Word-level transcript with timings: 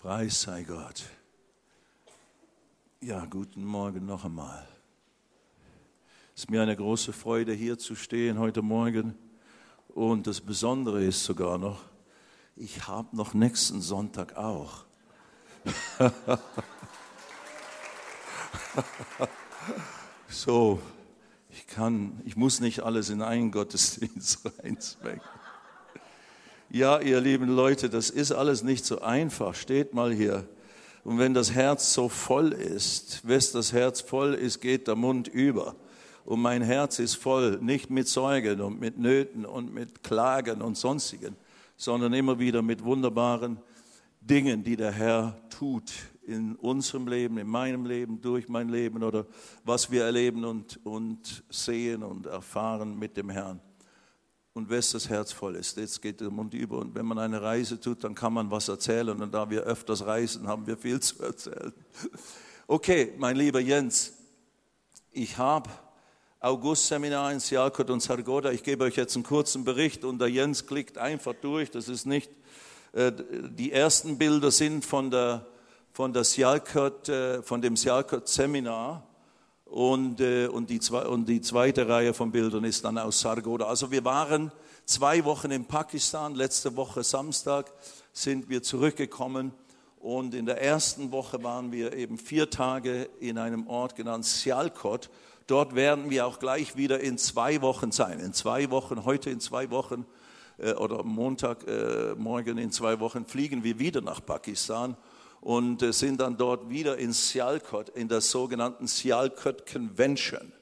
Preis 0.00 0.40
sei 0.40 0.62
Gott. 0.62 1.04
Ja, 3.02 3.26
guten 3.26 3.62
Morgen 3.62 4.06
noch 4.06 4.24
einmal. 4.24 4.66
Es 6.34 6.44
ist 6.44 6.50
mir 6.50 6.62
eine 6.62 6.74
große 6.74 7.12
Freude, 7.12 7.52
hier 7.52 7.76
zu 7.78 7.94
stehen 7.94 8.38
heute 8.38 8.62
Morgen. 8.62 9.14
Und 9.88 10.26
das 10.26 10.40
Besondere 10.40 11.04
ist 11.04 11.22
sogar 11.22 11.58
noch, 11.58 11.82
ich 12.56 12.88
habe 12.88 13.14
noch 13.14 13.34
nächsten 13.34 13.82
Sonntag 13.82 14.38
auch. 14.38 14.86
so, 20.30 20.80
ich 21.50 21.66
kann, 21.66 22.22
ich 22.24 22.36
muss 22.36 22.60
nicht 22.60 22.80
alles 22.80 23.10
in 23.10 23.20
einen 23.20 23.52
Gottesdienst 23.52 24.50
reinzwängen. 24.62 25.20
Ja, 26.72 27.00
ihr 27.00 27.20
lieben 27.20 27.48
Leute, 27.48 27.90
das 27.90 28.10
ist 28.10 28.30
alles 28.30 28.62
nicht 28.62 28.84
so 28.84 29.00
einfach. 29.00 29.56
Steht 29.56 29.92
mal 29.92 30.12
hier. 30.12 30.46
Und 31.02 31.18
wenn 31.18 31.34
das 31.34 31.52
Herz 31.52 31.92
so 31.92 32.08
voll 32.08 32.52
ist, 32.52 33.22
wenn 33.24 33.42
das 33.52 33.72
Herz 33.72 34.00
voll 34.00 34.34
ist, 34.34 34.60
geht 34.60 34.86
der 34.86 34.94
Mund 34.94 35.26
über. 35.26 35.74
Und 36.24 36.40
mein 36.40 36.62
Herz 36.62 37.00
ist 37.00 37.16
voll, 37.16 37.58
nicht 37.60 37.90
mit 37.90 38.06
Sorgen 38.06 38.60
und 38.60 38.78
mit 38.78 38.98
Nöten 38.98 39.44
und 39.44 39.74
mit 39.74 40.04
Klagen 40.04 40.62
und 40.62 40.76
sonstigen, 40.76 41.34
sondern 41.76 42.12
immer 42.12 42.38
wieder 42.38 42.62
mit 42.62 42.84
wunderbaren 42.84 43.58
Dingen, 44.20 44.62
die 44.62 44.76
der 44.76 44.92
Herr 44.92 45.40
tut 45.50 45.90
in 46.22 46.54
unserem 46.54 47.08
Leben, 47.08 47.38
in 47.38 47.48
meinem 47.48 47.84
Leben, 47.84 48.20
durch 48.20 48.48
mein 48.48 48.68
Leben 48.68 49.02
oder 49.02 49.26
was 49.64 49.90
wir 49.90 50.04
erleben 50.04 50.44
und, 50.44 50.78
und 50.84 51.42
sehen 51.50 52.04
und 52.04 52.26
erfahren 52.26 52.96
mit 52.96 53.16
dem 53.16 53.28
Herrn 53.28 53.60
und 54.52 54.68
wes 54.68 54.90
das 54.90 55.08
Herz 55.08 55.32
voll 55.32 55.56
ist. 55.56 55.76
Jetzt 55.76 56.02
geht 56.02 56.20
der 56.20 56.30
Mund 56.30 56.54
über. 56.54 56.78
Und 56.78 56.94
wenn 56.94 57.06
man 57.06 57.18
eine 57.18 57.40
Reise 57.40 57.80
tut, 57.80 58.02
dann 58.04 58.14
kann 58.14 58.32
man 58.32 58.50
was 58.50 58.68
erzählen. 58.68 59.20
Und 59.20 59.32
da 59.32 59.48
wir 59.48 59.62
öfters 59.62 60.04
reisen, 60.04 60.48
haben 60.48 60.66
wir 60.66 60.76
viel 60.76 61.00
zu 61.00 61.22
erzählen. 61.22 61.72
Okay, 62.66 63.12
mein 63.18 63.36
lieber 63.36 63.60
Jens, 63.60 64.12
ich 65.12 65.38
habe 65.38 65.70
August-Seminar 66.40 67.32
in 67.32 67.40
Sialkot 67.40 67.90
und 67.90 68.00
Sargoda. 68.00 68.50
Ich 68.50 68.62
gebe 68.62 68.84
euch 68.84 68.96
jetzt 68.96 69.14
einen 69.14 69.24
kurzen 69.24 69.64
Bericht 69.64 70.04
und 70.04 70.18
der 70.20 70.28
Jens 70.28 70.66
klickt 70.66 70.96
einfach 70.98 71.34
durch. 71.34 71.70
Das 71.70 71.88
ist 71.88 72.06
nicht, 72.06 72.30
äh, 72.92 73.12
die 73.50 73.72
ersten 73.72 74.18
Bilder 74.18 74.50
sind 74.50 74.84
von, 74.84 75.10
der, 75.10 75.46
von, 75.92 76.12
der 76.12 76.24
Sialkot, 76.24 77.08
äh, 77.08 77.42
von 77.42 77.60
dem 77.60 77.76
Sialkot-Seminar. 77.76 79.06
Und, 79.70 80.20
äh, 80.20 80.48
und, 80.48 80.68
die 80.68 80.80
und 80.90 81.28
die 81.28 81.40
zweite 81.40 81.88
Reihe 81.88 82.12
von 82.12 82.32
Bildern 82.32 82.64
ist 82.64 82.84
dann 82.84 82.98
aus 82.98 83.20
Sargoda. 83.20 83.66
Also 83.66 83.92
wir 83.92 84.04
waren 84.04 84.50
zwei 84.84 85.24
Wochen 85.24 85.52
in 85.52 85.64
Pakistan. 85.64 86.34
Letzte 86.34 86.76
Woche 86.76 87.04
Samstag 87.04 87.72
sind 88.12 88.48
wir 88.48 88.64
zurückgekommen. 88.64 89.52
Und 90.00 90.34
in 90.34 90.46
der 90.46 90.60
ersten 90.60 91.12
Woche 91.12 91.44
waren 91.44 91.70
wir 91.70 91.92
eben 91.92 92.18
vier 92.18 92.50
Tage 92.50 93.08
in 93.20 93.38
einem 93.38 93.68
Ort 93.68 93.94
genannt 93.94 94.24
Sialkot. 94.24 95.08
Dort 95.46 95.76
werden 95.76 96.10
wir 96.10 96.26
auch 96.26 96.40
gleich 96.40 96.76
wieder 96.76 96.98
in 96.98 97.16
zwei 97.16 97.62
Wochen 97.62 97.92
sein. 97.92 98.18
In 98.18 98.32
zwei 98.32 98.70
Wochen, 98.72 99.04
heute 99.04 99.30
in 99.30 99.38
zwei 99.38 99.70
Wochen 99.70 100.04
äh, 100.58 100.72
oder 100.72 101.04
Montag, 101.04 101.68
äh, 101.68 102.16
morgen 102.16 102.58
in 102.58 102.72
zwei 102.72 102.98
Wochen 102.98 103.24
fliegen 103.24 103.62
wir 103.62 103.78
wieder 103.78 104.00
nach 104.00 104.24
Pakistan 104.24 104.96
und 105.40 105.82
äh, 105.82 105.92
sind 105.92 106.20
dann 106.20 106.36
dort 106.36 106.68
wieder 106.68 106.98
in 106.98 107.12
Sialkot, 107.12 107.90
in 107.90 108.08
der 108.08 108.20
sogenannten 108.20 108.86
Sialkot 108.86 109.70
Convention. 109.70 110.52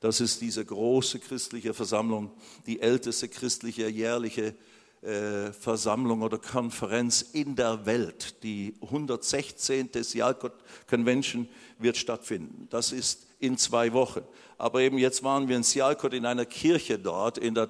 Das 0.00 0.20
ist 0.20 0.40
diese 0.40 0.64
große 0.64 1.18
christliche 1.18 1.72
Versammlung, 1.72 2.30
die 2.66 2.80
älteste 2.80 3.28
christliche 3.28 3.88
jährliche 3.88 4.54
äh, 5.00 5.52
Versammlung 5.52 6.22
oder 6.22 6.38
Konferenz 6.38 7.22
in 7.22 7.56
der 7.56 7.86
Welt. 7.86 8.42
Die 8.42 8.74
116. 8.82 9.90
Sialkot 10.02 10.52
Convention 10.88 11.48
wird 11.78 11.96
stattfinden. 11.96 12.66
Das 12.70 12.92
ist 12.92 13.26
in 13.38 13.56
zwei 13.58 13.92
Wochen. 13.92 14.22
Aber 14.58 14.80
eben 14.80 14.98
jetzt 14.98 15.22
waren 15.22 15.48
wir 15.48 15.56
in 15.56 15.62
Sialkot 15.62 16.14
in 16.14 16.26
einer 16.26 16.46
Kirche 16.46 16.98
dort, 16.98 17.38
in 17.38 17.54
der 17.54 17.68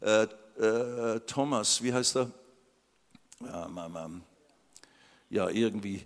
äh, 0.00 0.22
äh, 0.58 1.20
Thomas, 1.20 1.82
wie 1.82 1.92
heißt 1.92 2.16
er? 2.16 2.30
Ja, 3.40 3.68
ja 5.30 5.48
irgendwie 5.48 6.02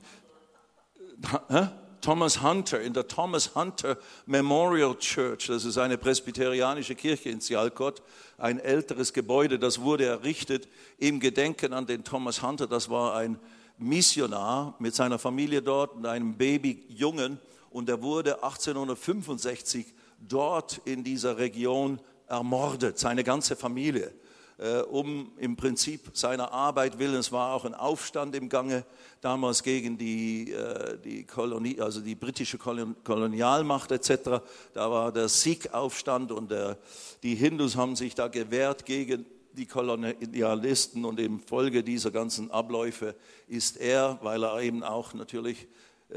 Thomas 2.01 2.43
Hunter, 2.43 2.83
in 2.83 2.93
der 2.93 3.09
Thomas 3.09 3.55
Hunter 3.55 3.97
Memorial 4.27 4.95
Church, 4.99 5.47
das 5.47 5.65
ist 5.65 5.79
eine 5.79 5.97
presbyterianische 5.97 6.95
Kirche 6.95 7.31
in 7.31 7.41
Sialkot, 7.41 8.03
ein 8.37 8.61
älteres 8.61 9.15
Gebäude, 9.15 9.59
das 9.59 9.81
wurde 9.81 10.05
errichtet 10.05 10.69
im 10.99 11.19
Gedenken 11.19 11.73
an 11.73 11.87
den 11.87 12.05
Thomas 12.05 12.43
Hunter, 12.43 12.67
das 12.67 12.91
war 12.91 13.17
ein 13.17 13.39
Missionar 13.79 14.77
mit 14.79 14.95
seiner 14.95 15.19
Familie 15.19 15.63
dort 15.63 15.95
und 15.95 16.05
einem 16.05 16.37
Babyjungen 16.37 17.39
und 17.71 17.89
er 17.89 18.03
wurde 18.03 18.43
1865 18.43 19.87
dort 20.21 20.83
in 20.85 21.03
dieser 21.03 21.39
Region 21.39 21.99
ermordet, 22.29 22.99
seine 22.99 23.25
ganze 23.25 23.57
Familie. 23.57 24.13
Äh, 24.57 24.83
um 24.83 25.33
im 25.37 25.57
Prinzip 25.57 26.11
seiner 26.13 26.53
Arbeit 26.53 27.01
willen. 27.01 27.17
Es 27.17 27.33
war 27.33 27.55
auch 27.55 27.65
ein 27.65 27.75
Aufstand 27.75 28.37
im 28.37 28.49
Gange 28.49 28.85
damals 29.21 29.65
gegen 29.65 29.99
die, 29.99 30.53
äh, 30.53 30.97
die, 31.03 31.25
Kolonie, 31.25 31.81
also 31.81 32.01
die 32.01 32.15
britische 32.15 32.57
Kolonialmacht 32.57 33.91
etc. 33.91 34.45
Da 34.73 34.91
war 34.93 35.11
der 35.11 35.29
Sikh-Aufstand 35.29 36.31
und 36.31 36.53
der, 36.53 36.79
die 37.25 37.35
Hindus 37.35 37.75
haben 37.75 37.97
sich 37.97 38.15
da 38.15 38.29
gewehrt 38.29 38.87
gegen 38.87 39.27
die 39.55 39.67
Kolonialisten 39.67 41.05
und 41.05 41.19
im 41.19 41.41
Folge 41.41 41.83
dieser 41.83 42.13
ganzen 42.13 42.53
Abläufe 42.53 43.17
ist 43.49 43.77
er, 43.77 44.21
weil 44.23 44.45
er 44.45 44.61
eben 44.61 44.85
auch 44.85 45.15
natürlich 45.15 45.67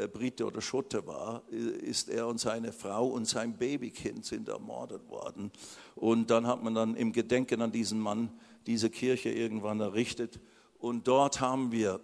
Brite 0.06 0.46
oder 0.46 0.62
Schotte 0.62 1.08
war, 1.08 1.42
ist 1.50 2.10
er 2.10 2.28
und 2.28 2.40
seine 2.40 2.72
Frau 2.72 3.08
und 3.08 3.26
sein 3.26 3.58
Babykind 3.58 4.24
sind 4.26 4.48
ermordet 4.48 5.10
worden. 5.10 5.52
Und 5.96 6.30
dann 6.30 6.46
hat 6.46 6.64
man 6.64 6.76
dann 6.76 6.96
im 6.96 7.12
Gedenken 7.12 7.62
an 7.64 7.72
diesen 7.72 8.00
Mann 8.00 8.30
diese 8.68 8.92
Kirche 8.92 9.30
irgendwann 9.30 9.80
errichtet. 9.80 10.40
Und 10.78 11.08
dort 11.08 11.42
haben 11.42 11.72
wir 11.72 12.00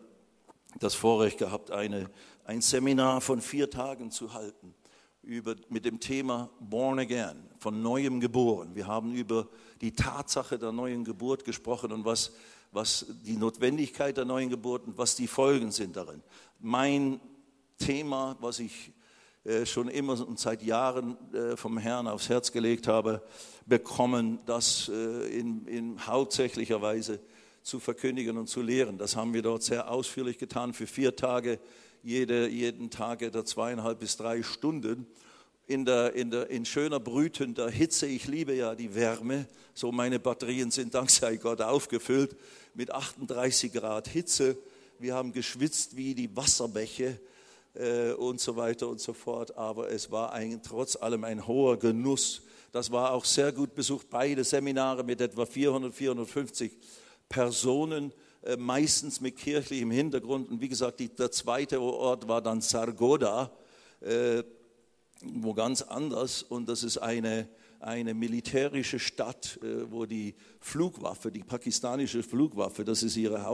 das 0.79 0.95
Vorrecht 0.95 1.37
gehabt, 1.37 1.69
eine, 1.69 2.09
ein 2.45 2.61
Seminar 2.61 3.21
von 3.21 3.41
vier 3.41 3.69
Tagen 3.69 4.09
zu 4.09 4.33
halten 4.33 4.73
über, 5.23 5.55
mit 5.69 5.85
dem 5.85 5.99
Thema 5.99 6.49
Born 6.59 6.99
Again, 6.99 7.37
von 7.57 7.81
neuem 7.81 8.19
geboren. 8.19 8.75
Wir 8.75 8.87
haben 8.87 9.13
über 9.13 9.47
die 9.81 9.93
Tatsache 9.93 10.59
der 10.59 10.71
neuen 10.71 11.03
Geburt 11.03 11.45
gesprochen 11.45 11.91
und 11.91 12.05
was, 12.05 12.33
was 12.71 13.05
die 13.23 13.37
Notwendigkeit 13.37 14.17
der 14.17 14.25
neuen 14.25 14.49
Geburt 14.49 14.85
und 14.85 14.97
was 14.97 15.15
die 15.15 15.27
Folgen 15.27 15.71
sind 15.71 15.95
darin. 15.95 16.21
Mein 16.59 17.19
Thema, 17.77 18.37
was 18.39 18.59
ich 18.59 18.91
äh, 19.45 19.65
schon 19.65 19.89
immer 19.89 20.25
und 20.25 20.39
seit 20.39 20.63
Jahren 20.63 21.17
äh, 21.33 21.57
vom 21.57 21.77
Herrn 21.77 22.07
aufs 22.07 22.29
Herz 22.29 22.51
gelegt 22.53 22.87
habe, 22.87 23.21
bekommen, 23.65 24.39
das 24.45 24.89
äh, 24.89 25.27
in, 25.37 25.65
in 25.67 26.07
hauptsächlicher 26.07 26.81
Weise 26.81 27.19
zu 27.61 27.81
verkündigen 27.81 28.37
und 28.37 28.47
zu 28.47 28.61
lehren. 28.61 28.97
Das 28.97 29.17
haben 29.17 29.33
wir 29.33 29.41
dort 29.41 29.63
sehr 29.63 29.89
ausführlich 29.89 30.37
getan 30.37 30.73
für 30.73 30.87
vier 30.87 31.15
Tage, 31.15 31.59
jede, 32.03 32.47
jeden 32.47 32.89
Tag 32.89 33.21
etwa 33.21 33.43
zweieinhalb 33.43 33.99
bis 33.99 34.15
drei 34.15 34.43
Stunden. 34.43 35.07
In, 35.65 35.85
der, 35.85 36.13
in, 36.13 36.29
der, 36.29 36.49
in 36.49 36.65
schöner 36.65 36.99
brütender 36.99 37.69
Hitze, 37.69 38.05
ich 38.05 38.27
liebe 38.27 38.53
ja 38.53 38.75
die 38.75 38.95
Wärme, 38.95 39.47
so 39.73 39.91
meine 39.91 40.19
Batterien 40.19 40.71
sind 40.71 40.93
dank 40.93 41.09
sei 41.09 41.37
Gott 41.37 41.61
aufgefüllt 41.61 42.35
mit 42.73 42.91
38 42.91 43.71
Grad 43.71 44.07
Hitze. 44.07 44.57
Wir 44.99 45.15
haben 45.15 45.31
geschwitzt 45.33 45.95
wie 45.97 46.15
die 46.15 46.35
Wasserbäche 46.35 47.19
und 48.17 48.39
so 48.39 48.55
weiter 48.55 48.87
und 48.87 49.01
so 49.01 49.13
fort. 49.13 49.57
Aber 49.57 49.89
es 49.89 50.11
war 50.11 50.31
ein, 50.31 50.61
trotz 50.61 50.95
allem 50.95 51.23
ein 51.23 51.47
hoher 51.47 51.79
Genuss. 51.79 52.43
Das 52.73 52.91
war 52.91 53.13
auch 53.13 53.23
sehr 53.23 53.51
gut 53.51 53.75
besucht, 53.75 54.07
beide 54.09 54.43
Seminare 54.43 55.03
mit 55.03 55.21
etwa 55.21 55.45
400, 55.45 55.93
450 55.93 56.71
Personen, 57.29 58.11
äh, 58.43 58.57
meistens 58.57 59.21
mit 59.21 59.37
kirchlichem 59.37 59.91
Hintergrund. 59.91 60.49
Und 60.49 60.59
wie 60.59 60.69
gesagt, 60.69 60.99
die, 60.99 61.09
der 61.09 61.31
zweite 61.31 61.79
Ort 61.79 62.27
war 62.27 62.41
dann 62.41 62.61
Sargoda, 62.61 63.51
äh, 64.01 64.43
wo 65.21 65.53
ganz 65.53 65.81
anders. 65.81 66.43
Und 66.43 66.67
das 66.67 66.83
ist 66.83 66.97
eine, 66.97 67.47
eine 67.79 68.13
militärische 68.13 68.99
Stadt, 68.99 69.59
äh, 69.61 69.91
wo 69.91 70.05
die 70.05 70.35
Flugwaffe, 70.59 71.31
die 71.31 71.43
pakistanische 71.43 72.23
Flugwaffe, 72.23 72.83
das 72.83 73.03
ist 73.03 73.15
ihre 73.17 73.45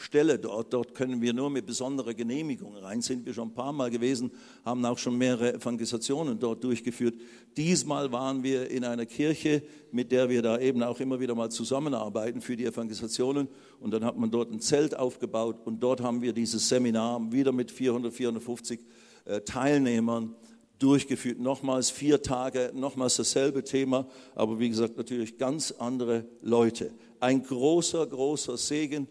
Hauptstelle 0.00 0.38
dort. 0.38 0.72
Dort 0.72 0.94
können 0.94 1.20
wir 1.20 1.34
nur 1.34 1.50
mit 1.50 1.66
besonderer 1.66 2.14
Genehmigung 2.14 2.74
rein. 2.74 3.02
Sind 3.02 3.26
wir 3.26 3.34
schon 3.34 3.48
ein 3.48 3.54
paar 3.54 3.72
Mal 3.72 3.90
gewesen, 3.90 4.30
haben 4.64 4.82
auch 4.86 4.96
schon 4.96 5.18
mehrere 5.18 5.52
Evangelisationen 5.54 6.38
dort 6.38 6.64
durchgeführt. 6.64 7.16
Diesmal 7.58 8.10
waren 8.10 8.42
wir 8.42 8.70
in 8.70 8.84
einer 8.84 9.04
Kirche, 9.04 9.62
mit 9.92 10.10
der 10.10 10.30
wir 10.30 10.40
da 10.40 10.58
eben 10.58 10.82
auch 10.82 11.00
immer 11.00 11.20
wieder 11.20 11.34
mal 11.34 11.50
zusammenarbeiten 11.50 12.40
für 12.40 12.56
die 12.56 12.64
Evangelisationen. 12.64 13.48
Und 13.78 13.90
dann 13.92 14.02
hat 14.02 14.16
man 14.16 14.30
dort 14.30 14.50
ein 14.50 14.60
Zelt 14.60 14.96
aufgebaut 14.96 15.56
und 15.66 15.80
dort 15.80 16.00
haben 16.00 16.22
wir 16.22 16.32
dieses 16.32 16.66
Seminar 16.66 17.20
wieder 17.30 17.52
mit 17.52 17.70
400, 17.70 18.10
450 18.10 18.80
äh, 19.26 19.42
Teilnehmern 19.42 20.34
durchgeführt. 20.78 21.38
Nochmals 21.38 21.90
vier 21.90 22.22
Tage, 22.22 22.72
nochmals 22.74 23.16
dasselbe 23.16 23.64
Thema, 23.64 24.08
aber 24.34 24.58
wie 24.58 24.70
gesagt 24.70 24.96
natürlich 24.96 25.36
ganz 25.36 25.72
andere 25.72 26.24
Leute. 26.40 26.90
Ein 27.20 27.42
großer, 27.42 28.06
großer 28.06 28.56
Segen. 28.56 29.06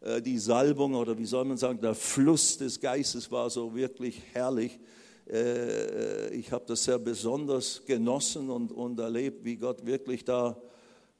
Äh, 0.00 0.22
die 0.22 0.38
Salbung 0.38 0.94
oder 0.94 1.16
wie 1.18 1.26
soll 1.26 1.44
man 1.44 1.56
sagen, 1.56 1.80
der 1.80 1.94
Fluss 1.94 2.56
des 2.58 2.80
Geistes 2.80 3.30
war 3.30 3.50
so 3.50 3.74
wirklich 3.74 4.22
herrlich. 4.32 4.78
Äh, 5.30 6.34
ich 6.34 6.50
habe 6.52 6.64
das 6.66 6.84
sehr 6.84 6.98
besonders 6.98 7.84
genossen 7.84 8.50
und, 8.50 8.72
und 8.72 8.98
erlebt, 8.98 9.44
wie 9.44 9.56
Gott 9.56 9.84
wirklich 9.84 10.24
da 10.24 10.60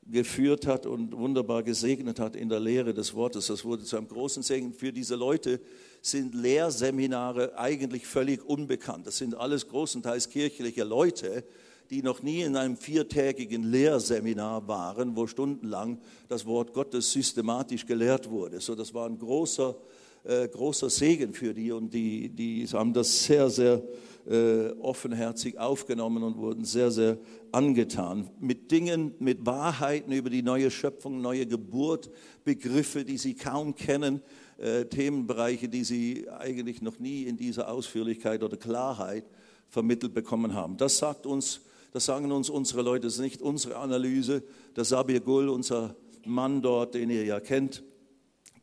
geführt 0.06 0.66
hat 0.66 0.86
und 0.86 1.16
wunderbar 1.16 1.62
gesegnet 1.62 2.18
hat 2.18 2.34
in 2.34 2.48
der 2.48 2.58
Lehre 2.58 2.94
des 2.94 3.14
Wortes. 3.14 3.46
Das 3.46 3.64
wurde 3.64 3.84
zu 3.84 3.96
einem 3.96 4.08
großen 4.08 4.42
Segen. 4.42 4.72
Für 4.72 4.92
diese 4.92 5.14
Leute 5.14 5.60
sind 6.02 6.34
Lehrseminare 6.34 7.56
eigentlich 7.58 8.06
völlig 8.06 8.44
unbekannt. 8.44 9.06
Das 9.06 9.18
sind 9.18 9.36
alles 9.36 9.68
großenteils 9.68 10.30
kirchliche 10.30 10.84
Leute, 10.84 11.44
die 11.90 12.02
noch 12.02 12.22
nie 12.22 12.42
in 12.42 12.54
einem 12.54 12.76
viertägigen 12.76 13.64
Lehrseminar 13.64 14.66
waren, 14.68 15.16
wo 15.16 15.26
stundenlang 15.26 15.98
das 16.28 16.46
Wort 16.46 16.72
Gottes 16.72 17.10
systematisch 17.10 17.84
gelehrt 17.84 18.30
wurde. 18.30 18.60
So, 18.60 18.76
das 18.76 18.94
war 18.94 19.08
ein 19.08 19.18
großer, 19.18 19.76
äh, 20.22 20.46
großer 20.46 20.88
Segen 20.88 21.34
für 21.34 21.52
die 21.52 21.72
und 21.72 21.92
die, 21.92 22.28
die 22.28 22.64
haben 22.68 22.92
das 22.92 23.24
sehr, 23.24 23.50
sehr 23.50 23.82
äh, 24.28 24.68
offenherzig 24.80 25.58
aufgenommen 25.58 26.22
und 26.22 26.36
wurden 26.36 26.64
sehr, 26.64 26.92
sehr 26.92 27.18
angetan. 27.50 28.30
Mit 28.38 28.70
Dingen, 28.70 29.16
mit 29.18 29.44
Wahrheiten 29.44 30.12
über 30.12 30.30
die 30.30 30.42
neue 30.42 30.70
Schöpfung, 30.70 31.20
neue 31.20 31.44
Geburt, 31.44 32.08
Begriffe, 32.44 33.04
die 33.04 33.18
sie 33.18 33.34
kaum 33.34 33.74
kennen, 33.74 34.22
äh, 34.58 34.84
Themenbereiche, 34.84 35.68
die 35.68 35.82
sie 35.82 36.28
eigentlich 36.30 36.82
noch 36.82 37.00
nie 37.00 37.24
in 37.24 37.36
dieser 37.36 37.68
Ausführlichkeit 37.68 38.44
oder 38.44 38.56
Klarheit 38.56 39.24
vermittelt 39.68 40.14
bekommen 40.14 40.54
haben. 40.54 40.76
Das 40.76 40.98
sagt 40.98 41.26
uns 41.26 41.62
das 41.92 42.04
sagen 42.04 42.30
uns 42.32 42.50
unsere 42.50 42.82
Leute, 42.82 43.06
das 43.06 43.14
ist 43.14 43.20
nicht 43.20 43.42
unsere 43.42 43.76
Analyse. 43.76 44.42
Der 44.76 44.84
Sabir 44.84 45.20
Gul, 45.20 45.48
unser 45.48 45.96
Mann 46.24 46.62
dort, 46.62 46.94
den 46.94 47.10
ihr 47.10 47.24
ja 47.24 47.40
kennt, 47.40 47.82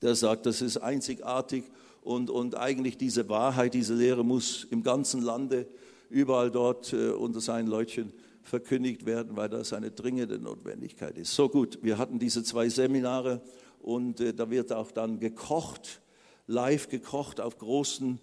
der 0.01 0.15
sagt, 0.15 0.45
das 0.45 0.62
ist 0.62 0.77
einzigartig 0.77 1.65
und, 2.01 2.29
und 2.29 2.56
eigentlich 2.56 2.97
diese 2.97 3.27
Wahrheit, 3.29 3.74
diese 3.74 3.95
Lehre 3.95 4.24
muss 4.24 4.65
im 4.69 4.83
ganzen 4.83 5.21
Lande, 5.21 5.68
überall 6.09 6.51
dort 6.51 6.94
äh, 6.94 7.09
unter 7.09 7.41
seinen 7.41 7.68
Leutchen 7.68 8.13
verkündigt 8.44 9.06
werden, 9.06 9.35
weil 9.35 9.50
das 9.50 9.73
eine 9.73 9.91
dringende 9.91 10.39
Notwendigkeit 10.39 11.18
ist. 11.18 11.35
So 11.35 11.50
gut, 11.50 11.80
wir 11.81 11.97
hatten 11.97 12.18
diese 12.18 12.44
zwei 12.44 12.69
Seminare 12.69 13.41
und 13.81 14.21
äh, 14.21 14.33
da 14.33 14.50
wird 14.50 14.71
auch 14.71 14.91
dann 14.91 15.19
gekocht, 15.19 16.01
live 16.47 16.88
gekocht 16.88 17.41
auf 17.41 17.57
großen, 17.57 18.19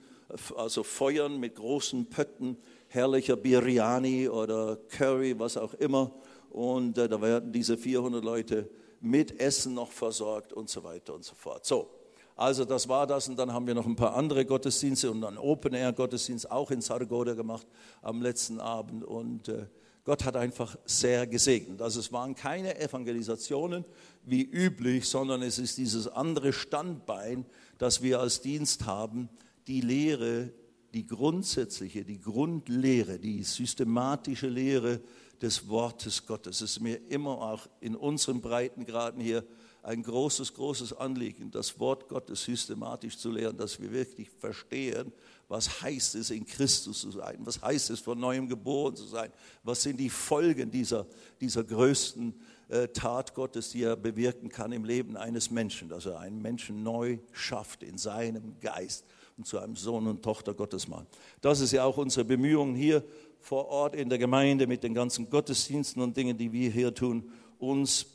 also 0.56 0.82
Feuern 0.82 1.38
mit 1.38 1.56
großen 1.56 2.06
Pötten 2.06 2.56
herrlicher 2.94 3.36
Biryani 3.36 4.28
oder 4.28 4.76
Curry, 4.88 5.38
was 5.38 5.56
auch 5.56 5.74
immer. 5.74 6.12
Und 6.50 6.96
äh, 6.98 7.08
da 7.08 7.20
werden 7.20 7.52
diese 7.52 7.76
400 7.76 8.24
Leute 8.24 8.70
mit 9.00 9.40
Essen 9.40 9.74
noch 9.74 9.90
versorgt 9.92 10.52
und 10.52 10.70
so 10.70 10.84
weiter 10.84 11.14
und 11.14 11.24
so 11.24 11.34
fort. 11.34 11.66
So, 11.66 11.90
also 12.36 12.64
das 12.64 12.88
war 12.88 13.06
das 13.06 13.28
und 13.28 13.36
dann 13.36 13.52
haben 13.52 13.66
wir 13.66 13.74
noch 13.74 13.86
ein 13.86 13.96
paar 13.96 14.16
andere 14.16 14.44
Gottesdienste 14.44 15.10
und 15.10 15.24
einen 15.24 15.38
Open-Air-Gottesdienst 15.38 16.50
auch 16.50 16.70
in 16.70 16.80
Sargoda 16.80 17.34
gemacht 17.34 17.66
am 18.02 18.22
letzten 18.22 18.60
Abend 18.60 19.04
und 19.04 19.48
äh, 19.48 19.66
Gott 20.04 20.24
hat 20.24 20.36
einfach 20.36 20.76
sehr 20.84 21.26
gesegnet. 21.26 21.80
Also 21.80 21.98
es 21.98 22.12
waren 22.12 22.34
keine 22.34 22.78
Evangelisationen 22.78 23.84
wie 24.24 24.42
üblich, 24.42 25.08
sondern 25.08 25.42
es 25.42 25.58
ist 25.58 25.78
dieses 25.78 26.08
andere 26.08 26.52
Standbein, 26.52 27.46
das 27.78 28.02
wir 28.02 28.20
als 28.20 28.42
Dienst 28.42 28.84
haben, 28.84 29.30
die 29.66 29.80
Lehre 29.80 30.52
die 30.94 31.06
grundsätzliche, 31.06 32.04
die 32.04 32.20
Grundlehre, 32.20 33.18
die 33.18 33.42
systematische 33.42 34.48
Lehre 34.48 35.00
des 35.42 35.68
Wortes 35.68 36.24
Gottes. 36.24 36.60
Es 36.60 36.70
ist 36.72 36.80
mir 36.80 37.00
immer 37.08 37.32
auch 37.32 37.66
in 37.80 37.96
unseren 37.96 38.40
Breitengraden 38.40 39.20
hier 39.20 39.44
ein 39.82 40.02
großes, 40.02 40.54
großes 40.54 40.94
Anliegen, 40.94 41.50
das 41.50 41.78
Wort 41.78 42.08
Gottes 42.08 42.44
systematisch 42.44 43.18
zu 43.18 43.30
lehren, 43.30 43.56
dass 43.56 43.78
wir 43.80 43.92
wirklich 43.92 44.30
verstehen, 44.30 45.12
was 45.48 45.82
heißt 45.82 46.14
es, 46.14 46.30
in 46.30 46.46
Christus 46.46 47.00
zu 47.00 47.10
sein, 47.10 47.38
was 47.40 47.60
heißt 47.60 47.90
es, 47.90 48.00
von 48.00 48.18
neuem 48.18 48.48
geboren 48.48 48.96
zu 48.96 49.04
sein, 49.04 49.30
was 49.62 49.82
sind 49.82 49.98
die 49.98 50.08
Folgen 50.08 50.70
dieser, 50.70 51.06
dieser 51.38 51.64
größten 51.64 52.34
äh, 52.68 52.88
Tat 52.88 53.34
Gottes, 53.34 53.70
die 53.70 53.82
er 53.82 53.96
bewirken 53.96 54.48
kann 54.48 54.72
im 54.72 54.84
Leben 54.84 55.18
eines 55.18 55.50
Menschen, 55.50 55.90
dass 55.90 56.06
er 56.06 56.18
einen 56.18 56.40
Menschen 56.40 56.82
neu 56.82 57.18
schafft 57.32 57.82
in 57.82 57.98
seinem 57.98 58.58
Geist 58.60 59.04
und 59.36 59.46
zu 59.46 59.58
einem 59.58 59.76
Sohn 59.76 60.06
und 60.06 60.22
Tochter 60.22 60.54
Gottes 60.54 60.88
machen. 60.88 61.06
Das 61.40 61.60
ist 61.60 61.72
ja 61.72 61.84
auch 61.84 61.96
unsere 61.96 62.24
Bemühung 62.24 62.74
hier 62.74 63.04
vor 63.40 63.68
Ort 63.68 63.94
in 63.94 64.08
der 64.08 64.18
Gemeinde 64.18 64.66
mit 64.66 64.82
den 64.82 64.94
ganzen 64.94 65.28
Gottesdiensten 65.28 66.02
und 66.02 66.16
Dingen, 66.16 66.36
die 66.38 66.52
wir 66.52 66.70
hier 66.70 66.94
tun, 66.94 67.30
uns 67.58 68.06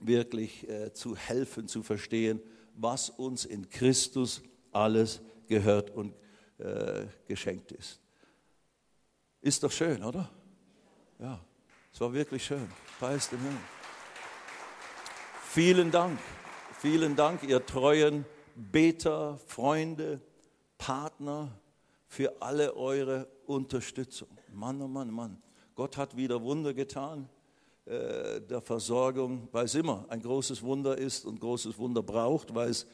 wirklich 0.00 0.68
äh, 0.68 0.92
zu 0.92 1.16
helfen, 1.16 1.68
zu 1.68 1.82
verstehen, 1.82 2.40
was 2.74 3.10
uns 3.10 3.44
in 3.44 3.68
Christus 3.68 4.42
alles 4.72 5.20
gehört 5.48 5.90
und 5.90 6.14
äh, 6.58 7.06
geschenkt 7.26 7.72
ist. 7.72 8.00
Ist 9.40 9.62
doch 9.62 9.72
schön, 9.72 10.02
oder? 10.04 10.30
Ja, 11.18 11.40
es 11.92 12.00
war 12.00 12.12
wirklich 12.12 12.44
schön. 12.44 12.68
Preis 12.98 13.28
dem 13.28 13.40
Herrn. 13.40 13.58
Vielen 15.52 15.90
Dank, 15.90 16.18
vielen 16.78 17.16
Dank, 17.16 17.42
ihr 17.42 17.64
treuen 17.64 18.24
Beter, 18.54 19.38
Freunde, 19.46 20.20
Partner 20.80 21.52
für 22.06 22.40
alle 22.40 22.74
eure 22.74 23.28
Unterstützung. 23.44 24.28
Mann, 24.52 24.80
oh 24.80 24.88
Mann, 24.88 25.10
Mann. 25.10 25.40
Gott 25.74 25.98
hat 25.98 26.16
wieder 26.16 26.42
Wunder 26.42 26.72
getan 26.72 27.28
äh, 27.84 28.40
der 28.40 28.62
Versorgung, 28.62 29.46
weil 29.52 29.66
es 29.66 29.74
immer 29.74 30.06
ein 30.08 30.22
großes 30.22 30.62
Wunder 30.62 30.96
ist 30.96 31.26
und 31.26 31.38
großes 31.38 31.76
Wunder 31.78 32.02
braucht, 32.02 32.54
weil 32.54 32.70
es 32.70 32.86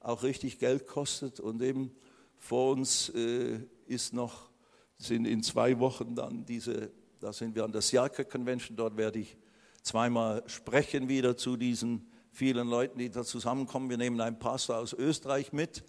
auch 0.00 0.24
richtig 0.24 0.58
Geld 0.58 0.88
kostet. 0.88 1.38
Und 1.38 1.62
eben 1.62 1.92
vor 2.36 2.72
uns 2.72 3.08
äh, 3.10 3.60
ist 3.86 4.12
noch, 4.12 4.50
sind 4.96 5.24
in 5.24 5.42
zwei 5.44 5.78
Wochen 5.78 6.16
dann 6.16 6.44
diese, 6.44 6.90
da 7.20 7.32
sind 7.32 7.54
wir 7.54 7.64
an 7.64 7.72
der 7.72 7.82
Siaka 7.82 8.24
Convention, 8.24 8.76
dort 8.76 8.96
werde 8.96 9.20
ich 9.20 9.36
zweimal 9.82 10.42
sprechen 10.46 11.08
wieder 11.08 11.36
zu 11.36 11.56
diesen 11.56 12.10
vielen 12.32 12.68
Leuten, 12.68 12.98
die 12.98 13.10
da 13.10 13.22
zusammenkommen. 13.22 13.90
Wir 13.90 13.96
nehmen 13.96 14.20
einen 14.20 14.40
Pastor 14.40 14.78
aus 14.78 14.92
Österreich 14.92 15.52
mit 15.52 15.84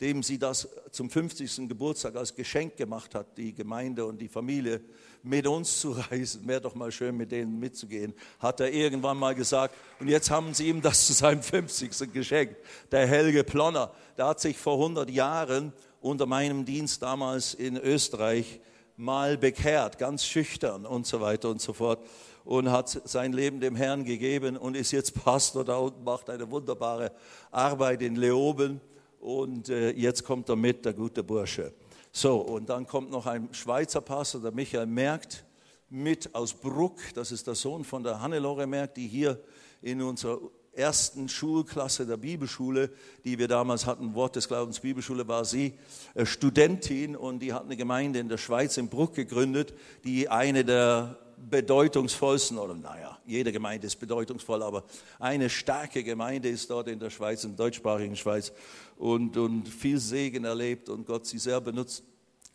dem 0.00 0.22
sie 0.22 0.38
das 0.38 0.68
zum 0.92 1.10
50. 1.10 1.68
Geburtstag 1.68 2.16
als 2.16 2.34
Geschenk 2.34 2.76
gemacht 2.76 3.14
hat, 3.14 3.36
die 3.36 3.52
Gemeinde 3.52 4.06
und 4.06 4.20
die 4.20 4.28
Familie, 4.28 4.80
mit 5.22 5.46
uns 5.46 5.80
zu 5.80 5.90
reisen. 6.10 6.46
Wäre 6.46 6.60
doch 6.60 6.74
mal 6.74 6.92
schön, 6.92 7.16
mit 7.16 7.32
denen 7.32 7.58
mitzugehen, 7.58 8.14
hat 8.38 8.60
er 8.60 8.72
irgendwann 8.72 9.16
mal 9.16 9.34
gesagt. 9.34 9.74
Und 9.98 10.08
jetzt 10.08 10.30
haben 10.30 10.54
sie 10.54 10.68
ihm 10.68 10.82
das 10.82 11.06
zu 11.06 11.12
seinem 11.12 11.42
50. 11.42 12.12
geschenkt. 12.12 12.56
Der 12.92 13.06
Helge 13.06 13.42
Plonner, 13.42 13.92
der 14.16 14.26
hat 14.26 14.40
sich 14.40 14.56
vor 14.56 14.74
100 14.74 15.10
Jahren 15.10 15.72
unter 16.00 16.26
meinem 16.26 16.64
Dienst 16.64 17.02
damals 17.02 17.54
in 17.54 17.76
Österreich 17.76 18.60
mal 18.96 19.36
bekehrt, 19.36 19.98
ganz 19.98 20.24
schüchtern 20.24 20.86
und 20.86 21.06
so 21.06 21.20
weiter 21.20 21.50
und 21.50 21.60
so 21.60 21.72
fort 21.72 22.04
und 22.44 22.70
hat 22.70 22.88
sein 23.04 23.32
Leben 23.32 23.60
dem 23.60 23.76
Herrn 23.76 24.04
gegeben 24.04 24.56
und 24.56 24.76
ist 24.76 24.90
jetzt 24.90 25.22
Pastor 25.22 25.64
da 25.64 25.76
und 25.76 26.02
macht 26.04 26.30
eine 26.30 26.50
wunderbare 26.50 27.12
Arbeit 27.50 28.02
in 28.02 28.16
Leoben 28.16 28.80
und 29.20 29.68
äh, 29.68 29.90
jetzt 29.90 30.24
kommt 30.24 30.48
er 30.48 30.56
mit, 30.56 30.84
der 30.84 30.94
gute 30.94 31.22
Bursche. 31.22 31.72
So, 32.12 32.38
und 32.38 32.68
dann 32.68 32.86
kommt 32.86 33.10
noch 33.10 33.26
ein 33.26 33.48
Schweizer 33.52 34.00
Pastor, 34.00 34.40
der 34.40 34.52
Michael 34.52 34.86
Merkt, 34.86 35.44
mit 35.90 36.34
aus 36.34 36.52
Bruck, 36.52 36.98
das 37.14 37.32
ist 37.32 37.46
der 37.46 37.54
Sohn 37.54 37.84
von 37.84 38.02
der 38.02 38.20
Hannelore 38.20 38.66
Merkt, 38.66 38.96
die 38.96 39.06
hier 39.06 39.40
in 39.80 40.02
unserer 40.02 40.38
ersten 40.72 41.28
Schulklasse 41.28 42.06
der 42.06 42.16
Bibelschule, 42.16 42.90
die 43.24 43.38
wir 43.38 43.48
damals 43.48 43.86
hatten, 43.86 44.14
Wort 44.14 44.36
des 44.36 44.48
Glaubens 44.48 44.80
Bibelschule, 44.80 45.26
war 45.26 45.44
sie 45.44 45.74
äh, 46.14 46.24
Studentin 46.24 47.16
und 47.16 47.40
die 47.40 47.52
hat 47.52 47.64
eine 47.64 47.76
Gemeinde 47.76 48.20
in 48.20 48.28
der 48.28 48.38
Schweiz 48.38 48.76
in 48.76 48.88
Bruck 48.88 49.14
gegründet, 49.14 49.74
die 50.04 50.28
eine 50.28 50.64
der 50.64 51.18
bedeutungsvollsten, 51.50 52.58
oder 52.58 52.74
naja, 52.74 53.18
jede 53.26 53.52
Gemeinde 53.52 53.86
ist 53.86 53.96
bedeutungsvoll, 53.96 54.62
aber 54.62 54.84
eine 55.18 55.48
starke 55.50 56.02
Gemeinde 56.04 56.48
ist 56.48 56.70
dort 56.70 56.88
in 56.88 56.98
der 56.98 57.10
Schweiz, 57.10 57.44
in 57.44 57.56
der 57.56 57.66
deutschsprachigen 57.66 58.16
Schweiz 58.16 58.52
und, 58.96 59.36
und 59.36 59.68
viel 59.68 59.98
Segen 59.98 60.44
erlebt 60.44 60.88
und 60.88 61.06
Gott 61.06 61.26
sie 61.26 61.38
sehr 61.38 61.60
benutzt. 61.60 62.02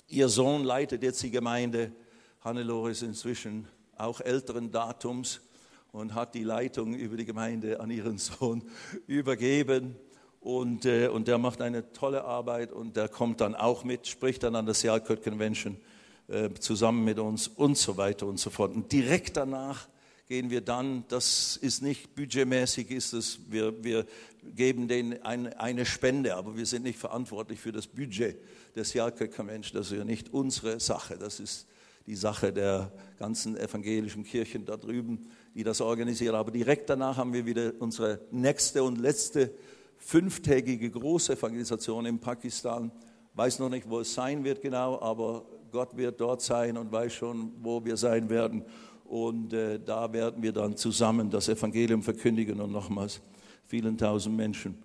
Ihr 0.08 0.30
Sohn 0.30 0.63
leitet 0.63 1.04
jetzt 1.04 1.24
die 1.24 1.32
Gemeinde. 1.32 1.92
Hannelore 2.42 2.92
ist 2.92 3.04
inzwischen 3.04 3.68
auch 3.98 4.20
älteren 4.20 4.72
Datums 4.72 5.42
und 5.92 6.13
hat 6.13 6.36
die 6.36 6.44
Leitung 6.44 6.94
über 6.94 7.18
die 7.18 7.25
Gemeinde 7.25 7.80
an 7.80 7.90
ihren 7.90 8.18
Sohn 8.18 8.63
übergeben. 9.08 9.96
Und, 10.40 10.86
äh, 10.86 11.08
und 11.08 11.30
der 11.30 11.38
macht 11.38 11.62
eine 11.62 11.94
tolle 11.94 12.25
Arbeit 12.25 12.74
und 12.74 12.98
der 12.98 13.08
kommt 13.08 13.40
dann 13.40 13.56
auch 13.56 13.86
mit, 13.86 14.08
spricht 14.08 14.44
dann 14.44 14.56
an 14.56 14.66
der 14.66 14.75
Sealcott 14.75 15.24
Convention 15.24 15.78
äh, 16.34 16.54
zusammen 16.60 17.04
mit 17.04 17.20
uns 17.20 17.48
und 17.48 17.78
so 17.78 17.96
weiter 17.96 18.25
und 18.25 18.40
so 18.40 18.50
fort. 18.50 18.75
Und 18.75 18.92
direkt 18.92 19.38
danach 19.38 19.88
gehen 20.28 20.50
wir 20.50 20.62
dann, 20.62 21.04
das 21.10 21.58
ist 21.58 21.84
nicht 21.84 22.16
budgetmäßig, 22.16 22.90
ist 22.90 23.13
es, 23.13 23.40
wir, 23.50 23.84
wir 23.84 24.06
geben 24.56 24.88
denen 24.88 25.22
ein, 25.24 25.54
eine 25.54 25.86
Spende, 25.86 26.36
aber 26.36 26.58
wir 26.58 26.66
sind 26.66 26.84
nicht 26.84 26.98
verantwortlich 26.98 27.60
für 27.60 27.72
das 27.72 27.86
Budget 27.86 28.38
des 28.75 28.94
Jalke 28.94 29.28
Convention, 29.28 29.78
das 29.78 29.92
ist 29.92 29.98
ja 29.98 30.04
nicht 30.04 30.34
unsere 30.34 30.80
Sache, 30.80 31.18
das 31.18 31.40
ist 31.40 31.68
die 32.08 32.16
Sache 32.16 32.52
der 32.52 32.92
ganzen 33.20 33.56
evangelischen 33.56 34.24
Kirchen 34.24 34.66
da 34.66 34.75
drüben, 34.75 35.30
die 35.54 35.63
das 35.63 35.82
organisieren. 35.82 36.36
Aber 36.36 36.52
direkt 36.52 36.90
danach 36.90 37.18
haben 37.18 37.32
wir 37.32 37.46
wieder 37.46 37.74
unsere 37.80 38.20
nächste 38.32 38.84
und 38.84 39.00
letzte 39.00 39.54
fünftägige 39.98 40.90
Großevangelisation 40.90 42.06
in 42.06 42.20
Pakistan. 42.20 42.92
Weiß 43.36 43.60
noch 43.60 43.70
nicht, 43.70 43.90
wo 43.90 44.00
es 44.00 44.13
sein 44.13 44.44
wird 44.44 44.62
genau, 44.62 45.00
aber 45.00 45.46
Gott 45.74 45.98
wird 45.98 46.22
dort 46.22 46.44
sein 46.44 46.77
und 46.77 46.92
weiß 46.92 47.12
schon, 47.12 47.51
wo 47.63 47.84
wir 47.84 47.98
sein 47.98 48.30
werden. 48.30 48.63
Und 49.06 49.53
äh, 49.53 49.80
da 49.84 50.13
werden 50.13 50.44
wir 50.44 50.53
dann 50.53 50.77
zusammen 50.77 51.32
das 51.32 51.50
Evangelium 51.50 52.03
verkündigen 52.03 52.62
und 52.62 52.72
nochmals 52.72 53.22
vielen 53.65 53.98
tausend 53.98 54.38
Menschen 54.38 54.77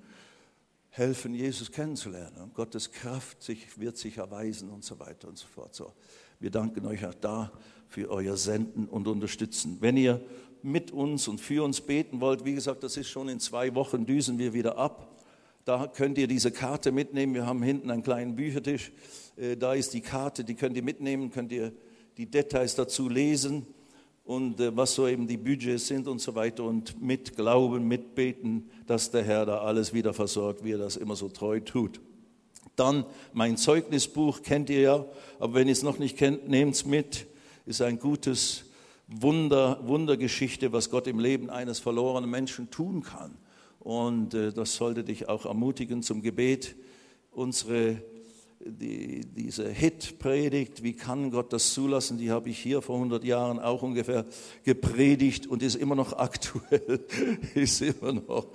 helfen, 0.89 1.35
Jesus 1.35 1.71
kennenzulernen. 1.71 2.39
Und 2.39 2.55
Gottes 2.55 2.91
Kraft 2.91 3.43
sich, 3.43 3.79
wird 3.79 3.99
sich 3.99 4.17
erweisen 4.17 4.71
und 4.71 4.83
so 4.83 4.99
weiter 4.99 5.29
und 5.29 5.37
so 5.37 5.47
fort. 5.47 5.75
So, 5.75 5.93
wir 6.41 6.51
danken 6.51 6.87
euch 6.87 7.05
auch 7.05 7.15
da 7.15 7.53
für 7.87 8.09
euer 8.11 8.39
Senden 8.39 8.87
und 8.87 9.07
Unterstützen. 9.09 9.77
Wenn 9.81 9.99
ihr 9.99 10.23
mit 10.63 10.91
uns 10.91 11.29
und 11.29 11.39
für 11.39 11.65
uns 11.65 11.83
beten 11.83 12.23
wollt, 12.23 12.47
wie 12.47 12.55
gesagt, 12.55 12.83
das 12.83 12.97
ist 12.97 13.11
schon 13.11 13.29
in 13.29 13.41
zwei 13.41 13.75
Wochen, 13.75 14.07
düsen 14.07 14.39
wir 14.39 14.55
wieder 14.55 14.79
ab. 14.79 15.23
Da 15.67 15.87
könnt 15.87 16.17
ihr 16.17 16.29
diese 16.29 16.51
Karte 16.51 16.93
mitnehmen. 16.93 17.35
Wir 17.35 17.45
haben 17.45 17.63
hinten 17.63 17.91
einen 17.91 18.03
kleinen 18.03 18.37
Büchertisch. 18.37 18.91
Äh, 19.39 19.57
da 19.57 19.75
ist 19.75 19.95
die 19.95 20.01
Karte, 20.01 20.45
die 20.45 20.55
könnt 20.55 20.77
ihr 20.77 20.83
mitnehmen, 20.83 21.31
könnt 21.31 21.53
ihr 21.53 21.73
die 22.17 22.27
Details 22.27 22.75
dazu 22.75 23.09
lesen 23.09 23.67
und 24.25 24.61
äh, 24.61 24.77
was 24.77 24.95
so 24.95 25.07
eben 25.07 25.27
die 25.27 25.37
Budgets 25.37 25.87
sind 25.87 26.09
und 26.09 26.21
so 26.21 26.35
weiter 26.35 26.65
und 26.65 27.01
mit 27.01 27.37
Glauben, 27.37 27.87
mitbeten, 27.87 28.69
dass 28.87 29.11
der 29.11 29.23
Herr 29.23 29.47
da 29.47 29.61
alles 29.61 29.93
wieder 29.95 30.13
versorgt, 30.13 30.65
wie 30.65 30.73
er 30.73 30.79
das 30.79 30.97
immer 30.97 31.17
so 31.17 31.29
treu 31.29 31.61
tut. 31.61 32.01
Dann 32.77 33.05
mein 33.33 33.57
Zeugnisbuch 33.57 34.43
kennt 34.43 34.71
ihr 34.71 34.81
ja, 34.81 35.07
aber 35.39 35.55
wenn 35.55 35.69
ihr 35.69 35.73
es 35.73 35.83
noch 35.83 35.99
nicht 35.99 36.17
kennt, 36.17 36.49
nehmt 36.49 36.75
es 36.75 36.85
mit. 36.85 37.27
Ist 37.67 37.83
ein 37.83 37.99
gutes 37.99 38.65
Wunder, 39.09 39.81
Wundergeschichte, 39.87 40.73
was 40.73 40.91
Gott 40.91 41.07
im 41.07 41.19
Leben 41.19 41.51
eines 41.51 41.79
verlorenen 41.79 42.31
Menschen 42.31 42.71
tun 42.71 43.03
kann. 43.03 43.37
Und 43.81 44.35
äh, 44.35 44.53
das 44.53 44.75
sollte 44.77 45.05
dich 45.05 45.29
auch 45.29 45.47
ermutigen 45.47 46.03
zum 46.03 46.23
Gebet. 46.23 46.77
Unsere 47.31 48.03
die, 48.71 49.21
diese 49.21 49.69
Hit-Predigt, 49.69 50.83
wie 50.83 50.93
kann 50.93 51.31
Gott 51.31 51.53
das 51.53 51.73
zulassen, 51.73 52.19
die 52.19 52.31
habe 52.31 52.51
ich 52.51 52.59
hier 52.59 52.83
vor 52.83 52.97
100 52.97 53.25
Jahren 53.25 53.59
auch 53.59 53.83
ungefähr 53.83 54.27
gepredigt 54.65 55.47
und 55.47 55.63
ist 55.63 55.75
immer 55.75 55.95
noch 55.95 56.13
aktuell, 56.19 57.01
ist 57.55 57.81
immer 57.81 58.13
noch, 58.13 58.49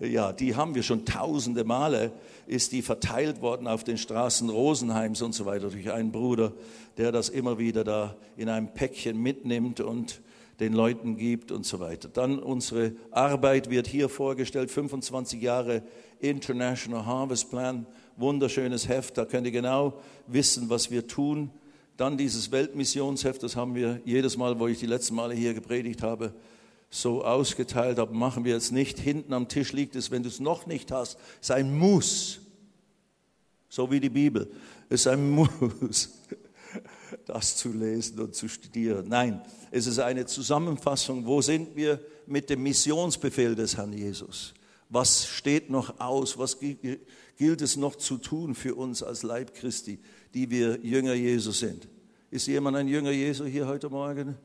ja, 0.00 0.32
die 0.32 0.54
haben 0.56 0.74
wir 0.74 0.82
schon 0.82 1.04
tausende 1.04 1.64
Male, 1.64 2.12
ist 2.46 2.72
die 2.72 2.82
verteilt 2.82 3.42
worden 3.42 3.66
auf 3.66 3.84
den 3.84 3.98
Straßen 3.98 4.48
Rosenheims 4.48 5.22
und 5.22 5.34
so 5.34 5.46
weiter 5.46 5.70
durch 5.70 5.90
einen 5.92 6.12
Bruder, 6.12 6.52
der 6.96 7.12
das 7.12 7.28
immer 7.28 7.58
wieder 7.58 7.84
da 7.84 8.16
in 8.36 8.48
einem 8.48 8.72
Päckchen 8.72 9.20
mitnimmt 9.20 9.80
und 9.80 10.20
den 10.60 10.74
Leuten 10.74 11.16
gibt 11.16 11.50
und 11.50 11.66
so 11.66 11.80
weiter. 11.80 12.08
Dann 12.08 12.38
unsere 12.38 12.92
Arbeit 13.10 13.70
wird 13.70 13.86
hier 13.86 14.08
vorgestellt, 14.08 14.70
25 14.70 15.42
Jahre 15.42 15.82
International 16.20 17.04
Harvest 17.04 17.50
Plan, 17.50 17.86
wunderschönes 18.22 18.88
Heft, 18.88 19.18
da 19.18 19.26
könnt 19.26 19.46
ihr 19.46 19.52
genau 19.52 20.00
wissen, 20.26 20.70
was 20.70 20.90
wir 20.90 21.06
tun. 21.06 21.50
Dann 21.98 22.16
dieses 22.16 22.50
Weltmissionsheft, 22.50 23.42
das 23.42 23.54
haben 23.54 23.74
wir 23.74 24.00
jedes 24.04 24.38
Mal, 24.38 24.58
wo 24.58 24.66
ich 24.66 24.78
die 24.78 24.86
letzten 24.86 25.14
Male 25.14 25.34
hier 25.34 25.52
gepredigt 25.52 26.02
habe, 26.02 26.32
so 26.88 27.24
ausgeteilt, 27.24 27.98
aber 27.98 28.12
machen 28.12 28.44
wir 28.44 28.54
jetzt 28.54 28.72
nicht. 28.72 28.98
Hinten 28.98 29.32
am 29.32 29.48
Tisch 29.48 29.72
liegt 29.72 29.96
es, 29.96 30.10
wenn 30.10 30.22
du 30.22 30.28
es 30.28 30.40
noch 30.40 30.66
nicht 30.66 30.90
hast, 30.90 31.18
ist 31.40 31.50
ein 31.50 31.76
Muss. 31.76 32.40
So 33.68 33.90
wie 33.90 34.00
die 34.00 34.10
Bibel. 34.10 34.50
Es 34.88 35.02
ist 35.02 35.06
ein 35.06 35.30
Muss, 35.34 36.10
das 37.24 37.56
zu 37.56 37.72
lesen 37.72 38.20
und 38.20 38.34
zu 38.34 38.48
studieren. 38.48 39.06
Nein, 39.08 39.42
es 39.70 39.86
ist 39.86 39.98
eine 39.98 40.26
Zusammenfassung. 40.26 41.26
Wo 41.26 41.40
sind 41.40 41.74
wir 41.76 42.00
mit 42.26 42.50
dem 42.50 42.62
Missionsbefehl 42.62 43.54
des 43.54 43.76
Herrn 43.76 43.92
Jesus? 43.92 44.54
Was 44.92 45.26
steht 45.26 45.70
noch 45.70 46.00
aus? 46.00 46.36
Was 46.36 46.58
gilt 46.60 47.62
es 47.62 47.76
noch 47.78 47.96
zu 47.96 48.18
tun 48.18 48.54
für 48.54 48.74
uns 48.74 49.02
als 49.02 49.22
Leib 49.22 49.54
Christi, 49.54 49.98
die 50.34 50.50
wir 50.50 50.80
Jünger 50.82 51.14
Jesu 51.14 51.50
sind? 51.50 51.88
Ist 52.30 52.46
jemand 52.46 52.76
ein 52.76 52.88
Jünger 52.88 53.10
Jesu 53.10 53.46
hier 53.46 53.66
heute 53.66 53.88
Morgen? 53.88 54.36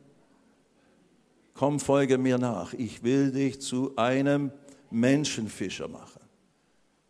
Komm, 1.54 1.82
folge 1.82 2.18
mir 2.18 2.38
nach. 2.38 2.74
Ich 2.74 3.04
will 3.04 3.34
dich 3.34 3.60
zu 3.60 3.92
einem 3.98 4.54
Menschenfischer 4.90 5.90
machen. 5.90 6.22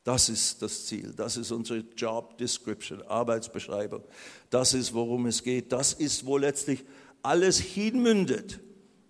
Das 0.04 0.30
ist 0.30 0.64
das 0.64 0.88
Ziel. 0.88 1.14
Das 1.16 1.38
ist 1.38 1.52
unsere 1.52 1.84
Job 1.96 2.40
Description, 2.40 3.04
Arbeitsbeschreibung. 3.04 4.02
Das 4.50 4.74
ist, 4.74 4.96
worum 4.96 5.28
es 5.28 5.44
geht. 5.44 5.72
Das 5.72 5.94
ist, 5.94 6.26
wo 6.26 6.38
letztlich 6.38 6.84
alles 7.22 7.60
hinmündet, 7.60 8.62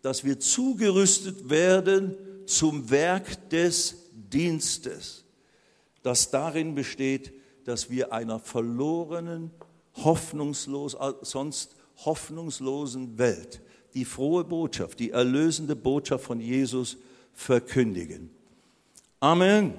dass 0.01 0.25
wir 0.25 0.38
zugerüstet 0.38 1.50
werden 1.50 2.17
zum 2.46 2.89
Werk 2.89 3.50
des 3.51 4.07
Dienstes 4.34 5.25
das 6.07 6.31
darin 6.31 6.74
besteht, 6.74 7.34
dass 7.65 7.89
wir 7.89 8.13
einer 8.13 8.39
verlorenen, 8.39 9.51
hoffnungslos, 9.96 10.96
sonst 11.22 11.75
hoffnungslosen 12.05 13.17
Welt 13.17 13.62
die 13.93 14.05
frohe 14.05 14.46
Botschaft, 14.46 15.00
die 15.00 15.12
erlösende 15.12 15.75
Botschaft 15.75 16.24
von 16.24 16.39
Jesus 16.39 16.98
verkündigen. 17.34 18.29
Amen. 19.19 19.74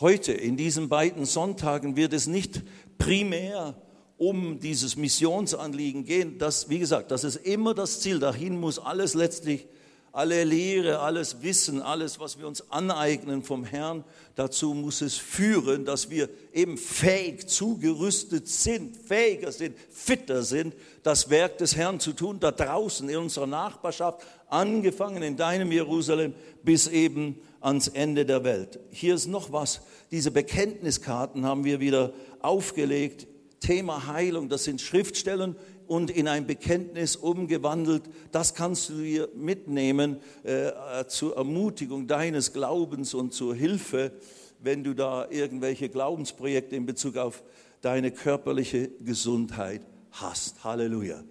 Heute, 0.00 0.32
in 0.32 0.56
diesen 0.56 0.88
beiden 0.88 1.24
Sonntagen, 1.24 1.94
wird 1.94 2.12
es 2.12 2.26
nicht 2.26 2.62
primär 2.98 3.80
um 4.18 4.58
dieses 4.58 4.96
Missionsanliegen 4.96 6.04
gehen. 6.04 6.38
Das, 6.38 6.68
wie 6.68 6.80
gesagt, 6.80 7.10
das 7.12 7.22
ist 7.22 7.36
immer 7.36 7.72
das 7.72 8.00
Ziel. 8.00 8.18
Dahin 8.18 8.58
muss 8.58 8.78
alles 8.78 9.14
letztlich 9.14 9.68
alle 10.16 10.44
Lehre, 10.44 11.00
alles 11.00 11.42
Wissen, 11.42 11.82
alles, 11.82 12.18
was 12.18 12.38
wir 12.38 12.46
uns 12.46 12.70
aneignen 12.70 13.42
vom 13.42 13.64
Herrn, 13.64 14.02
dazu 14.34 14.72
muss 14.72 15.02
es 15.02 15.18
führen, 15.18 15.84
dass 15.84 16.08
wir 16.08 16.30
eben 16.54 16.78
fähig 16.78 17.50
zugerüstet 17.50 18.48
sind, 18.48 18.96
fähiger 18.96 19.52
sind, 19.52 19.76
fitter 19.90 20.42
sind, 20.42 20.74
das 21.02 21.28
Werk 21.28 21.58
des 21.58 21.76
Herrn 21.76 22.00
zu 22.00 22.14
tun, 22.14 22.40
da 22.40 22.50
draußen 22.50 23.06
in 23.10 23.18
unserer 23.18 23.46
Nachbarschaft, 23.46 24.22
angefangen 24.48 25.22
in 25.22 25.36
deinem 25.36 25.70
Jerusalem 25.70 26.32
bis 26.62 26.86
eben 26.86 27.38
ans 27.60 27.88
Ende 27.88 28.24
der 28.24 28.42
Welt. 28.42 28.78
Hier 28.88 29.16
ist 29.16 29.26
noch 29.26 29.52
was, 29.52 29.82
diese 30.10 30.30
Bekenntniskarten 30.30 31.44
haben 31.44 31.64
wir 31.64 31.78
wieder 31.78 32.14
aufgelegt. 32.40 33.26
Thema 33.60 34.06
Heilung, 34.06 34.48
das 34.48 34.64
sind 34.64 34.80
Schriftstellen 34.80 35.56
und 35.88 36.10
in 36.10 36.28
ein 36.28 36.46
Bekenntnis 36.46 37.16
umgewandelt. 37.16 38.02
Das 38.32 38.54
kannst 38.54 38.90
du 38.90 38.94
dir 38.94 39.28
mitnehmen 39.34 40.18
äh, 40.42 41.04
zur 41.06 41.36
Ermutigung 41.36 42.06
deines 42.06 42.52
Glaubens 42.52 43.14
und 43.14 43.32
zur 43.32 43.54
Hilfe, 43.54 44.12
wenn 44.60 44.84
du 44.84 44.94
da 44.94 45.28
irgendwelche 45.30 45.88
Glaubensprojekte 45.88 46.76
in 46.76 46.86
Bezug 46.86 47.16
auf 47.16 47.42
deine 47.80 48.10
körperliche 48.10 48.88
Gesundheit 49.00 49.82
hast. 50.12 50.64
Halleluja. 50.64 51.22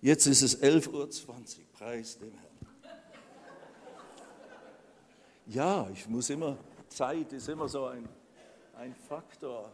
Jetzt 0.00 0.26
ist 0.26 0.42
es 0.42 0.62
11.20 0.62 0.92
Uhr. 0.92 1.08
Preis 1.72 2.18
dem 2.18 2.32
Herrn. 2.32 2.48
Ja, 5.46 5.88
ich 5.92 6.06
muss 6.08 6.28
immer, 6.28 6.58
Zeit 6.88 7.32
ist 7.32 7.48
immer 7.48 7.68
so 7.68 7.86
ein, 7.86 8.06
ein 8.76 8.94
Faktor. 8.94 9.72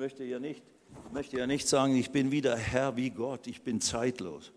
Möchte 0.00 0.24
ja 0.24 0.40
nicht, 0.40 0.62
möchte 1.12 1.36
ja 1.36 1.46
nicht 1.46 1.68
sagen, 1.68 1.94
ich 1.94 2.10
bin 2.10 2.30
wieder 2.30 2.56
Herr 2.56 2.96
wie 2.96 3.10
Gott, 3.10 3.46
ich 3.46 3.60
bin 3.60 3.82
zeitlos. 3.82 4.50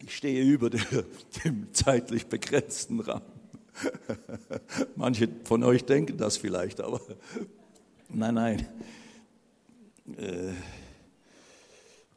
Ich 0.00 0.14
stehe 0.14 0.44
über 0.44 0.70
dem 0.70 1.72
zeitlich 1.72 2.26
begrenzten 2.26 3.00
Rahmen. 3.00 3.24
Manche 4.94 5.28
von 5.42 5.64
euch 5.64 5.84
denken 5.84 6.16
das 6.16 6.36
vielleicht, 6.36 6.80
aber 6.80 7.00
nein, 8.08 8.34
nein. 8.34 8.68
Äh, 10.16 10.52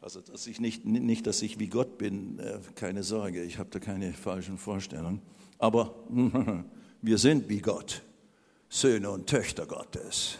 also, 0.02 0.22
dass 0.22 0.46
ich 0.46 0.60
nicht, 0.60 0.86
nicht, 0.86 1.26
dass 1.26 1.42
ich 1.42 1.58
wie 1.58 1.68
Gott 1.68 1.98
bin, 1.98 2.38
äh, 2.38 2.60
keine 2.76 3.02
Sorge, 3.02 3.42
ich 3.42 3.58
habe 3.58 3.72
da 3.72 3.80
keine 3.80 4.14
falschen 4.14 4.60
Vorstellungen. 4.60 5.20
Aber 5.58 5.96
wir 7.02 7.18
sind 7.18 7.50
wie 7.50 7.60
Gott. 7.60 8.04
Söhne 8.70 9.10
und 9.10 9.28
Töchter 9.28 9.66
Gottes. 9.66 10.38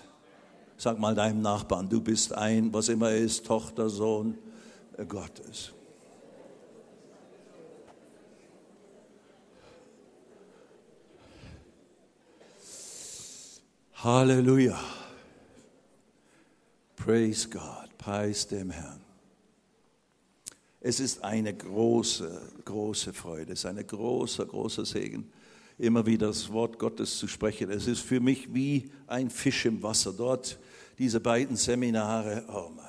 Sag 0.78 1.00
mal 1.00 1.16
deinem 1.16 1.42
Nachbarn, 1.42 1.90
du 1.90 2.02
bist 2.02 2.34
ein, 2.34 2.74
was 2.74 2.90
immer 2.90 3.12
ist, 3.12 3.46
Tochter, 3.46 3.90
Sohn 3.90 4.38
Gottes. 5.08 5.72
Halleluja. 13.96 14.80
Praise 16.96 17.50
God. 17.50 17.98
Preis 17.98 18.48
dem 18.48 18.70
Herrn. 18.70 19.02
Es 20.80 21.00
ist 21.00 21.24
eine 21.24 21.54
große, 21.54 22.54
große 22.64 23.12
Freude, 23.12 23.54
es 23.54 23.60
ist 23.60 23.66
ein 23.66 23.86
großer, 23.86 24.46
großer 24.46 24.86
Segen 24.86 25.32
immer 25.78 26.06
wieder 26.06 26.28
das 26.28 26.52
Wort 26.52 26.80
Gottes 26.80 27.18
zu 27.18 27.28
sprechen. 27.28 27.70
Es 27.70 27.88
ist 27.88 28.02
für 28.02 28.20
mich 28.20 28.54
wie 28.54 28.92
ein 29.06 29.30
Fisch 29.30 29.66
im 29.66 29.84
Wasser. 29.84 30.14
Dort 30.14 30.58
diese 30.98 31.20
beiden 31.20 31.56
Seminare, 31.56 32.46
oh 32.50 32.72
mein, 32.76 32.86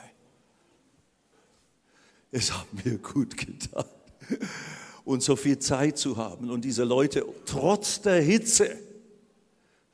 es 2.31 2.53
hat 2.53 2.67
mir 2.85 2.99
gut 2.99 3.37
getan. 3.37 3.85
Und 5.05 5.23
so 5.23 5.37
viel 5.37 5.59
Zeit 5.59 5.97
zu 5.97 6.19
haben 6.19 6.51
und 6.51 6.65
diese 6.65 6.85
Leute 6.85 7.25
trotz 7.47 8.03
der 8.03 8.21
Hitze, 8.21 8.77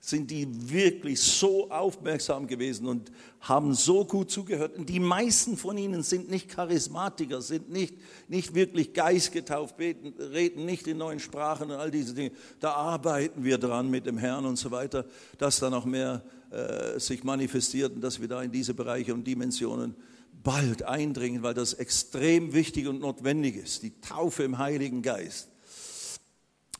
sind 0.06 0.30
die 0.30 0.70
wirklich 0.70 1.18
so 1.22 1.70
aufmerksam 1.70 2.46
gewesen 2.46 2.86
und 2.86 3.10
haben 3.40 3.72
so 3.72 4.04
gut 4.04 4.30
zugehört. 4.30 4.76
Und 4.76 4.90
die 4.90 5.00
meisten 5.00 5.56
von 5.56 5.78
ihnen 5.78 6.02
sind 6.02 6.30
nicht 6.30 6.50
Charismatiker, 6.50 7.40
sind 7.40 7.70
nicht, 7.70 7.94
nicht 8.28 8.54
wirklich 8.54 8.92
geistgetauft, 8.92 9.78
beten, 9.78 10.12
reden 10.20 10.66
nicht 10.66 10.86
in 10.86 10.98
neuen 10.98 11.20
Sprachen 11.20 11.70
und 11.70 11.78
all 11.78 11.90
diese 11.90 12.12
Dinge. 12.12 12.32
Da 12.60 12.72
arbeiten 12.72 13.44
wir 13.44 13.56
dran 13.56 13.90
mit 13.90 14.04
dem 14.04 14.18
Herrn 14.18 14.44
und 14.44 14.56
so 14.56 14.70
weiter, 14.70 15.06
dass 15.38 15.58
da 15.58 15.70
noch 15.70 15.86
mehr 15.86 16.22
äh, 16.50 17.00
sich 17.00 17.24
manifestiert 17.24 17.94
und 17.94 18.02
dass 18.02 18.20
wir 18.20 18.28
da 18.28 18.42
in 18.42 18.52
diese 18.52 18.74
Bereiche 18.74 19.14
und 19.14 19.26
Dimensionen 19.26 19.94
bald 20.42 20.82
eindringen, 20.82 21.42
weil 21.42 21.54
das 21.54 21.72
extrem 21.72 22.52
wichtig 22.52 22.88
und 22.88 23.00
notwendig 23.00 23.56
ist. 23.56 23.82
Die 23.82 23.98
Taufe 24.02 24.42
im 24.42 24.58
Heiligen 24.58 25.00
Geist. 25.00 25.48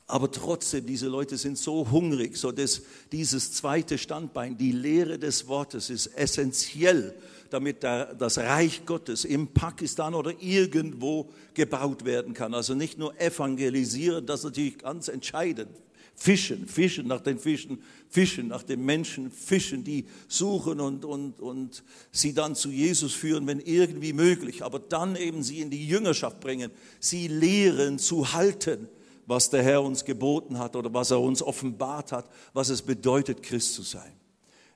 Aber 0.06 0.30
trotzdem, 0.30 0.84
diese 0.84 1.08
Leute 1.08 1.38
sind 1.38 1.56
so 1.56 1.90
hungrig, 1.90 2.36
so 2.36 2.52
dass 2.52 2.82
dieses 3.10 3.52
zweite 3.52 3.96
Standbein, 3.96 4.56
die 4.56 4.72
Lehre 4.72 5.18
des 5.18 5.48
Wortes, 5.48 5.88
ist 5.88 6.08
essentiell, 6.08 7.14
damit 7.48 7.82
das 7.82 8.36
Reich 8.38 8.84
Gottes 8.84 9.24
im 9.24 9.48
Pakistan 9.48 10.14
oder 10.14 10.32
irgendwo 10.40 11.30
gebaut 11.54 12.04
werden 12.04 12.34
kann. 12.34 12.52
Also 12.52 12.74
nicht 12.74 12.98
nur 12.98 13.18
evangelisieren, 13.18 14.26
das 14.26 14.40
ist 14.40 14.44
natürlich 14.44 14.78
ganz 14.78 15.08
entscheidend. 15.08 15.70
Fischen, 16.16 16.68
fischen 16.68 17.08
nach 17.08 17.20
den 17.22 17.38
Fischen, 17.38 17.82
fischen 18.08 18.48
nach 18.48 18.62
den 18.62 18.84
Menschen, 18.84 19.32
fischen, 19.32 19.82
die 19.82 20.04
suchen 20.28 20.80
und, 20.80 21.04
und, 21.04 21.40
und 21.40 21.82
sie 22.12 22.34
dann 22.34 22.54
zu 22.54 22.70
Jesus 22.70 23.14
führen, 23.14 23.46
wenn 23.46 23.58
irgendwie 23.58 24.12
möglich. 24.12 24.62
Aber 24.62 24.78
dann 24.78 25.16
eben 25.16 25.42
sie 25.42 25.60
in 25.60 25.70
die 25.70 25.88
Jüngerschaft 25.88 26.40
bringen, 26.40 26.70
sie 27.00 27.26
lehren 27.26 27.98
zu 27.98 28.32
halten 28.32 28.86
was 29.26 29.50
der 29.50 29.62
Herr 29.62 29.82
uns 29.82 30.04
geboten 30.04 30.58
hat 30.58 30.76
oder 30.76 30.92
was 30.92 31.10
er 31.10 31.20
uns 31.20 31.42
offenbart 31.42 32.12
hat, 32.12 32.28
was 32.52 32.68
es 32.68 32.82
bedeutet, 32.82 33.42
Christ 33.42 33.74
zu 33.74 33.82
sein. 33.82 34.12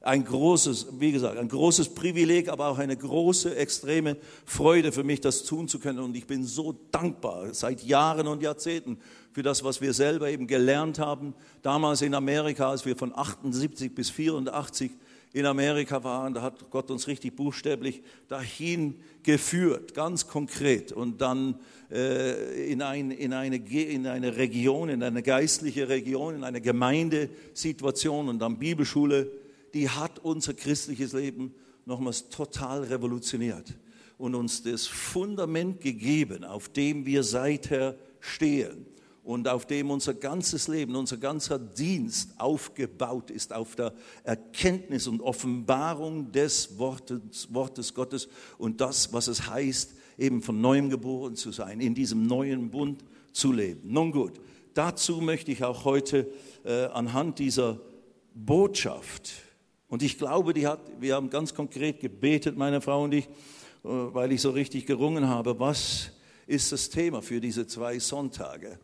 Ein 0.01 0.25
großes, 0.25 0.87
wie 1.01 1.11
gesagt, 1.11 1.37
ein 1.39 1.49
großes 1.49 1.91
Privileg, 1.91 2.49
aber 2.49 2.69
auch 2.69 2.79
eine 2.79 2.97
große, 2.97 3.57
extreme 3.57 4.17
Freude 4.45 4.93
für 4.93 5.03
mich, 5.03 5.21
das 5.21 5.43
tun 5.43 5.67
zu 5.67 5.81
können. 5.81 5.99
Und 5.99 6.17
ich 6.17 6.27
bin 6.27 6.45
so 6.45 6.75
dankbar 6.93 7.53
seit 7.53 7.83
Jahren 7.83 8.29
und 8.29 8.41
Jahrzehnten 8.41 8.99
für 9.33 9.43
das, 9.43 9.65
was 9.65 9.81
wir 9.81 9.93
selber 9.93 10.31
eben 10.31 10.47
gelernt 10.47 11.01
haben. 11.01 11.35
Damals 11.63 12.01
in 12.03 12.15
Amerika, 12.15 12.71
als 12.71 12.87
wir 12.87 12.97
von 12.97 13.13
78 13.15 13.93
bis 13.93 14.09
84 14.11 14.93
in 15.33 15.47
Amerika 15.47 16.03
waren, 16.05 16.35
da 16.35 16.43
hat 16.43 16.71
Gott 16.71 16.91
uns 16.91 17.07
richtig 17.07 17.37
buchstäblich 17.37 18.03
dahin 18.29 18.95
geführt, 19.23 19.95
ganz 19.95 20.27
konkret. 20.27 20.93
Und 20.93 21.21
dann 21.21 21.57
äh, 21.91 22.71
in, 22.71 22.83
ein, 22.83 23.11
in, 23.11 23.33
eine, 23.33 23.57
in 23.57 24.07
eine 24.07 24.37
Region, 24.37 24.89
in 24.89 25.03
eine 25.03 25.23
geistliche 25.23 25.89
Region, 25.89 26.37
in 26.37 26.45
eine 26.45 26.61
Gemeindesituation 26.61 28.29
und 28.29 28.39
dann 28.39 28.59
Bibelschule, 28.59 29.31
die 29.75 29.89
hat 29.89 30.19
unser 30.21 30.55
christliches 30.55 31.13
Leben 31.13 31.55
nochmals 31.85 32.29
total 32.31 32.85
revolutioniert 32.85 33.75
und 34.17 34.35
uns 34.35 34.63
das 34.63 34.87
Fundament 34.87 35.81
gegeben, 35.81 36.45
auf 36.45 36.69
dem 36.69 37.05
wir 37.05 37.23
seither 37.23 37.97
stehen 38.21 38.87
und 39.23 39.49
auf 39.49 39.67
dem 39.67 39.91
unser 39.91 40.15
ganzes 40.15 40.69
Leben, 40.69 40.97
unser 40.97 41.17
ganzer 41.17 41.59
Dienst 41.59 42.39
aufgebaut 42.39 43.31
ist, 43.31 43.53
auf 43.53 43.77
der 43.77 43.93
Erkenntnis 44.25 45.07
und 45.07 45.21
Offenbarung 45.21 46.33
des 46.33 46.79
Wortes, 46.79 47.53
Wortes 47.53 47.95
Gottes 47.95 48.29
und 48.57 48.81
das, 48.81 49.13
was 49.13 49.29
es 49.29 49.49
heißt, 49.49 49.95
eben 50.19 50.43
von 50.43 50.61
neuem 50.61 50.91
geboren 50.91 51.37
zu 51.37 51.53
sein, 51.53 51.81
in 51.81 51.95
diesem 51.95 52.27
neuen 52.27 52.71
Bund 52.71 53.05
zu 53.33 53.53
leben. 53.53 53.93
Nun 53.93 54.13
gut, 54.13 54.41
dazu 54.75 55.21
möchte 55.21 55.53
ich 55.53 55.63
auch 55.63 55.85
heute 55.85 56.27
äh, 56.65 56.87
anhand 56.87 57.39
dieser 57.39 57.81
Botschaft, 58.35 59.33
und 59.89 60.03
ich 60.03 60.19
glaube, 60.19 60.53
die 60.53 60.67
hat, 60.67 60.81
wir 61.01 61.15
haben 61.15 61.31
ganz 61.31 61.55
konkret 61.55 62.01
gebetet, 62.01 62.57
meine 62.57 62.81
Frau 62.81 63.05
und 63.05 63.15
ich, 63.15 63.25
äh, 63.25 63.29
weil 63.85 64.33
ich 64.33 64.43
so 64.43 64.51
richtig 64.51 64.87
gerungen 64.87 65.29
habe, 65.29 65.59
was 65.59 66.11
ist 66.47 66.73
das 66.73 66.91
Thema 66.91 67.23
für 67.23 67.41
diese 67.41 67.67
zwei 67.67 67.99
Sonntage? 67.99 68.79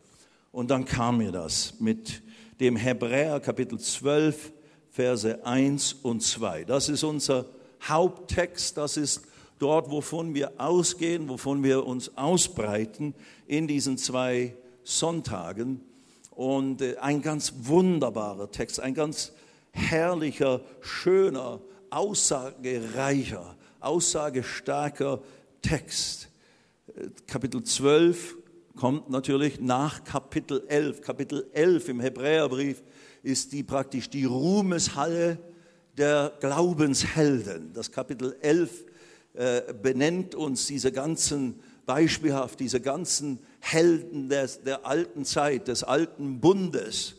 Und 0.55 0.71
dann 0.71 0.85
kam 0.85 1.17
mir 1.17 1.33
das 1.33 1.73
mit 1.81 2.23
dem 2.61 2.77
Hebräer 2.77 3.41
Kapitel 3.41 3.77
12, 3.77 4.53
Verse 4.89 5.45
1 5.45 5.91
und 6.01 6.23
2. 6.23 6.63
Das 6.63 6.87
ist 6.87 7.03
unser 7.03 7.47
Haupttext, 7.83 8.77
das 8.77 8.95
ist 8.95 9.23
dort, 9.59 9.91
wovon 9.91 10.33
wir 10.33 10.53
ausgehen, 10.57 11.27
wovon 11.27 11.61
wir 11.61 11.85
uns 11.85 12.17
ausbreiten 12.17 13.13
in 13.47 13.67
diesen 13.67 13.97
zwei 13.97 14.55
Sonntagen. 14.85 15.81
Und 16.31 16.81
äh, 16.81 16.95
ein 17.01 17.21
ganz 17.21 17.53
wunderbarer 17.57 18.49
Text, 18.49 18.79
ein 18.79 18.93
ganz 18.93 19.33
herrlicher, 19.73 20.61
schöner, 20.79 21.59
aussagereicher, 21.89 23.57
aussagestarker 23.81 25.21
Text. 25.61 26.29
Äh, 26.95 27.09
Kapitel 27.27 27.61
12 27.61 28.37
kommt 28.75 29.09
natürlich 29.09 29.59
nach 29.59 30.03
Kapitel 30.03 30.63
11. 30.67 31.01
Kapitel 31.01 31.47
11 31.53 31.89
im 31.89 31.99
Hebräerbrief 31.99 32.83
ist 33.23 33.53
die 33.53 33.63
praktisch 33.63 34.09
die 34.09 34.25
Ruhmeshalle 34.25 35.39
der 35.97 36.33
Glaubenshelden. 36.39 37.73
Das 37.73 37.91
Kapitel 37.91 38.35
11 38.41 38.85
äh, 39.33 39.73
benennt 39.73 40.35
uns 40.35 40.67
diese 40.67 40.91
ganzen 40.91 41.59
beispielhaft, 41.85 42.59
diese 42.59 42.81
ganzen 42.81 43.39
Helden 43.59 44.29
des, 44.29 44.63
der 44.63 44.85
alten 44.85 45.23
Zeit, 45.23 45.67
des 45.67 45.83
alten 45.83 46.39
Bundes, 46.39 47.15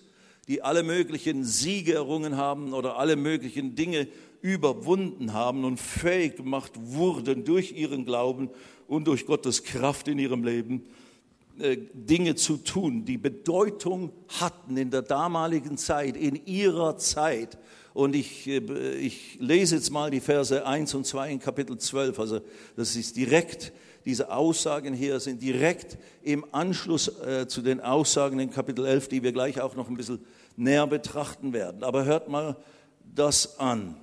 die 0.48 0.62
alle 0.62 0.82
möglichen 0.82 1.44
Siege 1.44 1.94
errungen 1.94 2.36
haben 2.36 2.72
oder 2.72 2.98
alle 2.98 3.16
möglichen 3.16 3.74
Dinge 3.74 4.08
überwunden 4.42 5.32
haben 5.32 5.64
und 5.64 5.80
fähig 5.80 6.36
gemacht 6.36 6.72
wurden 6.76 7.44
durch 7.44 7.72
ihren 7.72 8.04
Glauben 8.04 8.50
und 8.86 9.06
durch 9.06 9.26
Gottes 9.26 9.64
Kraft 9.64 10.06
in 10.08 10.18
ihrem 10.18 10.44
Leben 10.44 10.84
Dinge 11.58 12.34
zu 12.34 12.58
tun, 12.58 13.04
die 13.04 13.18
Bedeutung 13.18 14.12
hatten 14.40 14.76
in 14.76 14.90
der 14.90 15.02
damaligen 15.02 15.76
Zeit, 15.78 16.16
in 16.16 16.46
ihrer 16.46 16.96
Zeit. 16.98 17.58
Und 17.96 18.14
ich, 18.14 18.46
äh, 18.46 18.94
ich 18.96 19.38
lese 19.40 19.76
jetzt 19.76 19.90
mal 19.90 20.10
die 20.10 20.20
Verse 20.20 20.66
1 20.66 20.92
und 20.94 21.06
2 21.06 21.30
in 21.30 21.38
Kapitel 21.38 21.78
12. 21.78 22.18
Also 22.18 22.40
das 22.76 22.94
ist 22.94 23.16
direkt, 23.16 23.72
diese 24.04 24.30
Aussagen 24.30 24.92
hier 24.92 25.18
sind 25.18 25.40
direkt 25.40 25.96
im 26.22 26.44
Anschluss 26.52 27.08
äh, 27.08 27.48
zu 27.48 27.62
den 27.62 27.80
Aussagen 27.80 28.38
in 28.38 28.50
Kapitel 28.50 28.84
11, 28.84 29.08
die 29.08 29.22
wir 29.22 29.32
gleich 29.32 29.62
auch 29.62 29.76
noch 29.76 29.88
ein 29.88 29.96
bisschen 29.96 30.20
näher 30.56 30.86
betrachten 30.86 31.54
werden. 31.54 31.82
Aber 31.82 32.04
hört 32.04 32.28
mal 32.28 32.56
das 33.14 33.58
an. 33.58 33.96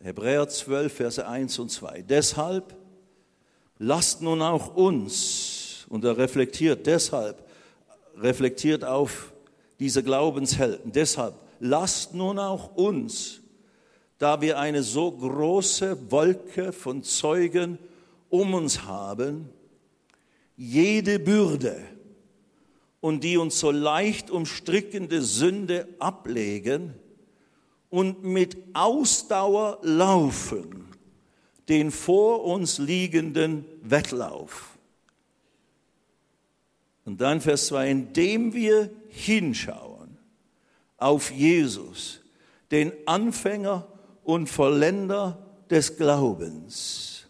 Hebräer 0.00 0.48
12, 0.48 0.92
Verse 0.92 1.24
1 1.24 1.58
und 1.60 1.70
2. 1.70 2.02
Deshalb 2.02 2.74
lasst 3.78 4.22
nun 4.22 4.42
auch 4.42 4.74
uns, 4.74 5.51
und 5.92 6.06
er 6.06 6.16
reflektiert 6.16 6.86
deshalb, 6.86 7.46
reflektiert 8.16 8.82
auf 8.82 9.30
diese 9.78 10.02
Glaubenshelden. 10.02 10.90
Deshalb 10.90 11.34
lasst 11.60 12.14
nun 12.14 12.38
auch 12.38 12.74
uns, 12.76 13.42
da 14.16 14.40
wir 14.40 14.58
eine 14.58 14.82
so 14.82 15.12
große 15.12 16.10
Wolke 16.10 16.72
von 16.72 17.02
Zeugen 17.02 17.78
um 18.30 18.54
uns 18.54 18.84
haben, 18.84 19.50
jede 20.56 21.18
Bürde 21.18 21.76
und 23.02 23.22
die 23.22 23.36
uns 23.36 23.60
so 23.60 23.70
leicht 23.70 24.30
umstrickende 24.30 25.20
Sünde 25.20 25.86
ablegen 25.98 26.94
und 27.90 28.24
mit 28.24 28.56
Ausdauer 28.72 29.78
laufen 29.82 30.88
den 31.68 31.90
vor 31.90 32.44
uns 32.44 32.78
liegenden 32.78 33.66
Wettlauf 33.82 34.71
und 37.04 37.20
dann 37.20 37.40
Vers 37.40 37.66
2, 37.66 37.90
indem 37.90 38.54
wir 38.54 38.90
hinschauen 39.08 40.18
auf 40.96 41.30
Jesus, 41.30 42.20
den 42.70 42.92
Anfänger 43.06 43.86
und 44.24 44.48
Vollender 44.48 45.44
des 45.68 45.96
Glaubens, 45.96 47.26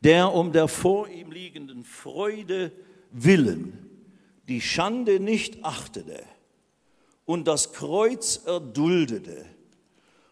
der 0.00 0.32
um 0.32 0.52
der 0.52 0.68
vor 0.68 1.08
ihm 1.08 1.30
liegenden 1.30 1.84
Freude 1.84 2.72
willen 3.10 3.88
die 4.48 4.60
Schande 4.62 5.20
nicht 5.20 5.64
achtete 5.64 6.24
und 7.26 7.46
das 7.46 7.72
Kreuz 7.72 8.40
erduldete 8.46 9.44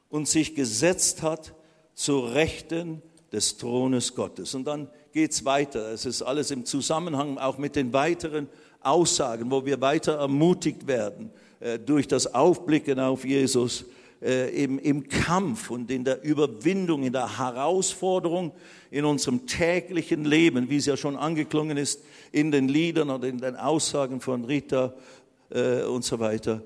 und 0.09 0.26
sich 0.26 0.55
gesetzt 0.55 1.22
hat 1.22 1.55
zur 1.94 2.35
Rechten 2.35 3.02
des 3.32 3.56
Thrones 3.56 4.14
Gottes. 4.14 4.54
Und 4.54 4.64
dann 4.66 4.88
geht 5.12 5.32
es 5.32 5.44
weiter. 5.44 5.92
Es 5.92 6.06
ist 6.06 6.22
alles 6.22 6.50
im 6.50 6.64
Zusammenhang 6.64 7.38
auch 7.38 7.58
mit 7.58 7.76
den 7.76 7.92
weiteren 7.92 8.48
Aussagen, 8.80 9.50
wo 9.50 9.64
wir 9.64 9.80
weiter 9.80 10.14
ermutigt 10.18 10.86
werden 10.86 11.30
äh, 11.60 11.78
durch 11.78 12.06
das 12.06 12.34
Aufblicken 12.34 13.00
auf 13.00 13.24
Jesus, 13.24 13.84
äh, 14.22 14.64
im, 14.64 14.78
im 14.78 15.08
Kampf 15.08 15.70
und 15.70 15.90
in 15.90 16.04
der 16.04 16.22
Überwindung, 16.22 17.02
in 17.02 17.12
der 17.12 17.38
Herausforderung 17.38 18.52
in 18.90 19.04
unserem 19.04 19.46
täglichen 19.46 20.24
Leben, 20.24 20.70
wie 20.70 20.76
es 20.76 20.86
ja 20.86 20.96
schon 20.96 21.16
angeklungen 21.16 21.76
ist 21.76 22.02
in 22.32 22.50
den 22.50 22.68
Liedern 22.68 23.10
oder 23.10 23.28
in 23.28 23.38
den 23.38 23.56
Aussagen 23.56 24.20
von 24.20 24.44
Rita 24.44 24.94
äh, 25.50 25.82
und 25.82 26.04
so 26.04 26.18
weiter, 26.18 26.62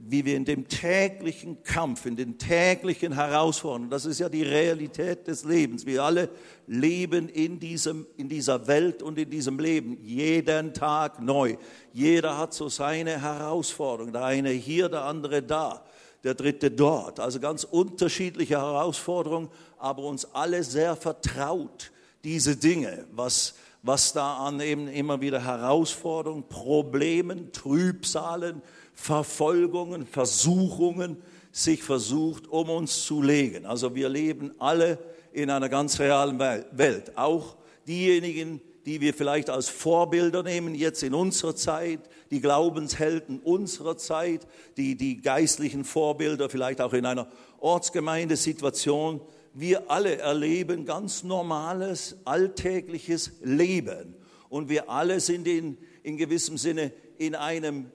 wie 0.00 0.24
wir 0.24 0.36
in 0.36 0.46
dem 0.46 0.66
täglichen 0.68 1.62
Kampf, 1.62 2.06
in 2.06 2.16
den 2.16 2.38
täglichen 2.38 3.12
Herausforderungen, 3.12 3.90
das 3.90 4.06
ist 4.06 4.18
ja 4.18 4.30
die 4.30 4.42
Realität 4.42 5.26
des 5.26 5.44
Lebens, 5.44 5.84
wir 5.84 6.02
alle 6.02 6.30
leben 6.66 7.28
in, 7.28 7.60
diesem, 7.60 8.06
in 8.16 8.28
dieser 8.28 8.66
Welt 8.66 9.02
und 9.02 9.18
in 9.18 9.28
diesem 9.28 9.58
Leben, 9.58 9.98
jeden 10.02 10.72
Tag 10.72 11.20
neu. 11.20 11.56
Jeder 11.92 12.38
hat 12.38 12.54
so 12.54 12.70
seine 12.70 13.20
Herausforderung, 13.20 14.12
der 14.12 14.24
eine 14.24 14.50
hier, 14.50 14.88
der 14.88 15.04
andere 15.04 15.42
da 15.42 15.84
der 16.24 16.34
dritte 16.34 16.70
dort. 16.70 17.20
Also 17.20 17.38
ganz 17.38 17.64
unterschiedliche 17.64 18.56
Herausforderungen, 18.56 19.50
aber 19.78 20.04
uns 20.04 20.24
alle 20.34 20.64
sehr 20.64 20.96
vertraut, 20.96 21.92
diese 22.24 22.56
Dinge, 22.56 23.04
was, 23.12 23.54
was 23.82 24.14
da 24.14 24.38
an 24.38 24.60
eben 24.60 24.88
immer 24.88 25.20
wieder 25.20 25.44
Herausforderungen, 25.44 26.48
Problemen, 26.48 27.52
Trübsalen, 27.52 28.62
Verfolgungen, 28.94 30.06
Versuchungen 30.06 31.16
sich 31.52 31.82
versucht, 31.82 32.48
um 32.48 32.68
uns 32.68 33.04
zu 33.04 33.22
legen. 33.22 33.66
Also 33.66 33.94
wir 33.94 34.08
leben 34.08 34.52
alle 34.58 34.98
in 35.32 35.50
einer 35.50 35.68
ganz 35.68 36.00
realen 36.00 36.38
Welt. 36.38 37.16
Auch 37.16 37.56
diejenigen, 37.86 38.60
die 38.86 39.00
wir 39.00 39.14
vielleicht 39.14 39.50
als 39.50 39.68
Vorbilder 39.68 40.42
nehmen, 40.42 40.74
jetzt 40.74 41.02
in 41.02 41.14
unserer 41.14 41.56
Zeit, 41.56 42.00
die 42.30 42.40
Glaubenshelden 42.40 43.40
unserer 43.40 43.96
Zeit, 43.96 44.46
die, 44.76 44.96
die 44.96 45.22
geistlichen 45.22 45.84
Vorbilder, 45.84 46.50
vielleicht 46.50 46.80
auch 46.80 46.92
in 46.92 47.06
einer 47.06 47.28
Ortsgemeindesituation. 47.60 49.20
Wir 49.54 49.90
alle 49.90 50.18
erleben 50.18 50.84
ganz 50.84 51.22
normales, 51.22 52.16
alltägliches 52.24 53.32
Leben. 53.42 54.16
Und 54.48 54.68
wir 54.68 54.90
alle 54.90 55.20
sind 55.20 55.48
in, 55.48 55.78
in 56.02 56.16
gewissem 56.16 56.58
Sinne 56.58 56.92
in 57.16 57.34
einem 57.34 57.90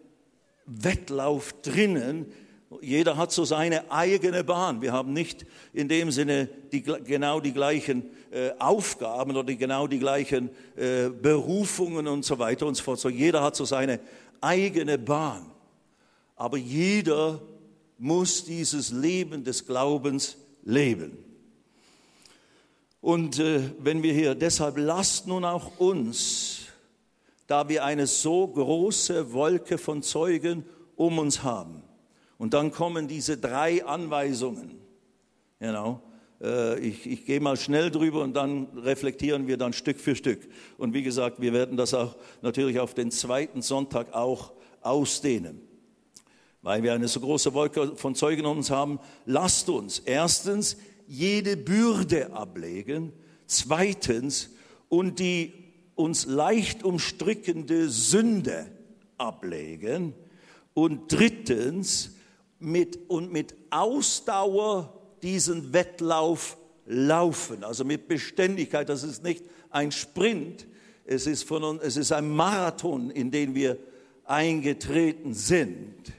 Wettlauf 0.69 1.53
drinnen, 1.61 2.25
jeder 2.81 3.17
hat 3.17 3.31
so 3.31 3.45
seine 3.45 3.91
eigene 3.91 4.43
Bahn. 4.43 4.81
Wir 4.81 4.93
haben 4.93 5.11
nicht 5.11 5.45
in 5.73 5.87
dem 5.87 6.11
Sinne 6.11 6.47
die, 6.71 6.83
genau 6.83 7.39
die 7.39 7.51
gleichen 7.51 8.03
äh, 8.31 8.51
Aufgaben 8.59 9.35
oder 9.35 9.55
genau 9.55 9.87
die 9.87 9.97
gleichen 9.97 10.49
äh, 10.75 11.09
Berufungen 11.09 12.07
und 12.07 12.23
so 12.23 12.37
weiter 12.37 12.67
und 12.67 12.75
so 12.75 12.83
fort. 12.83 12.99
So 12.99 13.09
jeder 13.09 13.41
hat 13.41 13.55
so 13.55 13.65
seine 13.65 13.99
eigene 14.39 14.99
Bahn. 14.99 15.49
Aber 16.35 16.57
jeder 16.57 17.41
muss 17.97 18.45
dieses 18.45 18.91
Leben 18.91 19.43
des 19.43 19.65
Glaubens 19.65 20.37
leben. 20.63 21.17
Und 23.01 23.39
äh, 23.39 23.61
wenn 23.79 24.03
wir 24.03 24.13
hier, 24.13 24.35
deshalb 24.35 24.77
lasst 24.77 25.25
nun 25.25 25.43
auch 25.43 25.79
uns, 25.79 26.68
da 27.49 27.67
wir 27.67 27.83
eine 27.83 28.07
so 28.07 28.47
große 28.47 29.33
Wolke 29.33 29.77
von 29.77 30.03
Zeugen 30.03 30.63
um 30.95 31.19
uns 31.19 31.43
haben, 31.43 31.83
und 32.37 32.53
dann 32.53 32.71
kommen 32.71 33.09
diese 33.09 33.37
drei 33.37 33.83
Anweisungen. 33.83 34.79
Genau. 35.59 36.01
Ich, 36.81 37.05
ich 37.05 37.25
gehe 37.25 37.41
mal 37.41 37.57
schnell 37.57 37.91
drüber 37.91 38.21
und 38.23 38.33
dann 38.33 38.67
reflektieren 38.77 39.45
wir 39.47 39.57
dann 39.57 39.73
Stück 39.73 39.99
für 39.99 40.15
Stück. 40.15 40.47
Und 40.77 40.93
wie 40.93 41.03
gesagt, 41.03 41.41
wir 41.41 41.51
werden 41.51 41.75
das 41.75 41.93
auch 41.93 42.15
natürlich 42.41 42.79
auf 42.79 42.93
den 42.93 43.11
zweiten 43.11 43.61
Sonntag 43.61 44.13
auch 44.13 44.53
ausdehnen. 44.81 45.59
Weil 46.61 46.81
wir 46.81 46.93
eine 46.93 47.09
so 47.09 47.19
große 47.19 47.53
Wolke 47.53 47.97
von 47.97 48.15
Zeugen 48.15 48.45
um 48.45 48.59
uns 48.59 48.71
haben, 48.71 48.99
lasst 49.25 49.67
uns 49.67 49.99
erstens 49.99 50.77
jede 51.07 51.57
Bürde 51.57 52.31
ablegen, 52.31 53.11
zweitens 53.47 54.51
und 54.87 55.19
die 55.19 55.58
uns 55.99 56.25
leicht 56.25 56.83
umstrickende 56.85 57.89
Sünde 57.89 58.71
ablegen 59.17 60.13
und 60.73 61.11
drittens 61.11 62.15
mit, 62.57 63.09
und 63.09 63.33
mit 63.33 63.53
Ausdauer 63.69 64.93
diesen 65.21 65.73
Wettlauf 65.73 66.55
laufen, 66.85 67.65
also 67.65 67.83
mit 67.83 68.07
Beständigkeit. 68.07 68.87
Das 68.87 69.03
ist 69.03 69.25
nicht 69.25 69.43
ein 69.71 69.91
Sprint, 69.91 70.67
es 71.05 71.27
ist, 71.27 71.43
von 71.43 71.81
es 71.81 71.97
ist 71.97 72.13
ein 72.13 72.29
Marathon, 72.29 73.11
in 73.11 73.29
den 73.29 73.53
wir 73.53 73.77
eingetreten 74.23 75.33
sind. 75.33 76.13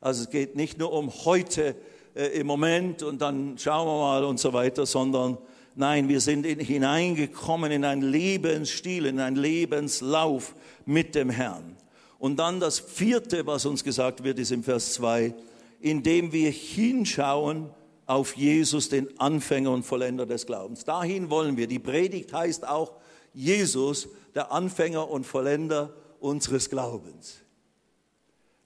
Also 0.00 0.24
es 0.24 0.30
geht 0.30 0.56
nicht 0.56 0.78
nur 0.78 0.92
um 0.92 1.12
heute 1.24 1.76
äh, 2.16 2.26
im 2.40 2.48
Moment 2.48 3.04
und 3.04 3.22
dann 3.22 3.56
schauen 3.56 3.86
wir 3.86 4.00
mal 4.00 4.24
und 4.24 4.40
so 4.40 4.52
weiter, 4.52 4.84
sondern 4.84 5.38
nein, 5.74 6.08
wir 6.08 6.20
sind 6.20 6.46
in, 6.46 6.58
hineingekommen 6.58 7.72
in 7.72 7.84
einen 7.84 8.02
Lebensstil, 8.02 9.06
in 9.06 9.20
einen 9.20 9.36
Lebenslauf 9.36 10.54
mit 10.86 11.14
dem 11.14 11.30
Herrn. 11.30 11.76
Und 12.18 12.36
dann 12.38 12.60
das 12.60 12.78
vierte, 12.78 13.46
was 13.46 13.64
uns 13.64 13.82
gesagt 13.82 14.24
wird, 14.24 14.38
ist 14.38 14.52
im 14.52 14.62
Vers 14.62 14.94
2, 14.94 15.34
indem 15.80 16.32
wir 16.32 16.50
hinschauen 16.50 17.70
auf 18.06 18.36
Jesus, 18.36 18.88
den 18.88 19.18
Anfänger 19.20 19.70
und 19.70 19.84
Vollender 19.84 20.26
des 20.26 20.44
Glaubens. 20.44 20.84
Dahin 20.84 21.30
wollen 21.30 21.56
wir. 21.56 21.66
Die 21.66 21.78
Predigt 21.78 22.32
heißt 22.32 22.66
auch 22.66 22.96
Jesus, 23.32 24.08
der 24.34 24.52
Anfänger 24.52 25.08
und 25.08 25.24
Vollender 25.24 25.94
unseres 26.18 26.68
Glaubens. 26.68 27.36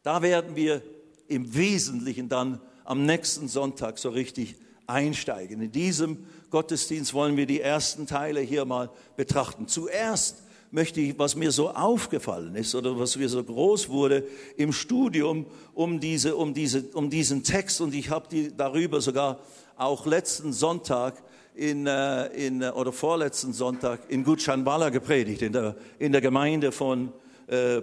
Da 0.02 0.22
werden 0.22 0.56
wir 0.56 0.82
im 1.28 1.54
Wesentlichen 1.54 2.28
dann 2.28 2.60
am 2.84 3.06
nächsten 3.06 3.48
Sonntag 3.48 3.98
so 3.98 4.10
richtig 4.10 4.56
einsteigen. 4.86 5.60
In 5.60 5.72
diesem 5.72 6.26
Gottesdienst 6.54 7.14
wollen 7.14 7.36
wir 7.36 7.46
die 7.46 7.60
ersten 7.60 8.06
Teile 8.06 8.38
hier 8.38 8.64
mal 8.64 8.88
betrachten. 9.16 9.66
Zuerst 9.66 10.44
möchte 10.70 11.00
ich, 11.00 11.18
was 11.18 11.34
mir 11.34 11.50
so 11.50 11.70
aufgefallen 11.70 12.54
ist 12.54 12.76
oder 12.76 12.96
was 12.96 13.16
mir 13.16 13.28
so 13.28 13.42
groß 13.42 13.88
wurde 13.88 14.22
im 14.56 14.72
Studium 14.72 15.46
um, 15.74 15.98
diese, 15.98 16.36
um, 16.36 16.54
diese, 16.54 16.82
um 16.92 17.10
diesen 17.10 17.42
Text 17.42 17.80
und 17.80 17.92
ich 17.92 18.08
habe 18.08 18.28
die 18.30 18.56
darüber 18.56 19.00
sogar 19.00 19.40
auch 19.76 20.06
letzten 20.06 20.52
Sonntag 20.52 21.20
in, 21.56 21.88
äh, 21.88 22.26
in, 22.26 22.62
äh, 22.62 22.68
oder 22.68 22.92
vorletzten 22.92 23.52
Sonntag 23.52 24.02
in 24.08 24.22
Gutschanbala 24.22 24.90
gepredigt, 24.90 25.42
in 25.42 25.54
der, 25.54 25.74
in 25.98 26.12
der 26.12 26.20
Gemeinde 26.20 26.70
von, 26.70 27.12
äh, 27.48 27.82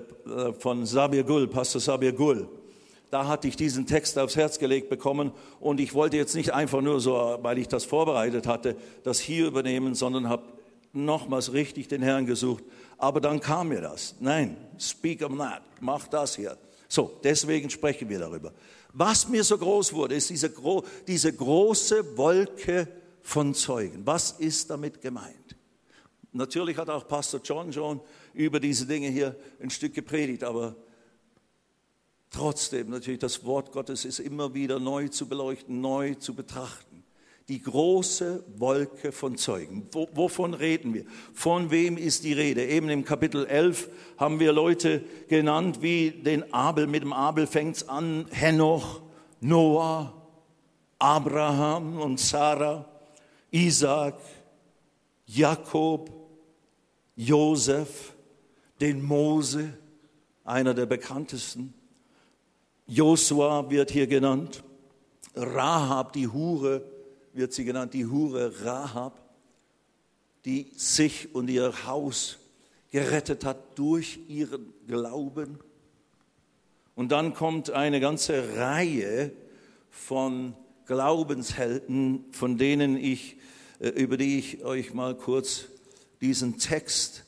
von 0.60 0.86
Sabir 0.86 1.26
Gul, 1.26 1.50
Pastor 1.50 1.82
Sabir 1.82 2.14
Gul. 2.14 2.48
Da 3.12 3.28
hatte 3.28 3.50
ich 3.50 3.58
diesen 3.58 3.86
Text 3.86 4.17
aufs 4.17 4.38
Herz 4.38 4.58
gelegt 4.58 4.89
bekommen 4.89 5.34
und 5.60 5.82
ich 5.82 5.93
wollte 5.93 6.15
jetzt 6.15 6.34
nicht 6.34 6.54
einfach 6.54 6.80
nur 6.82 7.02
so, 7.02 7.38
weil 7.41 7.58
ich 7.58 7.67
das 7.67 7.84
vorbereitet 7.84 8.47
hatte, 8.47 8.78
das 9.04 9.19
hier 9.19 9.47
übernehmen, 9.47 9.95
sondern 9.95 10.30
habe 10.30 10.43
nochmals 10.93 11.52
richtig 11.52 11.89
den 11.89 12.02
Herrn 12.02 12.26
gesucht. 12.26 12.63
Aber 12.97 13.19
dann 13.19 13.41
kam 13.41 13.67
mir 13.67 13.82
das. 13.82 14.15
Nein, 14.21 14.56
speak 14.80 15.21
on 15.24 15.38
that. 15.38 15.62
Mach 15.82 16.08
das 16.08 16.38
hier. 16.38 16.58
So, 16.88 17.19
deswegen 17.21 17.69
sprechen 17.69 18.08
wir 18.08 18.19
darüber. 18.19 18.54
Was 18.93 19.28
mir 19.28 19.43
so 19.43 19.58
groß 19.58 19.91
wurde, 19.93 20.15
ist 20.15 20.30
diese, 20.30 20.50
gro 20.50 20.84
diese 21.06 21.34
große 21.34 22.17
Wolke 22.17 22.88
von 23.21 23.54
Zeugen. 23.54 24.06
Was 24.06 24.32
ist 24.32 24.69
damit 24.69 25.02
gemeint? 25.02 25.56
Natürlich 26.32 26.78
hat 26.78 26.89
auch 26.89 27.06
Pastor 27.06 27.41
John 27.43 27.74
schon 27.74 28.00
über 28.34 28.62
diese 28.62 28.86
Dinge 28.86 29.10
hier 29.10 29.36
ein 29.62 29.69
Stück 29.69 29.93
gepredigt, 29.93 30.45
aber 30.45 30.76
trotzdem 32.32 32.89
natürlich 32.89 33.20
das 33.20 33.46
Wort 33.46 33.72
Gottes 33.72 34.06
ist 34.06 34.20
immer 34.20 34.54
wieder 34.56 34.80
neu 34.80 35.08
zu 35.10 35.28
beleuchten, 35.28 35.82
neu 35.82 36.15
zu 36.15 36.34
betrachten 36.34 36.91
die 37.52 37.62
große 37.62 38.46
Wolke 38.56 39.12
von 39.12 39.36
Zeugen. 39.36 39.86
wovon 39.91 40.54
reden 40.54 40.94
wir? 40.94 41.04
Von 41.34 41.70
wem 41.70 41.98
ist 41.98 42.24
die 42.24 42.32
Rede? 42.32 42.65
Eben 42.65 42.88
im 42.88 43.04
Kapitel 43.04 43.46
11 43.46 43.89
haben 44.15 44.39
wir 44.39 44.54
Leute 44.54 45.04
genannt 45.28 45.82
wie 45.82 46.12
den 46.12 46.54
Abel. 46.54 46.88
Mit 46.88 47.04
dem 47.04 47.12
Abel 47.12 47.48
fängt 47.48 47.76
es 47.76 47.89
an. 47.89 48.26
Henoch, 48.32 49.02
Noah, 49.41 50.13
Abraham 50.98 52.00
und 52.00 52.22
Sarah, 52.22 52.86
Isaac, 53.52 54.15
Jakob, 55.26 56.10
Josef, 57.17 58.13
den 58.80 59.04
Mose, 59.04 59.74
einer 60.46 60.74
der 60.74 60.86
bekanntesten. 60.86 61.74
Josua 62.88 63.70
wird 63.70 63.91
hier 63.91 64.08
genannt. 64.08 64.63
Rahab, 65.36 66.13
die 66.13 66.28
Hure, 66.28 66.84
wird 67.34 67.54
sie 67.54 67.63
genannt, 67.63 67.94
die 67.94 68.06
Hure 68.06 68.65
Rahab, 68.65 69.22
die 70.46 70.72
sich 70.76 71.34
und 71.34 71.50
ihr 71.50 71.86
Haus 71.86 72.38
gerettet 72.91 73.46
hat 73.46 73.78
durch 73.78 74.20
ihren 74.28 74.74
Glauben. 74.88 75.60
Und 76.96 77.12
dann 77.12 77.34
kommt 77.34 77.70
eine 77.70 78.00
ganze 78.00 78.58
Reihe 78.58 79.32
von 79.89 80.56
Glaubenshelden, 80.86 82.26
von 82.32 82.58
denen 82.58 82.98
ich, 82.98 83.38
äh, 83.80 83.89
über 83.89 84.17
die 84.17 84.39
ich 84.39 84.65
euch 84.65 84.94
mal 84.94 85.15
kurz 85.15 85.65
diesen 86.20 86.60
Text 86.60 87.24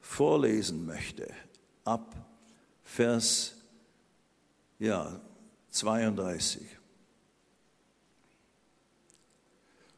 vorlesen 0.00 0.84
möchte. 0.84 1.28
Ab 1.84 2.14
Vers 2.82 3.54
ja, 4.78 5.20
32. 5.70 6.62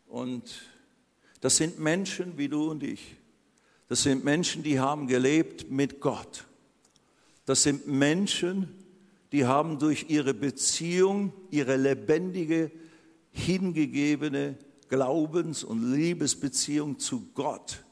Und 0.08 0.62
das 1.40 1.56
sind 1.56 1.78
Menschen 1.78 2.36
wie 2.38 2.48
du 2.48 2.70
und 2.70 2.82
ich. 2.82 3.16
Das 3.88 4.02
sind 4.02 4.24
Menschen, 4.24 4.62
die 4.62 4.78
haben 4.78 5.06
gelebt 5.06 5.70
mit 5.70 6.00
Gott. 6.00 6.46
Das 7.44 7.62
sind 7.62 7.86
Menschen, 7.86 8.68
die 9.32 9.46
haben 9.46 9.78
durch 9.78 10.06
ihre 10.08 10.34
Beziehung, 10.34 11.32
ihre 11.50 11.76
lebendige, 11.76 12.70
hingegebene 13.32 14.56
Glaubens- 14.88 15.64
und 15.64 15.92
Liebesbeziehung 15.92 16.98
zu 16.98 17.28
Gott, 17.34 17.84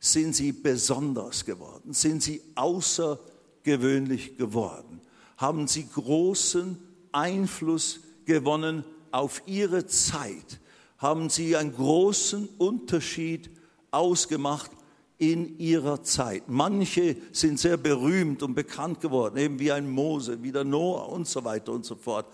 sind 0.00 0.34
sie 0.34 0.52
besonders 0.52 1.44
geworden, 1.44 1.92
sind 1.92 2.22
sie 2.22 2.42
außergewöhnlich 2.54 4.36
geworden 4.36 5.00
haben 5.42 5.66
sie 5.66 5.88
großen 5.88 6.78
Einfluss 7.10 7.98
gewonnen 8.24 8.84
auf 9.10 9.42
ihre 9.44 9.86
Zeit, 9.86 10.60
haben 10.98 11.30
sie 11.30 11.56
einen 11.56 11.74
großen 11.74 12.48
Unterschied 12.58 13.50
ausgemacht 13.90 14.70
in 15.18 15.58
ihrer 15.58 16.04
Zeit. 16.04 16.44
Manche 16.46 17.16
sind 17.32 17.58
sehr 17.58 17.76
berühmt 17.76 18.44
und 18.44 18.54
bekannt 18.54 19.00
geworden, 19.00 19.36
eben 19.36 19.58
wie 19.58 19.72
ein 19.72 19.90
Mose, 19.90 20.40
wie 20.44 20.52
der 20.52 20.62
Noah 20.62 21.08
und 21.08 21.26
so 21.26 21.44
weiter 21.44 21.72
und 21.72 21.84
so 21.84 21.96
fort. 21.96 22.26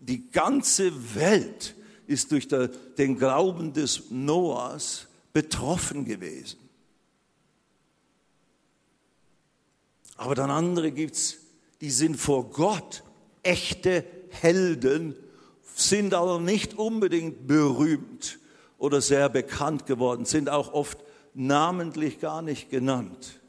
Die 0.00 0.30
ganze 0.30 1.14
Welt 1.14 1.74
ist 2.06 2.32
durch 2.32 2.48
den 2.48 3.18
Glauben 3.18 3.74
des 3.74 4.10
Noahs 4.10 5.08
betroffen 5.34 6.06
gewesen. 6.06 6.58
Aber 10.16 10.34
dann 10.34 10.50
andere 10.50 10.90
gibt 10.90 11.16
es, 11.16 11.39
die 11.80 11.90
sind 11.90 12.16
vor 12.16 12.50
Gott 12.50 13.02
echte 13.42 14.04
Helden, 14.30 15.14
sind 15.74 16.14
aber 16.14 16.40
nicht 16.40 16.74
unbedingt 16.74 17.46
berühmt 17.46 18.38
oder 18.78 19.00
sehr 19.00 19.28
bekannt 19.28 19.86
geworden, 19.86 20.24
sind 20.24 20.48
auch 20.48 20.72
oft 20.72 20.98
namentlich 21.34 22.20
gar 22.20 22.42
nicht 22.42 22.70
genannt. 22.70 23.40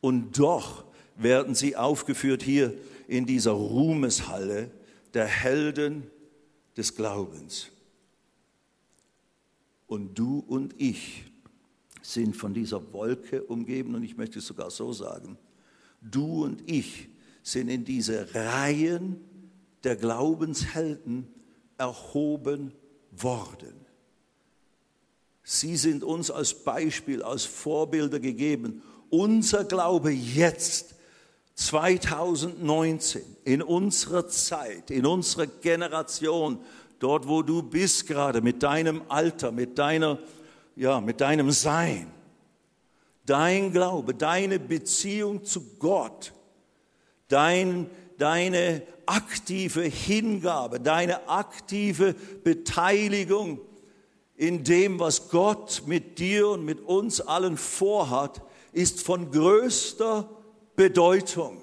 Und 0.00 0.38
doch 0.38 0.84
werden 1.16 1.54
sie 1.54 1.76
aufgeführt 1.76 2.42
hier 2.42 2.74
in 3.08 3.26
dieser 3.26 3.52
Ruhmeshalle 3.52 4.70
der 5.14 5.26
Helden 5.26 6.10
des 6.76 6.94
Glaubens. 6.94 7.68
Und 9.86 10.18
du 10.18 10.44
und 10.46 10.74
ich 10.78 11.24
sind 12.02 12.36
von 12.36 12.54
dieser 12.54 12.92
Wolke 12.92 13.42
umgeben 13.42 13.94
und 13.94 14.02
ich 14.04 14.16
möchte 14.16 14.38
es 14.38 14.46
sogar 14.46 14.70
so 14.70 14.92
sagen, 14.92 15.38
du 16.00 16.44
und 16.44 16.70
ich 16.70 17.08
sind 17.46 17.68
in 17.68 17.84
diese 17.84 18.34
Reihen 18.34 19.20
der 19.84 19.94
Glaubenshelden 19.94 21.28
erhoben 21.78 22.72
worden. 23.12 23.86
Sie 25.44 25.76
sind 25.76 26.02
uns 26.02 26.28
als 26.28 26.54
Beispiel, 26.64 27.22
als 27.22 27.44
Vorbilder 27.44 28.18
gegeben. 28.18 28.82
Unser 29.10 29.62
Glaube 29.62 30.10
jetzt, 30.10 30.96
2019, 31.54 33.22
in 33.44 33.62
unserer 33.62 34.26
Zeit, 34.26 34.90
in 34.90 35.06
unserer 35.06 35.46
Generation, 35.46 36.58
dort 36.98 37.28
wo 37.28 37.42
du 37.42 37.62
bist 37.62 38.08
gerade, 38.08 38.40
mit 38.40 38.64
deinem 38.64 39.02
Alter, 39.08 39.52
mit 39.52 39.78
deiner, 39.78 40.18
ja, 40.74 41.00
mit 41.00 41.20
deinem 41.20 41.52
Sein, 41.52 42.10
dein 43.24 43.72
Glaube, 43.72 44.14
deine 44.14 44.58
Beziehung 44.58 45.44
zu 45.44 45.76
Gott, 45.78 46.32
dein, 47.28 47.90
deine 48.18 48.82
aktive 49.06 49.82
Hingabe, 49.82 50.80
deine 50.80 51.28
aktive 51.28 52.14
Beteiligung 52.44 53.60
in 54.36 54.64
dem, 54.64 55.00
was 55.00 55.30
Gott 55.30 55.82
mit 55.86 56.18
dir 56.18 56.48
und 56.48 56.64
mit 56.64 56.80
uns 56.80 57.20
allen 57.20 57.56
vorhat, 57.56 58.42
ist 58.72 59.02
von 59.02 59.30
größter 59.30 60.28
Bedeutung, 60.74 61.62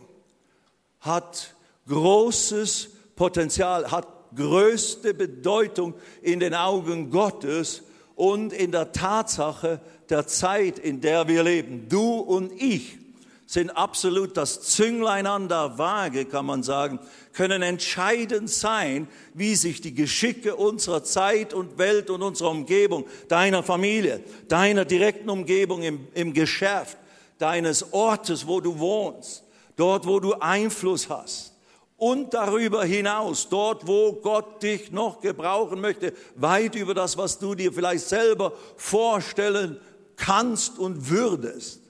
hat 0.99 1.55
großes 1.87 2.89
Potenzial, 3.15 3.91
hat 3.91 4.07
größte 4.35 5.13
Bedeutung 5.13 5.93
in 6.23 6.39
den 6.39 6.55
Augen 6.55 7.11
Gottes 7.11 7.83
und 8.15 8.53
in 8.53 8.71
der 8.71 8.91
Tatsache 8.91 9.79
der 10.09 10.25
Zeit, 10.25 10.79
in 10.79 11.01
der 11.01 11.27
wir 11.27 11.43
leben. 11.43 11.87
Du 11.89 12.17
und 12.17 12.51
ich 12.59 12.97
sind 13.45 13.71
absolut 13.71 14.37
das 14.37 14.61
Zünglein 14.61 15.27
an 15.27 15.49
der 15.49 15.77
Waage, 15.77 16.25
kann 16.25 16.45
man 16.45 16.63
sagen, 16.63 16.99
können 17.33 17.61
entscheidend 17.61 18.49
sein, 18.49 19.07
wie 19.33 19.55
sich 19.55 19.81
die 19.81 19.93
Geschicke 19.93 20.55
unserer 20.55 21.03
Zeit 21.03 21.53
und 21.53 21.77
Welt 21.77 22.09
und 22.09 22.21
unserer 22.21 22.51
Umgebung, 22.51 23.05
deiner 23.27 23.63
Familie, 23.63 24.23
deiner 24.47 24.85
direkten 24.85 25.29
Umgebung 25.29 25.83
im, 25.83 26.07
im 26.13 26.33
Geschäft, 26.33 26.97
deines 27.37 27.93
Ortes, 27.93 28.47
wo 28.47 28.61
du 28.61 28.79
wohnst, 28.79 29.43
dort, 29.75 30.07
wo 30.07 30.19
du 30.19 30.33
Einfluss 30.33 31.09
hast 31.09 31.53
und 31.97 32.33
darüber 32.33 32.83
hinaus, 32.85 33.47
dort, 33.49 33.87
wo 33.87 34.13
Gott 34.13 34.63
dich 34.63 34.91
noch 34.91 35.21
gebrauchen 35.21 35.79
möchte, 35.79 36.13
weit 36.35 36.75
über 36.75 36.93
das, 36.93 37.17
was 37.17 37.39
du 37.39 37.55
dir 37.55 37.71
vielleicht 37.71 38.07
selber 38.07 38.53
vorstellen 38.77 39.79
kannst 40.15 40.79
und 40.79 41.09
würdest 41.09 41.82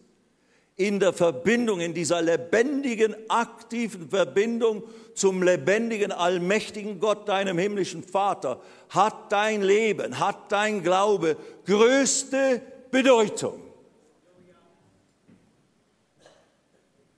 in 0.75 0.99
der 0.99 1.13
Verbindung, 1.13 1.79
in 1.81 1.93
dieser 1.93 2.21
lebendigen, 2.21 3.15
aktiven 3.29 4.09
Verbindung 4.09 4.83
zum 5.13 5.43
lebendigen, 5.43 6.11
allmächtigen 6.11 6.99
Gott, 6.99 7.27
deinem 7.27 7.57
himmlischen 7.57 8.03
Vater, 8.03 8.59
hat 8.89 9.31
dein 9.31 9.61
Leben, 9.61 10.19
hat 10.19 10.51
dein 10.51 10.81
Glaube 10.81 11.37
größte 11.65 12.61
Bedeutung. 12.89 13.59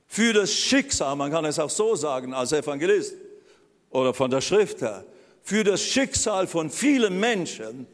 Für 0.06 0.32
das 0.32 0.52
Schicksal, 0.52 1.16
man 1.16 1.30
kann 1.30 1.44
es 1.44 1.58
auch 1.58 1.70
so 1.70 1.94
sagen 1.94 2.32
als 2.32 2.52
Evangelist 2.52 3.14
oder 3.90 4.14
von 4.14 4.30
der 4.30 4.40
Schrift 4.40 4.80
her, 4.82 5.04
für 5.42 5.62
das 5.62 5.82
Schicksal 5.82 6.46
von 6.46 6.70
vielen 6.70 7.20
Menschen 7.20 7.86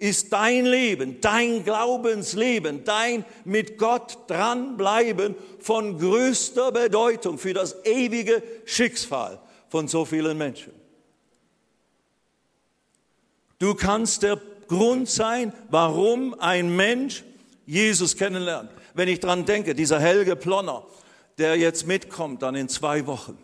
ist 0.00 0.32
dein 0.32 0.64
Leben, 0.64 1.20
dein 1.20 1.62
Glaubensleben, 1.62 2.84
dein 2.84 3.24
mit 3.44 3.76
Gott 3.76 4.18
dranbleiben 4.28 5.36
von 5.60 5.98
größter 5.98 6.72
Bedeutung 6.72 7.38
für 7.38 7.52
das 7.52 7.84
ewige 7.84 8.42
Schicksal 8.64 9.38
von 9.68 9.88
so 9.88 10.06
vielen 10.06 10.38
Menschen. 10.38 10.72
Du 13.58 13.74
kannst 13.74 14.22
der 14.22 14.40
Grund 14.68 15.08
sein, 15.08 15.52
warum 15.68 16.34
ein 16.40 16.74
Mensch 16.74 17.22
Jesus 17.66 18.16
kennenlernt. 18.16 18.70
Wenn 18.94 19.08
ich 19.08 19.20
dran 19.20 19.44
denke, 19.44 19.74
dieser 19.74 20.00
Helge 20.00 20.34
Plonner, 20.34 20.86
der 21.36 21.56
jetzt 21.56 21.86
mitkommt, 21.86 22.40
dann 22.40 22.54
in 22.54 22.70
zwei 22.70 23.06
Wochen. 23.06 23.36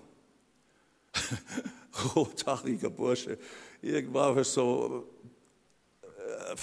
Rothaariger 2.14 2.88
Bursche, 2.88 3.38
irgendwann 3.82 4.42
so 4.42 5.04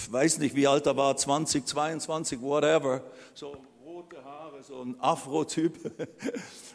weiß 0.09 0.39
nicht, 0.39 0.55
wie 0.55 0.67
alt 0.67 0.85
er 0.85 0.95
war, 0.97 1.15
20, 1.15 1.65
22, 1.65 2.41
whatever, 2.41 3.01
so 3.33 3.57
rote 3.85 4.23
Haare, 4.23 4.63
so 4.63 4.81
ein 4.81 4.95
Afro-Typ. 4.99 5.77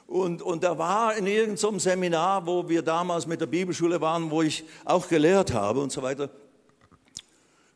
Und, 0.07 0.41
und 0.41 0.65
er 0.65 0.79
war 0.79 1.15
in 1.19 1.27
irgendeinem 1.27 1.79
Seminar, 1.79 2.47
wo 2.47 2.67
wir 2.67 2.81
damals 2.81 3.27
mit 3.27 3.43
der 3.43 3.47
Bibelschule 3.47 4.01
waren, 4.01 4.31
wo 4.31 4.41
ich 4.41 4.65
auch 4.87 5.07
gelehrt 5.07 5.53
habe 5.53 5.81
und 5.81 5.93
so 5.93 6.03
weiter. 6.03 6.31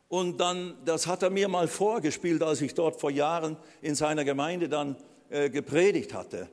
Und 0.09 0.41
dann, 0.41 0.79
das 0.87 1.07
hat 1.07 1.23
er 1.23 1.29
mir 1.29 1.49
mal 1.49 1.69
vorgespielt, 1.69 2.43
als 2.43 2.63
ich 2.63 2.73
dort 2.73 2.99
vor 2.99 3.11
Jahren 3.11 3.59
in 3.83 3.95
seiner 3.95 4.25
Gemeinde 4.25 4.71
dann 4.71 4.97
äh, 5.29 5.51
gepredigt 5.51 6.15
hatte. 6.15 6.49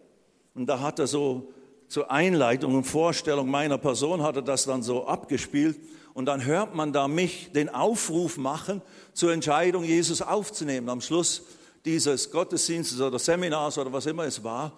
Und 0.54 0.66
da 0.66 0.82
hat 0.82 1.00
er 1.00 1.08
so 1.08 1.54
zur 1.90 2.12
Einleitung 2.12 2.76
und 2.76 2.84
Vorstellung 2.86 3.50
meiner 3.50 3.80
Person, 3.80 4.22
hat 4.22 4.36
er 4.38 4.42
das 4.44 4.66
dann 4.66 4.84
so 4.84 5.08
abgespielt. 5.08 5.78
Und 6.14 6.26
dann 6.26 6.46
hört 6.46 6.76
man 6.76 6.94
da 6.94 7.08
mich 7.08 7.52
den 7.52 7.68
Aufruf 7.68 8.38
machen, 8.38 8.82
zur 9.14 9.34
Entscheidung, 9.34 9.84
Jesus 9.84 10.22
aufzunehmen. 10.22 10.88
Am 10.88 11.02
Schluss 11.02 11.44
dieses 11.86 12.32
Gottesdienstes 12.32 13.02
oder 13.02 13.18
Seminars 13.18 13.78
oder 13.78 13.92
was 13.92 14.06
immer 14.06 14.24
es 14.24 14.44
war. 14.44 14.74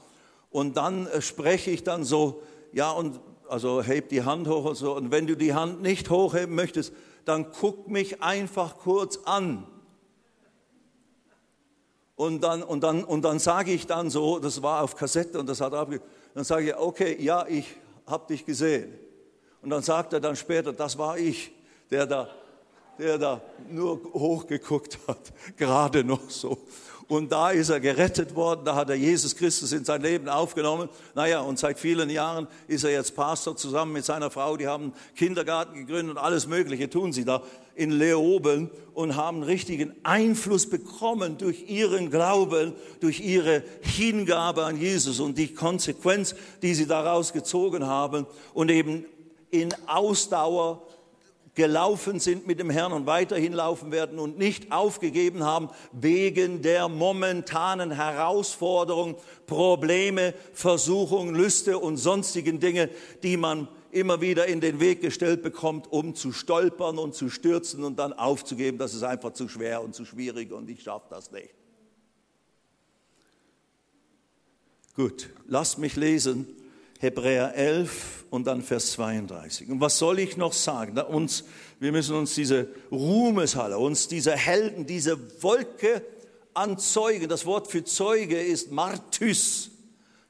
Und 0.49 0.77
dann 0.77 1.07
äh, 1.07 1.21
spreche 1.21 1.71
ich 1.71 1.83
dann 1.83 2.05
so, 2.05 2.41
ja, 2.71 2.91
und 2.91 3.19
also 3.49 3.83
heb 3.83 4.09
die 4.09 4.23
Hand 4.23 4.47
hoch 4.47 4.65
und 4.65 4.75
so. 4.75 4.95
Und 4.95 5.11
wenn 5.11 5.27
du 5.27 5.35
die 5.35 5.53
Hand 5.53 5.81
nicht 5.81 6.09
hochheben 6.09 6.55
möchtest, 6.55 6.93
dann 7.25 7.51
guck 7.51 7.89
mich 7.89 8.23
einfach 8.23 8.77
kurz 8.77 9.19
an. 9.25 9.67
Und 12.15 12.41
dann, 12.43 12.63
und 12.63 12.81
dann, 12.83 13.03
und 13.03 13.23
dann 13.23 13.39
sage 13.39 13.71
ich 13.71 13.87
dann 13.87 14.09
so, 14.09 14.39
das 14.39 14.63
war 14.63 14.83
auf 14.83 14.95
Kassette 14.95 15.37
und 15.37 15.49
das 15.49 15.59
hat 15.59 15.73
abge... 15.73 15.99
Dann 16.33 16.43
sage 16.43 16.69
ich, 16.69 16.75
okay, 16.75 17.17
ja, 17.19 17.45
ich 17.47 17.75
habe 18.07 18.27
dich 18.27 18.45
gesehen. 18.45 18.93
Und 19.61 19.69
dann 19.69 19.81
sagt 19.81 20.13
er 20.13 20.19
dann 20.19 20.35
später, 20.35 20.73
das 20.73 20.97
war 20.97 21.17
ich, 21.17 21.51
der 21.89 22.05
da, 22.05 22.29
der 22.97 23.17
da 23.17 23.41
nur 23.69 24.01
hochgeguckt 24.13 24.99
hat, 25.07 25.33
gerade 25.57 26.03
noch 26.03 26.29
so. 26.29 26.57
Und 27.11 27.33
da 27.33 27.49
ist 27.49 27.67
er 27.67 27.81
gerettet 27.81 28.35
worden, 28.35 28.61
da 28.63 28.73
hat 28.73 28.89
er 28.89 28.95
Jesus 28.95 29.35
Christus 29.35 29.73
in 29.73 29.83
sein 29.83 30.01
Leben 30.01 30.29
aufgenommen. 30.29 30.87
Naja, 31.13 31.41
und 31.41 31.59
seit 31.59 31.77
vielen 31.77 32.09
Jahren 32.09 32.47
ist 32.69 32.85
er 32.85 32.91
jetzt 32.91 33.17
Pastor 33.17 33.57
zusammen 33.57 33.91
mit 33.91 34.05
seiner 34.05 34.31
Frau. 34.31 34.55
Die 34.55 34.65
haben 34.65 34.93
Kindergarten 35.17 35.75
gegründet 35.75 36.15
und 36.15 36.23
alles 36.23 36.47
Mögliche 36.47 36.89
tun 36.89 37.11
sie 37.11 37.25
da 37.25 37.43
in 37.75 37.91
Leoben 37.91 38.71
und 38.93 39.17
haben 39.17 39.43
richtigen 39.43 39.93
Einfluss 40.03 40.69
bekommen 40.69 41.37
durch 41.37 41.69
ihren 41.69 42.11
Glauben, 42.11 42.71
durch 43.01 43.19
ihre 43.19 43.61
Hingabe 43.81 44.63
an 44.63 44.79
Jesus 44.79 45.19
und 45.19 45.37
die 45.37 45.53
Konsequenz, 45.53 46.33
die 46.61 46.73
sie 46.73 46.87
daraus 46.87 47.33
gezogen 47.33 47.87
haben 47.87 48.25
und 48.53 48.71
eben 48.71 49.03
in 49.49 49.75
Ausdauer 49.85 50.87
gelaufen 51.55 52.19
sind 52.19 52.47
mit 52.47 52.59
dem 52.59 52.69
Herrn 52.69 52.93
und 52.93 53.05
weiterhin 53.05 53.53
laufen 53.53 53.91
werden 53.91 54.19
und 54.19 54.37
nicht 54.37 54.71
aufgegeben 54.71 55.43
haben 55.43 55.69
wegen 55.91 56.61
der 56.61 56.87
momentanen 56.87 57.91
Herausforderungen, 57.91 59.15
Probleme, 59.47 60.33
Versuchungen, 60.53 61.35
Lüste 61.35 61.77
und 61.77 61.97
sonstigen 61.97 62.59
Dinge, 62.59 62.89
die 63.23 63.35
man 63.35 63.67
immer 63.91 64.21
wieder 64.21 64.45
in 64.45 64.61
den 64.61 64.79
Weg 64.79 65.01
gestellt 65.01 65.43
bekommt, 65.43 65.91
um 65.91 66.15
zu 66.15 66.31
stolpern 66.31 66.97
und 66.97 67.13
zu 67.13 67.29
stürzen 67.29 67.83
und 67.83 67.99
dann 67.99 68.13
aufzugeben, 68.13 68.77
das 68.77 68.93
ist 68.93 69.03
einfach 69.03 69.33
zu 69.33 69.49
schwer 69.49 69.83
und 69.83 69.93
zu 69.93 70.05
schwierig 70.05 70.53
und 70.53 70.69
ich 70.69 70.83
schaffe 70.83 71.07
das 71.09 71.31
nicht. 71.31 71.53
Gut, 74.95 75.29
lasst 75.47 75.79
mich 75.79 75.97
lesen 75.97 76.47
Hebräer 77.01 77.55
11 77.55 78.25
und 78.29 78.45
dann 78.45 78.61
Vers 78.61 78.91
32. 78.91 79.71
Und 79.71 79.81
was 79.81 79.97
soll 79.97 80.19
ich 80.19 80.37
noch 80.37 80.53
sagen? 80.53 80.93
Da 80.93 81.01
uns, 81.01 81.45
wir 81.79 81.91
müssen 81.91 82.15
uns 82.15 82.35
diese 82.35 82.67
Ruhmeshalle, 82.91 83.79
uns 83.79 84.07
diese 84.07 84.33
Helden, 84.33 84.85
diese 84.85 85.17
Wolke 85.41 86.05
an 86.53 86.77
Zeugen, 86.77 87.27
das 87.27 87.47
Wort 87.47 87.67
für 87.67 87.83
Zeuge 87.83 88.39
ist 88.39 88.71
Martys. 88.71 89.71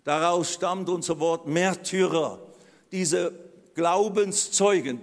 Daraus 0.06 0.54
stammt 0.54 0.88
unser 0.88 1.20
Wort 1.20 1.46
Märtyrer. 1.46 2.40
Diese 2.94 3.34
Glaubenszeugen, 3.76 5.02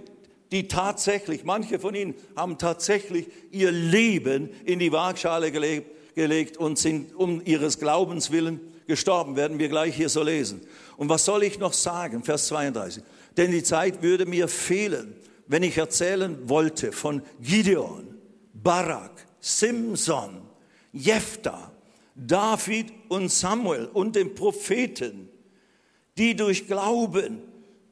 die 0.51 0.67
tatsächlich, 0.67 1.43
manche 1.43 1.77
von 1.77 1.93
ihnen 1.93 2.15
haben 2.35 2.57
tatsächlich 2.57 3.27
ihr 3.51 3.71
Leben 3.71 4.49
in 4.65 4.79
die 4.79 4.91
Waagschale 4.91 5.51
gelegt, 5.51 6.15
gelegt 6.15 6.57
und 6.57 6.79
sind 6.79 7.15
um 7.15 7.43
ihres 7.45 7.77
Glaubens 7.77 8.31
willen 8.31 8.59
gestorben, 8.89 9.37
werden 9.37 9.59
wir 9.59 9.69
gleich 9.69 9.95
hier 9.95 10.09
so 10.09 10.21
lesen. 10.21 10.59
Und 10.97 11.07
was 11.07 11.23
soll 11.23 11.43
ich 11.43 11.57
noch 11.59 11.71
sagen? 11.71 12.23
Vers 12.23 12.47
32. 12.47 13.01
Denn 13.37 13.51
die 13.51 13.63
Zeit 13.63 14.01
würde 14.01 14.25
mir 14.25 14.49
fehlen, 14.49 15.15
wenn 15.47 15.63
ich 15.63 15.77
erzählen 15.77 16.49
wollte 16.49 16.91
von 16.91 17.21
Gideon, 17.39 18.17
Barak, 18.53 19.25
Simson, 19.39 20.41
Jephthah, 20.91 21.71
David 22.15 22.91
und 23.07 23.31
Samuel 23.31 23.85
und 23.85 24.17
den 24.17 24.35
Propheten, 24.35 25.29
die 26.17 26.35
durch 26.35 26.67
Glauben 26.67 27.41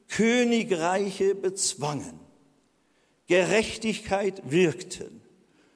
Königreiche 0.08 1.34
bezwangen, 1.34 2.20
Gerechtigkeit 3.26 4.42
wirkten, 4.50 5.20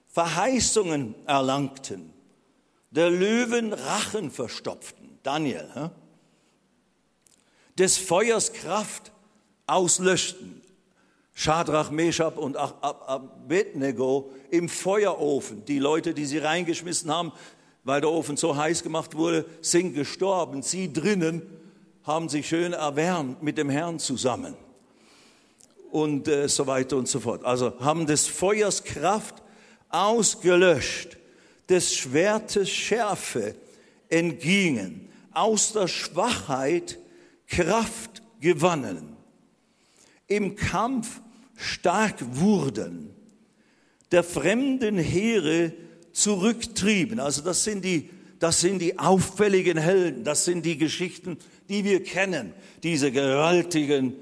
Verheißungen 0.08 1.14
erlangten, 1.26 2.12
der 2.90 3.11
Löwen 3.11 3.72
Rachen 3.72 4.30
verstopften. 4.30 5.01
Daniel, 5.22 5.68
hä? 5.74 5.90
des 7.78 7.98
Feuers 7.98 8.52
Kraft 8.52 9.12
auslöschten. 9.66 10.61
Schadrach, 11.35 11.90
Meshach 11.90 12.37
und 12.37 12.56
Abednego 12.56 14.30
im 14.50 14.68
Feuerofen. 14.68 15.64
Die 15.64 15.78
Leute, 15.78 16.12
die 16.12 16.26
sie 16.26 16.38
reingeschmissen 16.38 17.11
haben, 17.11 17.32
weil 17.85 18.02
der 18.02 18.11
Ofen 18.11 18.37
so 18.37 18.54
heiß 18.54 18.82
gemacht 18.82 19.16
wurde, 19.16 19.46
sind 19.62 19.94
gestorben. 19.94 20.62
Sie 20.62 20.92
drinnen 20.92 21.42
haben 22.04 22.28
sich 22.28 22.48
schön 22.48 22.72
erwärmt 22.72 23.42
mit 23.42 23.58
dem 23.58 23.70
Herrn 23.70 23.98
zusammen. 23.98 24.56
Und 25.90 26.26
äh, 26.26 26.48
so 26.48 26.66
weiter 26.66 26.96
und 26.96 27.08
so 27.08 27.20
fort. 27.20 27.44
Also 27.44 27.78
haben 27.80 28.06
des 28.06 28.26
Feuers 28.26 28.82
Kraft 28.82 29.42
ausgelöscht, 29.88 31.16
des 31.68 31.94
Schwertes 31.94 32.70
Schärfe 32.70 33.54
entgingen, 34.08 35.12
aus 35.35 35.73
der 35.73 35.88
Schwachheit 35.88 36.99
Kraft 37.47 38.23
gewannen, 38.40 39.16
im 40.27 40.57
Kampf 40.57 41.21
stark 41.57 42.16
wurden, 42.37 43.14
der 44.11 44.25
fremden 44.25 44.99
Heere 44.99 45.73
zurücktrieben. 46.12 47.21
Also 47.21 47.42
das 47.42 47.64
sind 47.64 47.85
die, 47.85 48.11
das 48.38 48.61
sind 48.61 48.81
die 48.81 48.99
auffälligen 48.99 49.79
Helden, 49.79 50.25
das 50.25 50.45
sind 50.45 50.64
die 50.64 50.79
Geschichten, 50.79 51.38
die 51.68 51.85
wir 51.85 52.03
kennen, 52.03 52.53
diese 52.83 53.12
gewaltigen 53.12 54.14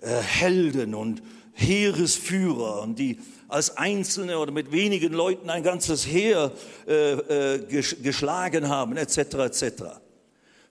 äh, 0.00 0.08
Helden 0.08 0.94
und 0.94 1.22
Heeresführer 1.52 2.82
und 2.82 2.98
die 2.98 3.18
als 3.48 3.76
Einzelne 3.76 4.38
oder 4.38 4.52
mit 4.52 4.72
wenigen 4.72 5.12
Leuten 5.12 5.48
ein 5.50 5.62
ganzes 5.62 6.06
Heer 6.06 6.52
äh, 6.88 7.12
äh, 7.12 7.82
geschlagen 8.02 8.68
haben, 8.68 8.96
etc. 8.96 9.18
etc. 9.18 9.82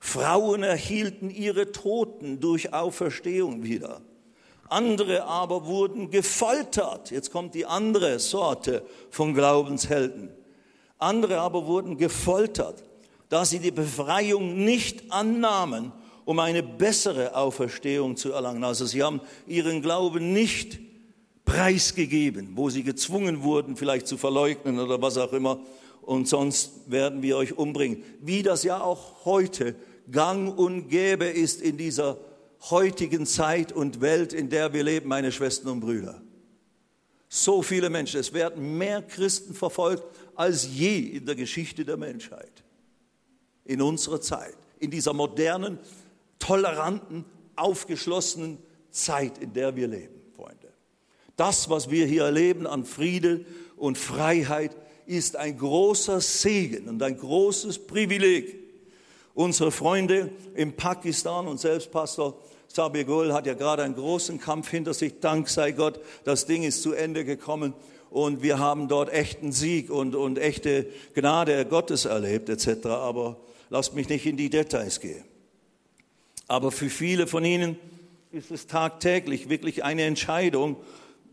Frauen 0.06 0.63
erhielten 0.63 1.30
ihre 1.30 1.72
Toten 1.72 2.42
durch 2.42 2.74
Auferstehung 2.74 3.63
wieder. 3.63 4.02
Andere 4.68 5.24
aber 5.24 5.66
wurden 5.66 6.12
gefoltert. 6.12 7.10
Jetzt 7.10 7.32
kommt 7.32 7.56
die 7.56 7.66
andere 7.66 8.20
Sorte 8.20 8.84
von 9.10 9.34
Glaubenshelden. 9.34 10.30
Andere 11.00 11.39
aber 11.39 11.68
wurden 11.68 11.98
gefoltert, 11.98 12.84
da 13.30 13.46
sie 13.46 13.60
die 13.60 13.72
Befreiung 13.72 14.66
nicht 14.66 15.10
annahmen, 15.10 15.94
um 16.26 16.38
eine 16.38 16.62
bessere 16.62 17.36
Auferstehung 17.36 18.18
zu 18.18 18.34
erlangen. 18.34 18.66
Also 18.66 18.86
sie 18.86 19.02
haben 19.02 19.22
ihren 19.48 19.82
Glauben 19.82 20.34
nicht 20.34 20.80
preisgegeben, 21.46 22.52
wo 22.56 22.70
sie 22.70 22.84
gezwungen 22.84 23.42
wurden, 23.42 23.78
vielleicht 23.78 24.08
zu 24.08 24.18
verleugnen 24.18 24.80
oder 24.80 25.02
was 25.02 25.18
auch 25.18 25.32
immer. 25.32 25.60
Und 26.02 26.28
sonst 26.28 26.92
werden 26.92 27.22
wir 27.22 27.38
euch 27.38 27.58
umbringen. 27.58 28.04
Wie 28.20 28.44
das 28.44 28.63
ja 28.63 28.82
auch 28.82 29.24
heute 29.24 29.76
gang 30.12 30.58
und 30.58 30.89
gäbe 30.89 31.26
ist 31.26 31.62
in 31.62 31.78
dieser 31.78 32.18
heutigen 32.70 33.26
Zeit 33.26 33.72
und 33.72 34.02
Welt, 34.02 34.34
in 34.34 34.50
der 34.50 34.74
wir 34.74 34.84
leben, 34.84 35.10
meine 35.10 35.32
Schwestern 35.32 35.70
und 35.70 35.80
Brüder. 35.82 36.22
So 37.30 37.62
viele 37.62 37.89
Menschen, 37.89 38.20
es 38.20 38.34
werden 38.34 38.78
mehr 38.78 39.02
Christen 39.02 39.54
verfolgt 39.54 40.04
als 40.36 40.68
je 40.72 41.00
in 41.00 41.26
der 41.26 41.36
Geschichte 41.36 41.84
der 41.84 41.98
Menschheit. 41.98 42.63
In 43.66 43.82
unserer 43.82 44.22
Zeit, 44.22 44.56
in 44.80 44.92
dieser 44.92 45.13
modernen, 45.13 45.80
toleranten, 46.39 47.26
aufgeschlossenen 47.56 48.60
Zeit, 48.92 49.38
in 49.39 49.54
der 49.54 49.76
wir 49.76 49.88
leben, 49.88 50.22
Freunde. 50.36 50.72
Das, 51.36 51.70
was 51.70 51.89
wir 51.89 52.06
hier 52.06 52.26
erleben 52.26 52.68
an 52.68 52.86
Friede 52.86 53.46
und 53.78 53.98
Freiheit, 53.98 54.76
ist 55.06 55.36
ein 55.36 55.58
großer 55.58 56.22
Segen 56.22 56.88
und 56.88 57.02
ein 57.02 57.18
großes 57.18 57.88
Privileg 57.88 58.62
unsere 59.34 59.72
Freunde 59.72 60.30
in 60.56 60.76
Pakistan 60.76 61.48
und 61.48 61.60
selbst 61.60 61.91
Pastor 61.91 62.38
Sabigul 62.67 63.34
hat 63.34 63.46
ja 63.46 63.54
gerade 63.54 63.84
einen 63.84 63.96
großen 63.96 64.39
Kampf 64.39 64.69
hinter 64.69 64.93
sich. 64.93 65.19
Dank 65.19 65.50
sei 65.50 65.72
Gott, 65.72 66.00
das 66.24 66.46
Ding 66.46 66.63
ist 66.63 66.82
zu 66.82 66.93
Ende 66.93 67.24
gekommen 67.24 67.74
und 68.10 68.41
wir 68.41 68.60
haben 68.60 68.88
dort 68.88 69.12
echten 69.12 69.52
Sieg 69.52 69.89
und, 69.89 70.15
und 70.15 70.38
echte 70.38 70.88
Gnade 71.13 71.65
Gottes 71.65 72.06
erlebt 72.06 72.50
etc. 72.50 72.88
Aber 72.88 73.38
lasst 73.69 73.96
mich 73.96 74.10
nicht 74.10 74.26
in 74.26 74.38
die 74.38 74.50
Details 74.50 75.00
gehen. 75.00 75.24
Aber 76.48 76.72
für 76.72 76.89
viele 76.89 77.28
von 77.28 77.46
Ihnen 77.46 77.78
ist 78.32 78.52
es 78.52 78.67
tagtäglich 78.67 79.50
wirklich 79.50 79.84
eine 79.84 80.04
Entscheidung 80.04 80.78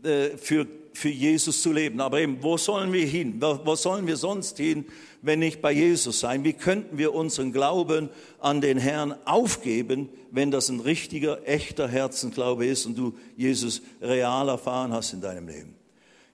äh, 0.02 0.36
für, 0.36 0.66
für 0.92 1.09
Jesus 1.09 1.62
zu 1.62 1.72
leben. 1.72 2.00
Aber 2.00 2.20
eben, 2.20 2.42
wo 2.42 2.57
sollen 2.57 2.92
wir 2.92 3.07
hin? 3.07 3.40
Wo 3.40 3.74
sollen 3.74 4.07
wir 4.07 4.16
sonst 4.16 4.59
hin, 4.59 4.85
wenn 5.22 5.38
nicht 5.38 5.61
bei 5.61 5.72
Jesus 5.72 6.20
sein? 6.20 6.44
Wie 6.44 6.53
könnten 6.53 6.98
wir 6.98 7.14
unseren 7.14 7.53
Glauben 7.53 8.09
an 8.38 8.61
den 8.61 8.79
Herrn 8.79 9.14
aufgeben, 9.24 10.09
wenn 10.31 10.50
das 10.50 10.68
ein 10.68 10.81
richtiger, 10.81 11.46
echter 11.46 11.88
Herzensglaube 11.88 12.66
ist 12.66 12.87
und 12.87 12.96
du 12.96 13.14
Jesus 13.37 13.83
real 14.00 14.48
erfahren 14.48 14.92
hast 14.92 15.12
in 15.12 15.21
deinem 15.21 15.48
Leben? 15.48 15.75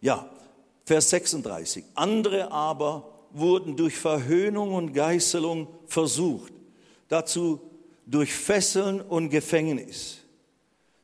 Ja, 0.01 0.31
Vers 0.85 1.11
36. 1.11 1.85
Andere 1.95 2.53
aber 2.53 3.13
wurden 3.33 3.77
durch 3.77 3.97
Verhöhnung 3.97 4.75
und 4.75 4.93
Geißelung 4.93 5.69
versucht, 5.87 6.53
dazu 7.09 7.61
durch 8.07 8.33
Fesseln 8.33 9.01
und 9.01 9.31
Gefängnis. 9.31 10.19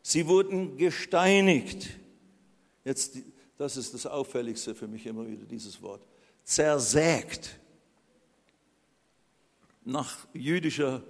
Sie 0.03 0.27
wurden 0.29 0.77
gesteinigt. 0.77 1.89
Jetzt, 2.85 3.19
das 3.63 3.77
ist 3.77 3.95
das 3.95 4.07
Auffälligste 4.07 4.75
für 4.75 4.89
mich 4.89 5.07
immer 5.07 5.27
wieder, 5.27 5.45
dieses 5.47 5.81
Wort. 5.81 6.03
Zersägt 6.43 7.61
nach 9.85 10.27
jüdischer 10.33 11.03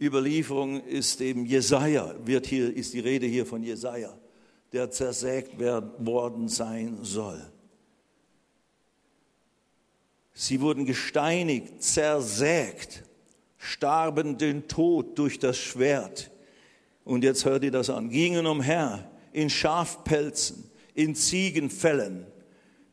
Überlieferung 0.00 0.82
ist 0.84 1.20
eben 1.20 1.44
Jesaja, 1.44 2.14
wird 2.24 2.46
hier, 2.46 2.74
ist 2.74 2.94
die 2.94 3.00
Rede 3.00 3.26
hier 3.26 3.44
von 3.44 3.62
Jesaja, 3.62 4.16
der 4.72 4.90
zersägt 4.90 5.58
werden, 5.58 5.90
worden 5.98 6.48
sein 6.48 6.98
soll. 7.02 7.46
Sie 10.32 10.62
wurden 10.62 10.86
gesteinigt, 10.86 11.82
zersägt, 11.82 13.04
starben 13.58 14.38
den 14.38 14.66
Tod 14.66 15.18
durch 15.18 15.38
das 15.38 15.58
Schwert. 15.58 16.30
Und 17.04 17.22
jetzt 17.22 17.44
hört 17.44 17.64
ihr 17.64 17.70
das 17.70 17.90
an, 17.90 18.08
gingen 18.08 18.46
umher 18.46 19.10
in 19.32 19.50
Schafpelzen, 19.50 20.71
in 20.94 21.14
Ziegenfällen, 21.14 22.26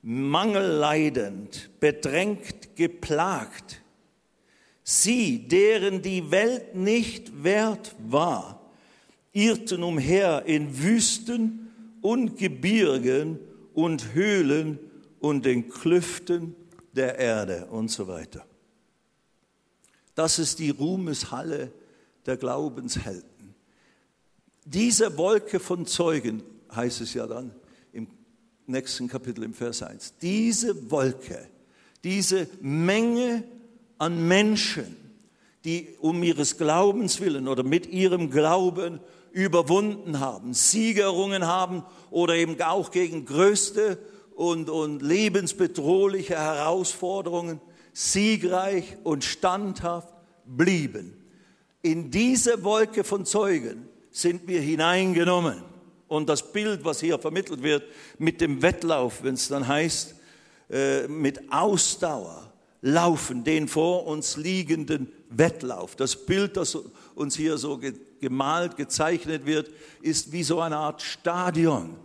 mangelleidend, 0.01 1.69
bedrängt, 1.79 2.75
geplagt. 2.75 3.81
Sie, 4.83 5.47
deren 5.47 6.01
die 6.01 6.31
Welt 6.31 6.75
nicht 6.75 7.43
wert 7.43 7.95
war, 8.07 8.71
irrten 9.33 9.83
umher 9.83 10.43
in 10.45 10.81
Wüsten 10.81 11.71
und 12.01 12.37
Gebirgen 12.37 13.39
und 13.73 14.13
Höhlen 14.13 14.79
und 15.19 15.45
den 15.45 15.69
Klüften 15.69 16.55
der 16.93 17.19
Erde 17.19 17.67
und 17.67 17.91
so 17.91 18.07
weiter. 18.07 18.45
Das 20.15 20.39
ist 20.39 20.59
die 20.59 20.71
Ruhmeshalle 20.71 21.71
der 22.25 22.37
Glaubenshelden. 22.37 23.55
Diese 24.65 25.17
Wolke 25.17 25.59
von 25.59 25.85
Zeugen, 25.85 26.43
heißt 26.75 27.01
es 27.01 27.13
ja 27.13 27.25
dann 27.27 27.51
nächsten 28.69 29.07
Kapitel 29.07 29.43
im 29.43 29.53
Vers 29.53 29.83
1, 29.83 30.15
diese 30.21 30.89
Wolke, 30.91 31.47
diese 32.03 32.47
Menge 32.61 33.43
an 33.97 34.27
Menschen, 34.27 34.95
die 35.65 35.89
um 35.99 36.23
ihres 36.23 36.57
Glaubens 36.57 37.19
willen 37.19 37.47
oder 37.47 37.63
mit 37.63 37.87
ihrem 37.87 38.31
Glauben 38.31 38.99
überwunden 39.31 40.19
haben, 40.19 40.53
Siegerungen 40.53 41.45
haben 41.45 41.83
oder 42.09 42.35
eben 42.35 42.59
auch 42.61 42.91
gegen 42.91 43.25
größte 43.25 43.97
und, 44.35 44.69
und 44.69 45.01
lebensbedrohliche 45.01 46.35
Herausforderungen 46.35 47.59
siegreich 47.93 48.97
und 49.03 49.23
standhaft 49.23 50.13
blieben. 50.45 51.13
In 51.81 52.11
diese 52.11 52.63
Wolke 52.63 53.03
von 53.03 53.25
Zeugen 53.25 53.87
sind 54.11 54.47
wir 54.47 54.61
hineingenommen. 54.61 55.61
Und 56.09 56.27
das 56.27 56.51
Bild, 56.51 56.83
was 56.83 56.99
hier 56.99 57.17
vermittelt 57.19 57.63
wird 57.63 57.83
mit 58.17 58.41
dem 58.41 58.61
Wettlauf, 58.61 59.23
wenn 59.23 59.35
es 59.35 59.47
dann 59.47 59.67
heißt, 59.67 60.15
äh, 60.69 61.07
mit 61.07 61.53
Ausdauer 61.53 62.51
laufen, 62.81 63.43
den 63.43 63.67
vor 63.67 64.07
uns 64.07 64.35
liegenden 64.35 65.11
Wettlauf. 65.29 65.95
Das 65.95 66.25
Bild, 66.25 66.57
das 66.57 66.75
uns 67.15 67.37
hier 67.37 67.57
so 67.57 67.79
gemalt, 68.19 68.75
gezeichnet 68.75 69.45
wird, 69.45 69.69
ist 70.01 70.31
wie 70.31 70.43
so 70.43 70.59
eine 70.59 70.77
Art 70.77 71.01
Stadion. 71.01 71.95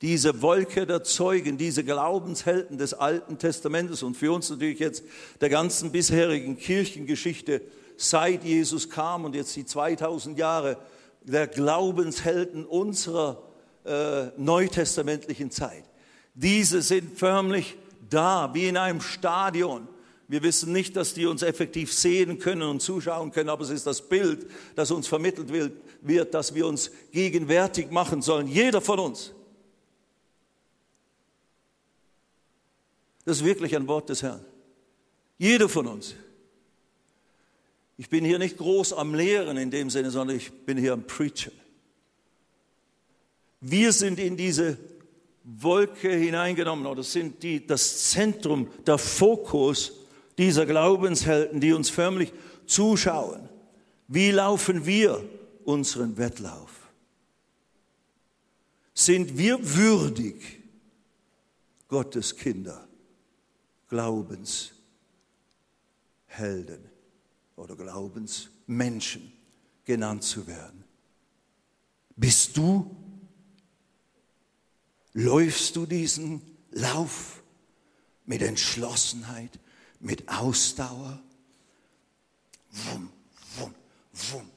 Diese 0.00 0.40
Wolke 0.40 0.86
der 0.86 1.04
Zeugen, 1.04 1.58
diese 1.58 1.84
Glaubenshelden 1.84 2.78
des 2.78 2.94
Alten 2.94 3.36
Testamentes 3.36 4.02
und 4.02 4.16
für 4.16 4.32
uns 4.32 4.48
natürlich 4.48 4.78
jetzt 4.78 5.04
der 5.42 5.50
ganzen 5.50 5.92
bisherigen 5.92 6.56
Kirchengeschichte, 6.56 7.60
seit 7.98 8.44
Jesus 8.44 8.88
kam 8.88 9.26
und 9.26 9.34
jetzt 9.34 9.54
die 9.56 9.66
2000 9.66 10.38
Jahre 10.38 10.78
der 11.22 11.46
Glaubenshelden 11.46 12.64
unserer 12.64 13.42
äh, 13.84 14.26
neutestamentlichen 14.36 15.50
Zeit. 15.50 15.84
Diese 16.34 16.82
sind 16.82 17.18
förmlich 17.18 17.76
da, 18.08 18.52
wie 18.54 18.68
in 18.68 18.76
einem 18.76 19.00
Stadion. 19.00 19.88
Wir 20.28 20.42
wissen 20.42 20.72
nicht, 20.72 20.96
dass 20.96 21.14
die 21.14 21.26
uns 21.26 21.42
effektiv 21.42 21.92
sehen 21.92 22.38
können 22.38 22.62
und 22.62 22.80
zuschauen 22.80 23.32
können, 23.32 23.48
aber 23.48 23.64
es 23.64 23.70
ist 23.70 23.86
das 23.86 24.08
Bild, 24.08 24.48
das 24.76 24.90
uns 24.90 25.08
vermittelt 25.08 25.52
wird, 26.02 26.34
dass 26.34 26.54
wir 26.54 26.66
uns 26.66 26.90
gegenwärtig 27.10 27.90
machen 27.90 28.22
sollen. 28.22 28.46
Jeder 28.46 28.80
von 28.80 28.98
uns. 29.00 29.32
Das 33.24 33.38
ist 33.38 33.44
wirklich 33.44 33.74
ein 33.76 33.86
Wort 33.88 34.08
des 34.08 34.22
Herrn. 34.22 34.44
Jeder 35.38 35.68
von 35.68 35.86
uns. 35.86 36.14
Ich 38.00 38.08
bin 38.08 38.24
hier 38.24 38.38
nicht 38.38 38.56
groß 38.56 38.94
am 38.94 39.14
Lehren 39.14 39.58
in 39.58 39.70
dem 39.70 39.90
Sinne, 39.90 40.10
sondern 40.10 40.38
ich 40.38 40.50
bin 40.50 40.78
hier 40.78 40.94
am 40.94 41.06
Preachen. 41.06 41.52
Wir 43.60 43.92
sind 43.92 44.18
in 44.18 44.38
diese 44.38 44.78
Wolke 45.44 46.10
hineingenommen 46.10 46.86
oder 46.86 47.02
sind 47.02 47.42
die, 47.42 47.66
das 47.66 48.08
Zentrum, 48.08 48.70
der 48.86 48.96
Fokus 48.96 49.92
dieser 50.38 50.64
Glaubenshelden, 50.64 51.60
die 51.60 51.74
uns 51.74 51.90
förmlich 51.90 52.32
zuschauen. 52.64 53.50
Wie 54.08 54.30
laufen 54.30 54.86
wir 54.86 55.22
unseren 55.64 56.16
Wettlauf? 56.16 56.70
Sind 58.94 59.36
wir 59.36 59.58
würdig, 59.76 60.36
Gottes 61.86 62.34
Kinder, 62.34 62.88
Glaubenshelden? 63.90 66.89
Oder 67.60 67.76
Glaubensmenschen 67.76 69.32
genannt 69.84 70.24
zu 70.24 70.46
werden. 70.46 70.84
Bist 72.16 72.56
du, 72.56 72.96
läufst 75.12 75.76
du 75.76 75.86
diesen 75.86 76.42
Lauf 76.70 77.42
mit 78.24 78.42
Entschlossenheit, 78.42 79.58
mit 80.00 80.28
Ausdauer? 80.28 81.22
Wum, 82.72 83.10
wum, 83.58 83.74
wum, 84.12 84.50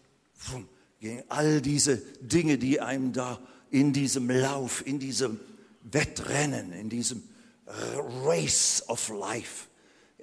wum, 0.48 0.70
gegen 1.00 1.24
all 1.30 1.62
diese 1.62 1.98
Dinge, 1.98 2.58
die 2.58 2.80
einem 2.80 3.12
da 3.12 3.40
in 3.70 3.92
diesem 3.92 4.30
Lauf, 4.30 4.86
in 4.86 5.00
diesem 5.00 5.40
Wettrennen, 5.82 6.72
in 6.72 6.90
diesem 6.90 7.24
Race 7.66 8.84
of 8.88 9.10
Life 9.10 9.68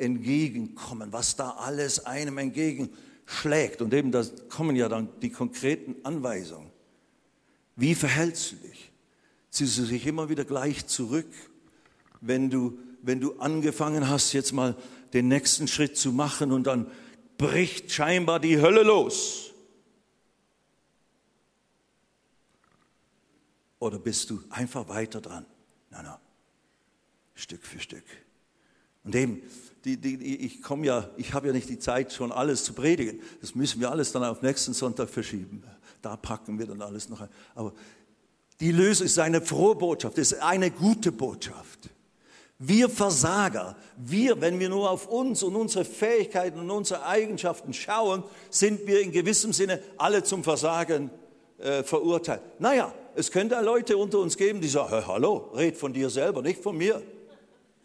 entgegenkommen, 0.01 1.13
was 1.13 1.37
da 1.37 1.51
alles 1.51 2.07
einem 2.07 2.39
entgegenschlägt. 2.39 3.83
Und 3.83 3.95
eben 3.95 4.11
da 4.13 4.25
kommen 4.49 4.77
ja 4.77 4.89
dann 4.89 5.09
die 5.21 5.31
konkreten 5.31 5.97
Anweisungen. 6.05 6.71
Wie 7.77 7.95
verhältst 7.95 8.53
du 8.53 8.57
dich? 8.57 8.91
Ziehst 9.51 9.79
du 9.79 9.83
dich 9.83 10.07
immer 10.07 10.29
wieder 10.29 10.45
gleich 10.45 10.87
zurück, 10.87 11.33
wenn 12.21 12.51
du, 12.51 12.79
wenn 13.03 13.21
du 13.21 13.39
angefangen 13.39 14.09
hast, 14.09 14.33
jetzt 14.33 14.53
mal 14.53 14.77
den 15.13 15.29
nächsten 15.29 15.67
Schritt 15.67 15.97
zu 15.97 16.13
machen 16.13 16.53
und 16.53 16.67
dann 16.67 16.91
bricht 17.39 17.91
scheinbar 17.91 18.39
die 18.39 18.61
Hölle 18.61 18.83
los? 18.83 19.53
Oder 23.79 23.99
bist 23.99 24.29
du 24.31 24.43
einfach 24.51 24.89
weiter 24.89 25.21
dran? 25.21 25.47
Nein, 25.89 26.05
nein, 26.05 26.19
Stück 27.35 27.65
für 27.65 27.81
Stück. 27.81 28.05
Und 29.05 29.15
eben, 29.15 29.43
die, 29.85 29.97
die, 29.97 30.37
ich 30.45 30.63
komme 30.63 30.87
ja, 30.87 31.09
ich 31.17 31.33
habe 31.33 31.49
ja 31.49 31.53
nicht 31.53 31.69
die 31.69 31.79
Zeit, 31.79 32.13
schon 32.13 32.33
alles 32.33 32.65
zu 32.65 32.73
predigen. 32.73 33.21
Das 33.41 33.55
müssen 33.55 33.81
wir 33.81 33.91
alles 33.91 34.13
dann 34.13 34.25
auf 34.25 34.43
nächsten 34.43 34.75
Sonntag 34.75 35.09
verschieben. 35.09 35.63
Da 36.03 36.17
packen 36.17 36.59
wir 36.59 36.67
dann 36.67 36.83
alles 36.83 37.09
noch 37.09 37.21
ein. 37.21 37.29
Aber 37.55 37.73
die 38.61 38.73
Lösung 38.73 39.07
ist 39.07 39.19
eine 39.19 39.41
frohe 39.41 39.75
Botschaft, 39.75 40.19
ist 40.19 40.35
eine 40.35 40.71
gute 40.71 41.13
Botschaft. 41.13 41.91
Wir 42.59 42.91
Versager, 42.91 43.75
wir, 43.97 44.39
wenn 44.43 44.61
wir 44.61 44.69
nur 44.69 44.91
auf 44.91 45.07
uns 45.07 45.43
und 45.43 45.57
unsere 45.57 45.87
Fähigkeiten 45.87 46.61
und 46.61 46.71
unsere 46.71 47.07
Eigenschaften 47.07 47.73
schauen, 47.73 48.23
sind 48.51 48.87
wir 48.87 49.01
in 49.01 49.13
gewissem 49.13 49.55
Sinne 49.55 49.83
alle 49.97 50.25
zum 50.25 50.45
Versagen 50.45 51.11
äh, 51.57 51.83
verurteilt. 51.83 52.43
Naja, 52.59 52.93
es 53.15 53.31
könnte 53.31 53.59
Leute 53.63 53.97
unter 53.97 54.19
uns 54.19 54.37
geben, 54.37 54.61
die 54.61 54.69
sagen, 54.69 55.07
hallo, 55.07 55.51
red 55.55 55.79
von 55.79 55.95
dir 55.95 56.11
selber, 56.11 56.43
nicht 56.43 56.63
von 56.63 56.77
mir. 56.77 57.01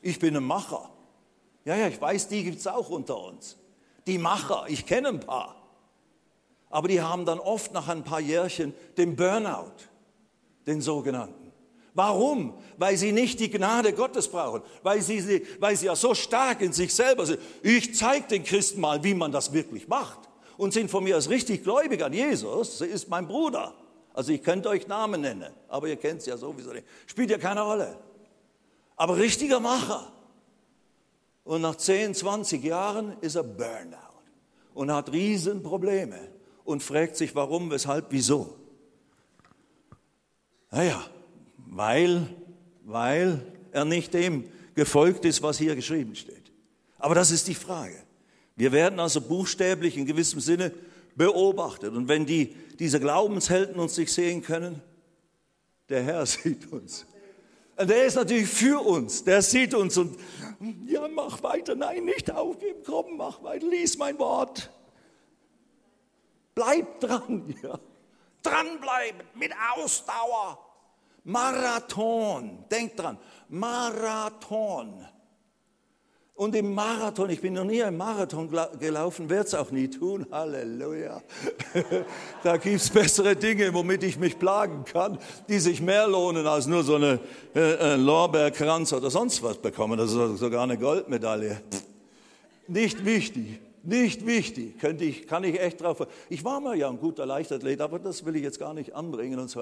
Ich 0.01 0.19
bin 0.19 0.35
ein 0.35 0.43
Macher. 0.43 0.89
Ja, 1.65 1.75
ja, 1.75 1.87
ich 1.87 1.99
weiß, 1.99 2.27
die 2.27 2.43
gibt 2.43 2.59
es 2.59 2.67
auch 2.67 2.89
unter 2.89 3.21
uns. 3.21 3.57
Die 4.05 4.19
Macher, 4.19 4.65
ich 4.67 4.85
kenne 4.85 5.09
ein 5.09 5.19
paar. 5.19 5.55
Aber 6.69 6.87
die 6.87 7.01
haben 7.01 7.25
dann 7.25 7.39
oft 7.39 7.73
nach 7.73 7.87
ein 7.87 8.03
paar 8.03 8.19
Jährchen 8.19 8.73
den 8.97 9.15
Burnout, 9.15 9.73
den 10.67 10.81
sogenannten. 10.81 11.51
Warum? 11.95 12.53
Weil 12.77 12.97
sie 12.97 13.13
nicht 13.13 13.39
die 13.39 13.49
Gnade 13.49 13.93
Gottes 13.93 14.27
brauchen, 14.27 14.61
weil 14.83 15.01
sie, 15.01 15.45
weil 15.59 15.75
sie 15.77 15.85
ja 15.85 15.95
so 15.95 16.13
stark 16.13 16.61
in 16.61 16.73
sich 16.73 16.93
selber 16.93 17.25
sind. 17.25 17.39
Ich 17.63 17.95
zeige 17.95 18.27
den 18.27 18.43
Christen 18.43 18.81
mal, 18.81 19.03
wie 19.03 19.13
man 19.13 19.31
das 19.31 19.53
wirklich 19.53 19.87
macht. 19.87 20.19
Und 20.57 20.73
sind 20.73 20.91
von 20.91 21.03
mir 21.03 21.17
aus 21.17 21.29
richtig 21.29 21.63
gläubig 21.63 22.03
an 22.03 22.13
Jesus. 22.13 22.77
Sie 22.77 22.85
ist 22.85 23.09
mein 23.09 23.27
Bruder. 23.27 23.73
Also 24.13 24.31
ich 24.31 24.43
könnte 24.43 24.69
euch 24.69 24.87
Namen 24.87 25.21
nennen, 25.21 25.51
aber 25.67 25.87
ihr 25.87 25.97
kennt 25.97 26.21
es 26.21 26.25
ja 26.25 26.37
sowieso 26.37 26.71
nicht. 26.71 26.85
Spielt 27.07 27.29
ja 27.29 27.37
keine 27.37 27.61
Rolle. 27.61 27.97
Aber 28.95 29.17
richtiger 29.17 29.59
Macher. 29.59 30.11
Und 31.45 31.61
nach 31.61 31.75
10, 31.75 32.15
20 32.15 32.63
Jahren 32.63 33.15
ist 33.21 33.35
er 33.35 33.43
Burnout 33.43 33.99
und 34.73 34.91
hat 34.91 35.11
Riesenprobleme 35.11 36.19
und 36.65 36.81
fragt 36.83 37.15
sich, 37.15 37.33
warum, 37.35 37.69
weshalb, 37.69 38.07
wieso. 38.09 38.57
Naja, 40.71 41.01
weil, 41.57 42.27
weil 42.83 43.45
er 43.71 43.85
nicht 43.85 44.13
dem 44.13 44.49
gefolgt 44.73 45.23
ist, 45.23 45.41
was 45.43 45.59
hier 45.59 45.75
geschrieben 45.75 46.15
steht. 46.15 46.51
Aber 46.97 47.13
das 47.13 47.29
ist 47.29 47.47
die 47.47 47.55
Frage. 47.55 47.95
Wir 48.55 48.71
werden 48.71 48.99
also 48.99 49.21
buchstäblich 49.21 49.97
in 49.97 50.05
gewissem 50.05 50.39
Sinne 50.39 50.71
beobachtet. 51.15 51.93
Und 51.93 52.07
wenn 52.07 52.25
die, 52.25 52.55
diese 52.79 52.99
Glaubenshelden 52.99 53.79
uns 53.79 53.97
nicht 53.97 54.11
sehen 54.11 54.41
können, 54.41 54.81
der 55.89 56.01
Herr 56.01 56.25
sieht 56.25 56.71
uns. 56.71 57.05
Der 57.77 58.05
ist 58.05 58.15
natürlich 58.15 58.47
für 58.47 58.79
uns. 58.85 59.23
Der 59.23 59.41
sieht 59.41 59.73
uns 59.73 59.97
und 59.97 60.17
ja, 60.85 61.07
mach 61.07 61.43
weiter. 61.43 61.75
Nein, 61.75 62.05
nicht 62.05 62.31
aufgeben. 62.31 62.81
Komm, 62.85 63.17
mach 63.17 63.43
weiter. 63.43 63.67
Lies 63.67 63.97
mein 63.97 64.17
Wort. 64.19 64.71
Bleib 66.53 66.99
dran. 66.99 67.53
Ja. 67.63 67.79
Dranbleiben 68.43 69.23
mit 69.33 69.51
Ausdauer. 69.75 70.59
Marathon. 71.23 72.63
Denk 72.69 72.95
dran. 72.95 73.17
Marathon. 73.49 75.03
Und 76.35 76.53
im 76.53 76.73
Marathon, 76.73 77.29
ich 77.29 77.39
bin 77.39 77.53
noch 77.53 77.63
nie 77.63 77.79
im 77.79 77.95
Marathon 77.95 78.49
gelaufen, 78.77 79.29
werde 79.29 79.47
es 79.47 79.53
auch 79.55 79.71
nie 79.71 79.87
tun. 79.87 80.25
Halleluja. 80.29 81.21
da 82.43 82.57
gibt 82.57 82.75
es 82.75 82.89
bessere 82.89 83.37
Dinge, 83.37 83.73
womit 83.73 84.03
ich 84.03 84.19
mich 84.19 84.37
plagen 84.37 84.83
kann, 84.83 85.17
die 85.47 85.59
sich 85.59 85.81
mehr 85.81 86.09
lohnen, 86.09 86.45
als 86.45 86.67
nur 86.67 86.83
so 86.83 86.95
eine 86.95 87.21
äh, 87.55 87.95
Lorbeerkranz 87.95 88.91
oder 88.91 89.09
sonst 89.09 89.41
was 89.43 89.57
bekommen. 89.59 89.97
Das 89.97 90.11
ist 90.11 90.39
sogar 90.39 90.63
eine 90.63 90.77
Goldmedaille. 90.77 91.61
Nicht 92.67 93.05
wichtig. 93.05 93.61
Nicht 93.83 94.25
wichtig. 94.25 94.77
Könnte 94.77 95.05
ich, 95.05 95.27
kann 95.27 95.45
ich 95.45 95.57
echt 95.61 95.79
drauf. 95.79 96.05
Ich 96.27 96.43
war 96.43 96.59
mal 96.59 96.77
ja 96.77 96.89
ein 96.89 96.99
guter 96.99 97.25
Leichtathlet, 97.25 97.79
aber 97.79 97.97
das 97.97 98.25
will 98.25 98.35
ich 98.35 98.43
jetzt 98.43 98.59
gar 98.59 98.73
nicht 98.73 98.93
anbringen 98.93 99.39
und 99.39 99.49
so. 99.49 99.61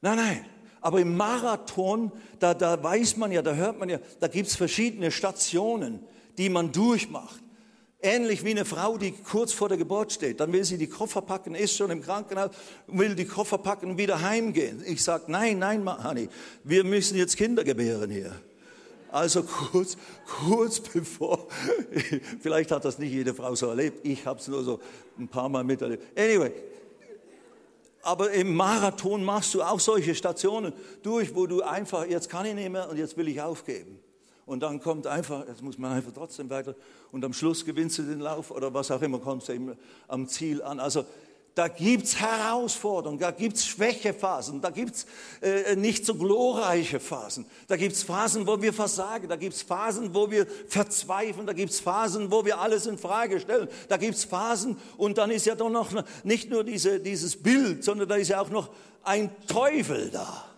Nein, 0.00 0.16
nein. 0.16 0.46
Aber 0.80 1.00
im 1.00 1.16
Marathon, 1.16 2.10
da, 2.38 2.54
da 2.54 2.82
weiß 2.82 3.16
man 3.16 3.32
ja, 3.32 3.42
da 3.42 3.54
hört 3.54 3.78
man 3.78 3.88
ja, 3.88 3.98
da 4.18 4.28
gibt 4.28 4.48
es 4.48 4.56
verschiedene 4.56 5.10
Stationen, 5.10 6.00
die 6.38 6.48
man 6.48 6.72
durchmacht. 6.72 7.42
Ähnlich 8.02 8.44
wie 8.46 8.52
eine 8.52 8.64
Frau, 8.64 8.96
die 8.96 9.12
kurz 9.12 9.52
vor 9.52 9.68
der 9.68 9.76
Geburt 9.76 10.10
steht. 10.10 10.40
Dann 10.40 10.54
will 10.54 10.64
sie 10.64 10.78
die 10.78 10.86
Koffer 10.86 11.20
packen, 11.20 11.54
ist 11.54 11.76
schon 11.76 11.90
im 11.90 12.00
Krankenhaus, 12.00 12.50
will 12.86 13.14
die 13.14 13.26
Koffer 13.26 13.58
packen 13.58 13.90
und 13.90 13.98
wieder 13.98 14.22
heimgehen. 14.22 14.82
Ich 14.86 15.04
sage, 15.04 15.24
nein, 15.26 15.58
nein, 15.58 15.86
Honey, 16.02 16.30
wir 16.64 16.82
müssen 16.84 17.18
jetzt 17.18 17.36
Kinder 17.36 17.62
gebären 17.62 18.10
hier. 18.10 18.34
Also 19.12 19.42
kurz, 19.42 19.98
kurz 20.26 20.80
bevor, 20.80 21.48
vielleicht 22.40 22.70
hat 22.70 22.84
das 22.84 22.98
nicht 22.98 23.12
jede 23.12 23.34
Frau 23.34 23.54
so 23.54 23.66
erlebt, 23.66 24.06
ich 24.06 24.24
habe 24.24 24.38
es 24.38 24.48
nur 24.48 24.62
so 24.62 24.80
ein 25.18 25.28
paar 25.28 25.48
Mal 25.48 25.64
miterlebt. 25.64 26.16
Anyway, 26.16 26.52
aber 28.02 28.32
im 28.32 28.54
Marathon 28.54 29.24
machst 29.24 29.54
du 29.54 29.62
auch 29.62 29.80
solche 29.80 30.14
Stationen 30.14 30.72
durch, 31.02 31.34
wo 31.34 31.46
du 31.46 31.62
einfach, 31.62 32.06
jetzt 32.06 32.28
kann 32.28 32.46
ich 32.46 32.54
nicht 32.54 32.70
mehr 32.70 32.88
und 32.88 32.96
jetzt 32.96 33.16
will 33.16 33.28
ich 33.28 33.40
aufgeben. 33.40 33.98
Und 34.46 34.60
dann 34.64 34.80
kommt 34.80 35.06
einfach, 35.06 35.46
jetzt 35.46 35.62
muss 35.62 35.78
man 35.78 35.92
einfach 35.92 36.12
trotzdem 36.12 36.50
weiter 36.50 36.74
und 37.12 37.24
am 37.24 37.32
Schluss 37.32 37.64
gewinnst 37.64 37.98
du 37.98 38.02
den 38.02 38.20
Lauf 38.20 38.50
oder 38.50 38.74
was 38.74 38.90
auch 38.90 39.02
immer, 39.02 39.18
kommst 39.18 39.48
du 39.48 39.52
eben 39.52 39.76
am 40.08 40.26
Ziel 40.26 40.62
an. 40.62 40.80
Also 40.80 41.04
da 41.54 41.68
gibt 41.68 42.04
es 42.04 42.20
Herausforderungen, 42.20 43.18
da 43.18 43.30
gibt 43.30 43.56
es 43.56 43.66
Schwächephasen, 43.66 44.60
da 44.60 44.70
gibt 44.70 44.94
es 44.94 45.06
äh, 45.40 45.76
nicht 45.76 46.06
so 46.06 46.14
glorreiche 46.14 47.00
Phasen, 47.00 47.46
da 47.66 47.76
gibt 47.76 47.94
es 47.94 48.02
Phasen, 48.02 48.46
wo 48.46 48.60
wir 48.62 48.72
versagen, 48.72 49.28
da 49.28 49.36
gibt 49.36 49.54
es 49.54 49.62
Phasen, 49.62 50.14
wo 50.14 50.30
wir 50.30 50.46
verzweifeln, 50.68 51.46
da 51.46 51.52
gibt 51.52 51.72
es 51.72 51.80
Phasen, 51.80 52.30
wo 52.30 52.44
wir 52.44 52.60
alles 52.60 52.86
in 52.86 52.98
Frage 52.98 53.40
stellen, 53.40 53.68
da 53.88 53.96
gibt 53.96 54.14
es 54.14 54.24
Phasen 54.24 54.76
und 54.96 55.18
dann 55.18 55.30
ist 55.30 55.46
ja 55.46 55.54
doch 55.54 55.70
noch 55.70 55.90
nicht 56.24 56.50
nur 56.50 56.64
diese, 56.64 57.00
dieses 57.00 57.42
Bild, 57.42 57.84
sondern 57.84 58.08
da 58.08 58.16
ist 58.16 58.28
ja 58.28 58.40
auch 58.40 58.50
noch 58.50 58.70
ein 59.02 59.30
Teufel 59.46 60.10
da 60.10 60.49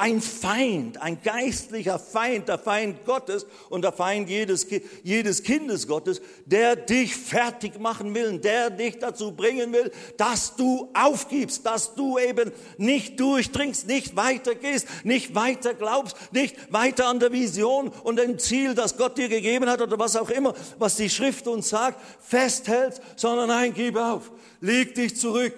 ein 0.00 0.22
Feind, 0.22 0.96
ein 1.02 1.20
geistlicher 1.22 1.98
Feind, 1.98 2.48
der 2.48 2.58
Feind 2.58 3.04
Gottes 3.04 3.44
und 3.68 3.82
der 3.82 3.92
Feind 3.92 4.30
jedes, 4.30 4.66
jedes 5.02 5.42
Kindes 5.42 5.86
Gottes, 5.86 6.22
der 6.46 6.74
dich 6.74 7.14
fertig 7.14 7.78
machen 7.78 8.14
will, 8.14 8.38
der 8.38 8.70
dich 8.70 8.98
dazu 8.98 9.32
bringen 9.32 9.74
will, 9.74 9.92
dass 10.16 10.56
du 10.56 10.88
aufgibst, 10.94 11.66
dass 11.66 11.94
du 11.94 12.18
eben 12.18 12.50
nicht 12.78 13.20
durchdringst, 13.20 13.88
nicht 13.88 14.16
weitergehst, 14.16 14.86
nicht 15.04 15.34
weiter 15.34 15.74
glaubst, 15.74 16.16
nicht 16.32 16.72
weiter 16.72 17.06
an 17.06 17.20
der 17.20 17.32
Vision 17.32 17.88
und 17.88 18.16
dem 18.16 18.38
Ziel, 18.38 18.74
das 18.74 18.96
Gott 18.96 19.18
dir 19.18 19.28
gegeben 19.28 19.68
hat 19.68 19.82
oder 19.82 19.98
was 19.98 20.16
auch 20.16 20.30
immer, 20.30 20.54
was 20.78 20.96
die 20.96 21.10
Schrift 21.10 21.46
uns 21.46 21.68
sagt, 21.68 22.00
festhältst, 22.20 23.02
sondern 23.16 23.48
nein, 23.48 23.74
gib 23.74 23.98
auf, 23.98 24.32
leg 24.62 24.94
dich 24.94 25.14
zurück. 25.14 25.54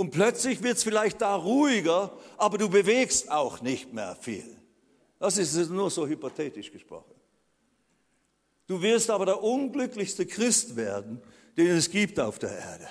Und 0.00 0.12
plötzlich 0.12 0.62
wird 0.62 0.78
es 0.78 0.82
vielleicht 0.82 1.20
da 1.20 1.34
ruhiger, 1.34 2.12
aber 2.40 2.58
du 2.58 2.68
bewegst 2.68 3.30
auch 3.30 3.60
nicht 3.60 3.92
mehr 3.92 4.16
viel. 4.16 4.56
Das 5.18 5.36
ist 5.38 5.70
nur 5.70 5.90
so 5.90 6.06
hypothetisch 6.06 6.72
gesprochen. 6.72 7.14
Du 8.66 8.80
wirst 8.80 9.10
aber 9.10 9.26
der 9.26 9.42
unglücklichste 9.42 10.26
Christ 10.26 10.76
werden, 10.76 11.20
den 11.56 11.68
es 11.68 11.90
gibt 11.90 12.18
auf 12.18 12.38
der 12.38 12.56
Erde. 12.56 12.88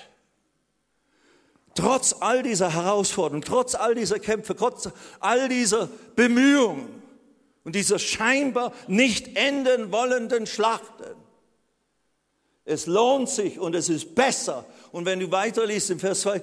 Trotz 1.73 2.15
all 2.19 2.43
dieser 2.43 2.73
Herausforderungen, 2.73 3.43
trotz 3.43 3.75
all 3.75 3.95
dieser 3.95 4.19
Kämpfe, 4.19 4.55
trotz 4.55 4.89
all 5.19 5.47
dieser 5.47 5.87
Bemühungen 6.15 7.01
und 7.63 7.75
dieser 7.75 7.99
scheinbar 7.99 8.73
nicht 8.87 9.37
enden 9.37 9.91
wollenden 9.91 10.45
Schlachten. 10.45 11.15
Es 12.65 12.85
lohnt 12.85 13.29
sich 13.29 13.59
und 13.59 13.75
es 13.75 13.89
ist 13.89 14.13
besser. 14.13 14.65
Und 14.91 15.05
wenn 15.05 15.19
du 15.19 15.31
weiterliest 15.31 15.89
im 15.91 15.99
Vers 15.99 16.21
2, 16.21 16.41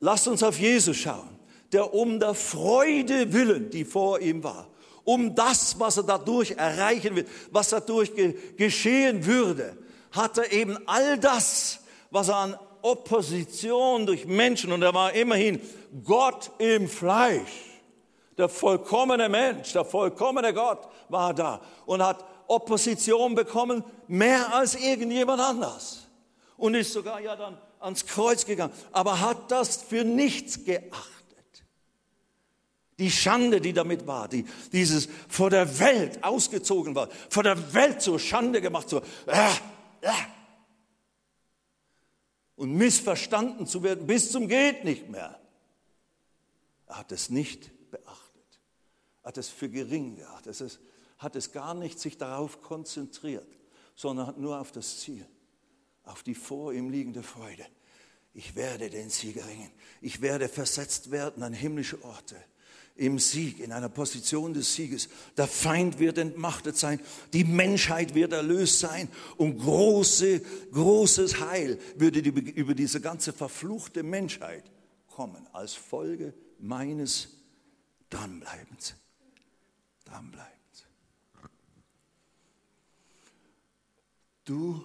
Lasst 0.00 0.28
uns 0.28 0.42
auf 0.42 0.58
Jesus 0.58 0.96
schauen, 0.96 1.35
der 1.72 1.94
um 1.94 2.20
der 2.20 2.34
Freude 2.34 3.32
willen, 3.32 3.70
die 3.70 3.84
vor 3.84 4.20
ihm 4.20 4.42
war, 4.44 4.68
um 5.04 5.34
das, 5.34 5.78
was 5.78 5.96
er 5.96 6.02
dadurch 6.02 6.52
erreichen 6.52 7.16
wird, 7.16 7.28
was 7.50 7.70
dadurch 7.70 8.14
ge 8.14 8.34
geschehen 8.56 9.24
würde, 9.24 9.76
hat 10.10 10.38
er 10.38 10.52
eben 10.52 10.76
all 10.86 11.18
das, 11.18 11.80
was 12.10 12.28
er 12.28 12.36
an 12.36 12.58
Opposition 12.82 14.06
durch 14.06 14.26
Menschen, 14.26 14.72
und 14.72 14.82
er 14.82 14.94
war 14.94 15.12
immerhin 15.12 15.60
Gott 16.04 16.50
im 16.58 16.88
Fleisch, 16.88 17.80
der 18.38 18.48
vollkommene 18.48 19.28
Mensch, 19.28 19.72
der 19.72 19.84
vollkommene 19.84 20.52
Gott 20.52 20.88
war 21.08 21.34
da 21.34 21.60
und 21.86 22.02
hat 22.02 22.24
Opposition 22.46 23.34
bekommen, 23.34 23.82
mehr 24.06 24.54
als 24.54 24.74
irgendjemand 24.76 25.40
anders. 25.40 26.06
Und 26.56 26.74
ist 26.74 26.92
sogar 26.92 27.20
ja 27.20 27.34
dann 27.34 27.58
ans 27.80 28.06
Kreuz 28.06 28.46
gegangen, 28.46 28.72
aber 28.92 29.20
hat 29.20 29.50
das 29.50 29.82
für 29.82 30.04
nichts 30.04 30.64
geachtet. 30.64 31.15
Die 32.98 33.10
Schande, 33.10 33.60
die 33.60 33.72
damit 33.72 34.06
war, 34.06 34.28
die, 34.28 34.46
dieses 34.72 35.08
vor 35.28 35.50
der 35.50 35.78
Welt 35.78 36.24
ausgezogen 36.24 36.94
war, 36.94 37.10
vor 37.28 37.42
der 37.42 37.74
Welt 37.74 38.00
zur 38.00 38.18
Schande 38.18 38.60
gemacht, 38.60 38.88
so, 38.88 39.02
äh, 39.26 39.50
äh, 40.00 40.10
und 42.54 42.72
missverstanden 42.72 43.66
zu 43.66 43.82
werden 43.82 44.06
bis 44.06 44.32
zum 44.32 44.48
geht 44.48 44.84
nicht 44.84 45.10
mehr. 45.10 45.38
Er 46.86 46.98
hat 46.98 47.12
es 47.12 47.28
nicht 47.28 47.90
beachtet, 47.90 48.60
er 49.22 49.28
hat 49.28 49.38
es 49.38 49.48
für 49.48 49.68
gering 49.68 50.16
geachtet, 50.16 50.58
ist, 50.60 50.80
hat 51.18 51.36
es 51.36 51.52
gar 51.52 51.74
nicht 51.74 52.00
sich 52.00 52.16
darauf 52.16 52.62
konzentriert, 52.62 53.58
sondern 53.94 54.26
hat 54.26 54.38
nur 54.38 54.58
auf 54.58 54.72
das 54.72 55.00
Ziel, 55.00 55.26
auf 56.04 56.22
die 56.22 56.34
vor 56.34 56.72
ihm 56.72 56.88
liegende 56.88 57.22
Freude 57.22 57.66
ich 58.36 58.54
werde 58.54 58.90
den 58.90 59.08
Sieg 59.08 59.38
erringen. 59.38 59.70
Ich 60.02 60.20
werde 60.20 60.48
versetzt 60.48 61.10
werden 61.10 61.42
an 61.42 61.54
himmlische 61.54 62.04
Orte. 62.04 62.36
Im 62.96 63.18
Sieg, 63.18 63.60
in 63.60 63.72
einer 63.72 63.88
Position 63.90 64.54
des 64.54 64.74
Sieges. 64.74 65.08
Der 65.36 65.46
Feind 65.46 65.98
wird 65.98 66.18
entmachtet 66.18 66.76
sein. 66.76 67.00
Die 67.32 67.44
Menschheit 67.44 68.14
wird 68.14 68.32
erlöst 68.32 68.80
sein. 68.80 69.08
Und 69.36 69.58
große, 69.58 70.40
großes 70.72 71.40
Heil 71.40 71.78
würde 71.96 72.20
über 72.20 72.74
diese 72.74 73.00
ganze 73.00 73.32
verfluchte 73.32 74.02
Menschheit 74.02 74.64
kommen. 75.08 75.46
Als 75.52 75.74
Folge 75.74 76.32
meines 76.58 77.28
Dranbleibens. 78.08 78.94
Dranbleibens. 80.04 80.52
Du 84.44 84.84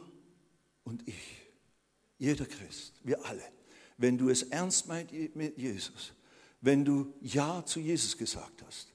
und 0.84 1.08
ich 1.08 1.42
jeder 2.22 2.46
Christ, 2.46 2.94
wir 3.04 3.26
alle, 3.26 3.42
wenn 3.98 4.16
du 4.16 4.30
es 4.30 4.44
ernst 4.44 4.88
meinst 4.88 5.12
mit 5.34 5.58
Jesus, 5.58 6.14
wenn 6.62 6.86
du 6.86 7.14
Ja 7.22 7.66
zu 7.66 7.80
Jesus 7.80 8.18
gesagt 8.18 8.64
hast, 8.66 8.88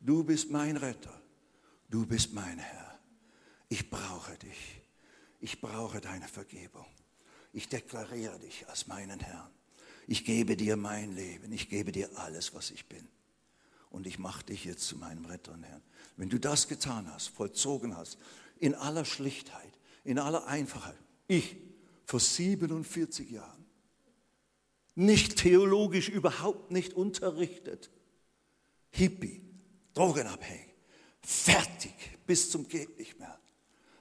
du 0.00 0.24
bist 0.24 0.50
mein 0.50 0.76
Retter, 0.76 1.20
du 1.88 2.06
bist 2.06 2.32
mein 2.32 2.58
Herr, 2.58 2.98
ich 3.68 3.88
brauche 3.90 4.36
dich, 4.38 4.82
ich 5.40 5.60
brauche 5.60 6.00
deine 6.00 6.26
Vergebung, 6.26 6.86
ich 7.52 7.68
deklariere 7.68 8.38
dich 8.38 8.68
als 8.68 8.86
meinen 8.86 9.20
Herrn, 9.20 9.50
ich 10.06 10.24
gebe 10.24 10.56
dir 10.56 10.76
mein 10.76 11.14
Leben, 11.14 11.52
ich 11.52 11.68
gebe 11.68 11.92
dir 11.92 12.10
alles, 12.18 12.54
was 12.54 12.70
ich 12.70 12.86
bin. 12.86 13.06
Und 13.90 14.06
ich 14.06 14.18
mache 14.18 14.44
dich 14.44 14.64
jetzt 14.64 14.86
zu 14.86 14.96
meinem 14.96 15.24
Retter 15.24 15.52
und 15.52 15.64
Herrn. 15.64 15.82
Wenn 16.16 16.28
du 16.28 16.38
das 16.38 16.68
getan 16.68 17.12
hast, 17.12 17.28
vollzogen 17.28 17.96
hast, 17.96 18.18
in 18.58 18.74
aller 18.74 19.04
Schlichtheit, 19.04 19.72
in 20.04 20.18
aller 20.18 20.46
Einfachheit, 20.46 20.96
ich 21.26 21.56
vor 22.04 22.20
47 22.20 23.30
Jahren. 23.30 23.59
Nicht 24.94 25.38
theologisch, 25.38 26.08
überhaupt 26.08 26.70
nicht 26.70 26.94
unterrichtet. 26.94 27.90
Hippie, 28.90 29.42
drogenabhängig, 29.94 30.74
fertig 31.22 31.94
bis 32.26 32.50
zum 32.50 32.68
geht 32.68 32.98
nicht 32.98 33.18
mehr. 33.18 33.40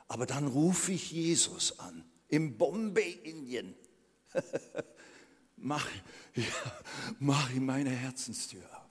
Aber 0.07 0.25
dann 0.25 0.47
rufe 0.47 0.91
ich 0.91 1.11
Jesus 1.11 1.79
an, 1.79 2.03
im 2.27 2.57
Bombay, 2.57 3.11
Indien. 3.23 3.75
mach, 5.57 5.87
ja, 6.35 6.43
mach 7.19 7.49
ihm 7.51 7.65
meine 7.65 7.89
Herzenstür 7.89 8.63
auf. 8.71 8.89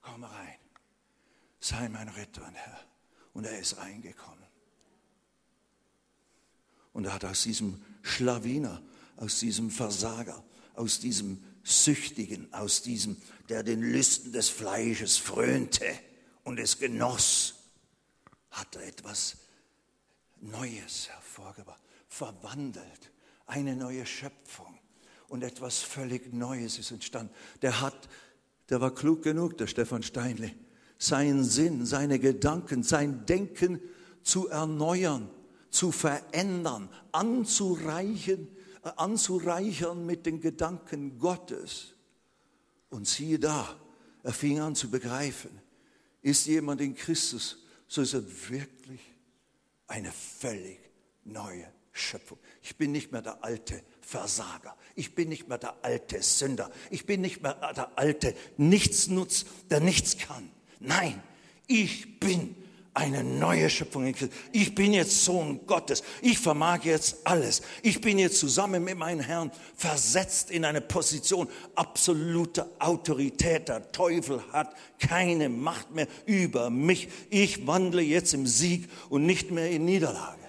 komm 0.00 0.24
rein, 0.24 0.58
sei 1.60 1.88
mein 1.88 2.08
Retter 2.08 2.46
und 2.46 2.54
Herr. 2.54 2.80
Und 3.32 3.44
er 3.44 3.58
ist 3.58 3.78
reingekommen. 3.78 4.46
Und 6.92 7.04
er 7.04 7.14
hat 7.14 7.24
aus 7.24 7.42
diesem 7.42 7.82
Schlawiner, 8.02 8.80
aus 9.16 9.40
diesem 9.40 9.70
Versager, 9.70 10.42
aus 10.76 11.00
diesem 11.00 11.42
Süchtigen, 11.62 12.52
aus 12.52 12.82
diesem, 12.82 13.16
der 13.48 13.62
den 13.62 13.82
Lüsten 13.82 14.32
des 14.32 14.48
Fleisches 14.48 15.16
frönte 15.16 15.86
und 16.44 16.58
es 16.60 16.78
genoss, 16.78 17.54
hat 18.50 18.76
er 18.76 18.86
etwas 18.86 19.36
Neues 20.40 21.08
hervorgebracht, 21.08 21.80
verwandelt, 22.08 23.10
eine 23.46 23.74
neue 23.74 24.06
Schöpfung 24.06 24.78
und 25.28 25.42
etwas 25.42 25.80
völlig 25.80 26.32
Neues 26.32 26.78
ist 26.78 26.90
entstanden. 26.90 27.32
Der 27.62 27.80
hat, 27.80 28.08
der 28.68 28.80
war 28.80 28.94
klug 28.94 29.22
genug, 29.22 29.58
der 29.58 29.66
Stefan 29.66 30.02
Steinle, 30.02 30.52
seinen 30.98 31.44
Sinn, 31.44 31.84
seine 31.84 32.18
Gedanken, 32.18 32.82
sein 32.82 33.26
Denken 33.26 33.80
zu 34.22 34.48
erneuern, 34.48 35.30
zu 35.70 35.92
verändern, 35.92 36.88
anzureichen, 37.12 38.48
anzureichern 38.86 40.06
mit 40.06 40.26
den 40.26 40.40
Gedanken 40.40 41.18
Gottes. 41.18 41.94
Und 42.90 43.06
siehe 43.06 43.38
da, 43.38 43.76
er 44.22 44.32
fing 44.32 44.60
an 44.60 44.74
zu 44.74 44.90
begreifen, 44.90 45.50
ist 46.22 46.46
jemand 46.46 46.80
in 46.80 46.94
Christus, 46.94 47.64
so 47.88 48.02
ist 48.02 48.14
er 48.14 48.24
wirklich 48.48 49.00
eine 49.86 50.10
völlig 50.12 50.78
neue 51.24 51.72
Schöpfung. 51.92 52.38
Ich 52.62 52.76
bin 52.76 52.92
nicht 52.92 53.12
mehr 53.12 53.22
der 53.22 53.42
alte 53.44 53.82
Versager. 54.00 54.76
Ich 54.94 55.14
bin 55.14 55.28
nicht 55.28 55.48
mehr 55.48 55.58
der 55.58 55.84
alte 55.84 56.22
Sünder. 56.22 56.70
Ich 56.90 57.06
bin 57.06 57.20
nicht 57.20 57.42
mehr 57.42 57.54
der 57.74 57.98
alte 57.98 58.34
Nichtsnutz, 58.56 59.46
der 59.70 59.80
nichts 59.80 60.18
kann. 60.18 60.50
Nein, 60.80 61.22
ich 61.66 62.20
bin 62.20 62.54
eine 62.96 63.22
neue 63.22 63.68
Schöpfung 63.68 64.06
in 64.06 64.14
Christus. 64.14 64.38
Ich 64.52 64.74
bin 64.74 64.94
jetzt 64.94 65.22
Sohn 65.22 65.60
Gottes. 65.66 66.02
Ich 66.22 66.38
vermag 66.38 66.80
jetzt 66.84 67.18
alles. 67.24 67.60
Ich 67.82 68.00
bin 68.00 68.18
jetzt 68.18 68.38
zusammen 68.38 68.82
mit 68.82 68.96
meinem 68.96 69.20
Herrn 69.20 69.50
versetzt 69.76 70.50
in 70.50 70.64
eine 70.64 70.80
Position 70.80 71.46
absoluter 71.74 72.66
Autorität. 72.78 73.68
Der 73.68 73.92
Teufel 73.92 74.42
hat 74.50 74.74
keine 74.98 75.50
Macht 75.50 75.94
mehr 75.94 76.08
über 76.24 76.70
mich. 76.70 77.08
Ich 77.28 77.66
wandle 77.66 78.00
jetzt 78.00 78.32
im 78.32 78.46
Sieg 78.46 78.88
und 79.10 79.26
nicht 79.26 79.50
mehr 79.50 79.70
in 79.70 79.84
Niederlage. 79.84 80.40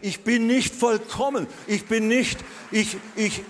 Ich 0.00 0.24
bin 0.24 0.48
nicht 0.48 0.74
vollkommen. 0.74 1.46
Ich 1.68 1.86
bin 1.86 2.08
nicht, 2.08 2.40
ich, 2.72 2.96
ich, 3.14 3.42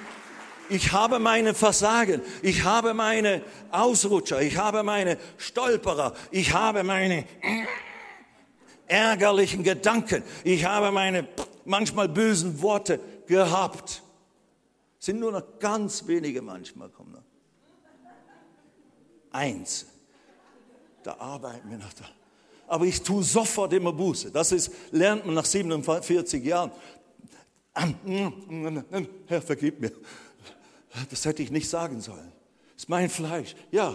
ich 0.68 0.92
habe 0.92 1.18
meine 1.18 1.54
Versagen, 1.54 2.20
ich 2.42 2.64
habe 2.64 2.92
meine 2.92 3.42
Ausrutscher, 3.70 4.42
ich 4.42 4.58
habe 4.58 4.82
meine 4.82 5.16
Stolperer, 5.38 6.14
ich 6.30 6.52
habe 6.52 6.84
meine 6.84 7.24
ärgerlichen 8.86 9.62
Gedanken, 9.62 10.22
ich 10.44 10.64
habe 10.64 10.90
meine 10.90 11.28
manchmal 11.64 12.08
bösen 12.08 12.60
Worte 12.62 13.00
gehabt. 13.26 14.02
Sind 14.98 15.20
nur 15.20 15.32
noch 15.32 15.58
ganz 15.58 16.06
wenige 16.06 16.42
manchmal 16.42 16.88
kommen 16.88 17.12
noch. 17.12 17.22
Eins. 19.30 19.86
Da 21.02 21.16
arbeiten 21.18 21.70
wir 21.70 21.78
noch 21.78 21.92
da. 21.92 22.04
Aber 22.66 22.84
ich 22.84 23.02
tue 23.02 23.22
sofort 23.22 23.72
immer 23.72 23.92
Buße. 23.92 24.30
Das 24.32 24.50
ist, 24.50 24.72
lernt 24.90 25.24
man 25.24 25.34
nach 25.34 25.44
47 25.44 26.44
Jahren. 26.44 26.72
Herr, 29.26 29.42
vergib 29.42 29.80
mir. 29.80 29.92
Das 31.10 31.24
hätte 31.24 31.42
ich 31.42 31.50
nicht 31.50 31.68
sagen 31.68 32.00
sollen. 32.00 32.32
Das 32.74 32.84
ist 32.84 32.88
mein 32.88 33.08
Fleisch. 33.08 33.54
Ja, 33.70 33.94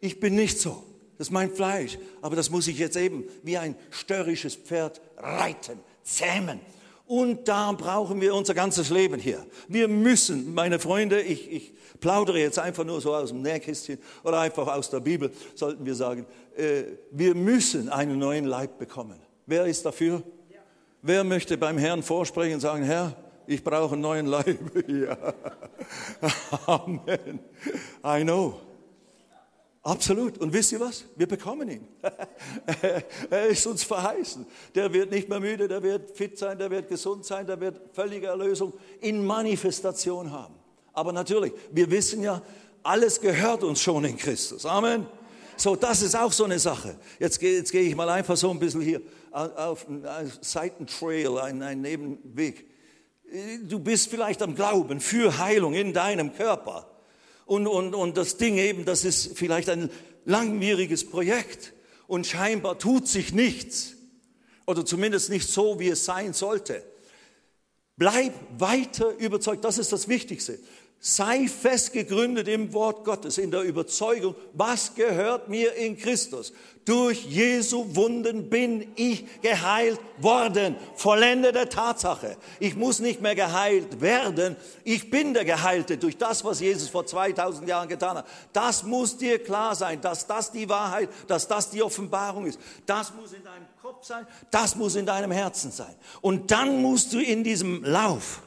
ich 0.00 0.18
bin 0.20 0.34
nicht 0.34 0.58
so. 0.58 0.84
Das 1.20 1.26
ist 1.26 1.32
mein 1.32 1.50
Fleisch. 1.52 1.98
Aber 2.22 2.34
das 2.34 2.48
muss 2.48 2.66
ich 2.66 2.78
jetzt 2.78 2.96
eben 2.96 3.24
wie 3.42 3.58
ein 3.58 3.76
störrisches 3.90 4.54
Pferd 4.54 5.02
reiten, 5.18 5.78
zähmen. 6.02 6.60
Und 7.06 7.46
da 7.46 7.72
brauchen 7.72 8.22
wir 8.22 8.34
unser 8.34 8.54
ganzes 8.54 8.88
Leben 8.88 9.20
hier. 9.20 9.44
Wir 9.68 9.86
müssen, 9.86 10.54
meine 10.54 10.78
Freunde, 10.78 11.20
ich, 11.20 11.52
ich 11.52 11.74
plaudere 12.00 12.38
jetzt 12.38 12.58
einfach 12.58 12.84
nur 12.84 13.02
so 13.02 13.14
aus 13.14 13.28
dem 13.28 13.42
Nähkästchen 13.42 13.98
oder 14.24 14.40
einfach 14.40 14.66
aus 14.68 14.88
der 14.88 15.00
Bibel, 15.00 15.30
sollten 15.54 15.84
wir 15.84 15.94
sagen, 15.94 16.24
äh, 16.56 16.84
wir 17.10 17.34
müssen 17.34 17.90
einen 17.90 18.18
neuen 18.18 18.46
Leib 18.46 18.78
bekommen. 18.78 19.20
Wer 19.44 19.66
ist 19.66 19.84
dafür? 19.84 20.22
Ja. 20.48 20.60
Wer 21.02 21.22
möchte 21.22 21.58
beim 21.58 21.76
Herrn 21.76 22.02
vorsprechen 22.02 22.54
und 22.54 22.60
sagen, 22.60 22.82
Herr, 22.82 23.14
ich 23.46 23.62
brauche 23.62 23.92
einen 23.92 24.00
neuen 24.00 24.24
Leib. 24.24 24.58
Amen. 26.66 27.40
I 28.02 28.22
know. 28.22 28.69
Absolut. 29.82 30.38
Und 30.38 30.52
wisst 30.52 30.72
ihr 30.72 30.80
was? 30.80 31.04
Wir 31.16 31.26
bekommen 31.26 31.70
ihn. 31.70 31.88
er 33.30 33.46
ist 33.46 33.66
uns 33.66 33.82
verheißen. 33.82 34.46
Der 34.74 34.92
wird 34.92 35.10
nicht 35.10 35.28
mehr 35.28 35.40
müde, 35.40 35.68
der 35.68 35.82
wird 35.82 36.16
fit 36.16 36.36
sein, 36.38 36.58
der 36.58 36.70
wird 36.70 36.88
gesund 36.88 37.24
sein, 37.24 37.46
der 37.46 37.58
wird 37.60 37.80
völlige 37.94 38.26
Erlösung 38.26 38.74
in 39.00 39.24
Manifestation 39.24 40.30
haben. 40.30 40.54
Aber 40.92 41.12
natürlich, 41.12 41.52
wir 41.72 41.90
wissen 41.90 42.22
ja, 42.22 42.42
alles 42.82 43.20
gehört 43.20 43.64
uns 43.64 43.80
schon 43.80 44.04
in 44.04 44.16
Christus. 44.16 44.66
Amen. 44.66 45.06
So, 45.56 45.76
das 45.76 46.02
ist 46.02 46.14
auch 46.14 46.32
so 46.32 46.44
eine 46.44 46.58
Sache. 46.58 46.96
Jetzt, 47.18 47.40
jetzt 47.40 47.72
gehe 47.72 47.82
ich 47.82 47.96
mal 47.96 48.08
einfach 48.08 48.36
so 48.36 48.50
ein 48.50 48.58
bisschen 48.58 48.80
hier 48.82 49.00
auf 49.32 49.88
einen 49.88 50.04
Seitentrail, 50.40 51.38
einen, 51.38 51.62
einen 51.62 51.82
Nebenweg 51.82 52.70
du 53.62 53.78
bist 53.78 54.10
vielleicht 54.10 54.42
am 54.42 54.54
Glauben 54.54 55.00
für 55.00 55.38
Heilung 55.38 55.74
in 55.74 55.92
deinem 55.92 56.34
Körper. 56.34 56.86
Und, 57.50 57.66
und, 57.66 57.96
und 57.96 58.16
das 58.16 58.36
Ding 58.36 58.58
eben, 58.58 58.84
das 58.84 59.04
ist 59.04 59.36
vielleicht 59.36 59.68
ein 59.70 59.90
langwieriges 60.24 61.04
Projekt 61.04 61.72
und 62.06 62.24
scheinbar 62.24 62.78
tut 62.78 63.08
sich 63.08 63.32
nichts. 63.32 63.96
Oder 64.68 64.86
zumindest 64.86 65.30
nicht 65.30 65.48
so, 65.48 65.80
wie 65.80 65.88
es 65.88 66.04
sein 66.04 66.32
sollte. 66.32 66.84
Bleib 67.96 68.34
weiter 68.56 69.16
überzeugt, 69.18 69.64
das 69.64 69.78
ist 69.78 69.90
das 69.90 70.06
Wichtigste. 70.06 70.60
Sei 71.02 71.48
fest 71.48 71.94
gegründet 71.94 72.46
im 72.46 72.74
Wort 72.74 73.06
Gottes, 73.06 73.38
in 73.38 73.50
der 73.50 73.62
Überzeugung, 73.62 74.34
was 74.52 74.94
gehört 74.94 75.48
mir 75.48 75.72
in 75.72 75.96
Christus. 75.96 76.52
Durch 76.84 77.24
Jesu 77.24 77.96
Wunden 77.96 78.50
bin 78.50 78.92
ich 78.96 79.24
geheilt 79.40 79.98
worden. 80.18 80.76
Vollendete 80.96 81.70
Tatsache. 81.70 82.36
Ich 82.58 82.76
muss 82.76 82.98
nicht 82.98 83.22
mehr 83.22 83.34
geheilt 83.34 84.02
werden. 84.02 84.56
Ich 84.84 85.08
bin 85.08 85.32
der 85.32 85.46
Geheilte 85.46 85.96
durch 85.96 86.18
das, 86.18 86.44
was 86.44 86.60
Jesus 86.60 86.90
vor 86.90 87.06
2000 87.06 87.66
Jahren 87.66 87.88
getan 87.88 88.18
hat. 88.18 88.26
Das 88.52 88.82
muss 88.82 89.16
dir 89.16 89.42
klar 89.42 89.74
sein, 89.74 90.02
dass 90.02 90.26
das 90.26 90.52
die 90.52 90.68
Wahrheit, 90.68 91.08
dass 91.28 91.48
das 91.48 91.70
die 91.70 91.82
Offenbarung 91.82 92.44
ist. 92.44 92.60
Das 92.84 93.14
muss 93.14 93.32
in 93.32 93.42
deinem 93.42 93.64
Kopf 93.80 94.04
sein. 94.04 94.26
Das 94.50 94.76
muss 94.76 94.96
in 94.96 95.06
deinem 95.06 95.30
Herzen 95.30 95.70
sein. 95.70 95.94
Und 96.20 96.50
dann 96.50 96.82
musst 96.82 97.14
du 97.14 97.20
in 97.20 97.42
diesem 97.42 97.84
Lauf 97.84 98.42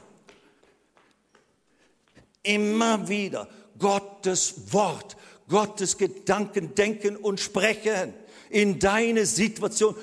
immer 2.44 3.08
wieder 3.08 3.48
Gottes 3.78 4.72
Wort, 4.72 5.16
Gottes 5.48 5.98
Gedanken 5.98 6.74
denken 6.76 7.16
und 7.16 7.40
sprechen 7.40 8.14
in 8.50 8.78
deine 8.78 9.26
Situation. 9.26 9.96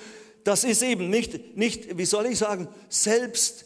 Das 0.43 0.65
ist 0.65 0.83
eben 0.83 1.09
nicht, 1.09 1.55
nicht 1.55 1.97
wie 1.97 2.05
soll 2.05 2.25
ich 2.25 2.37
sagen, 2.39 2.67
selbst 2.89 3.65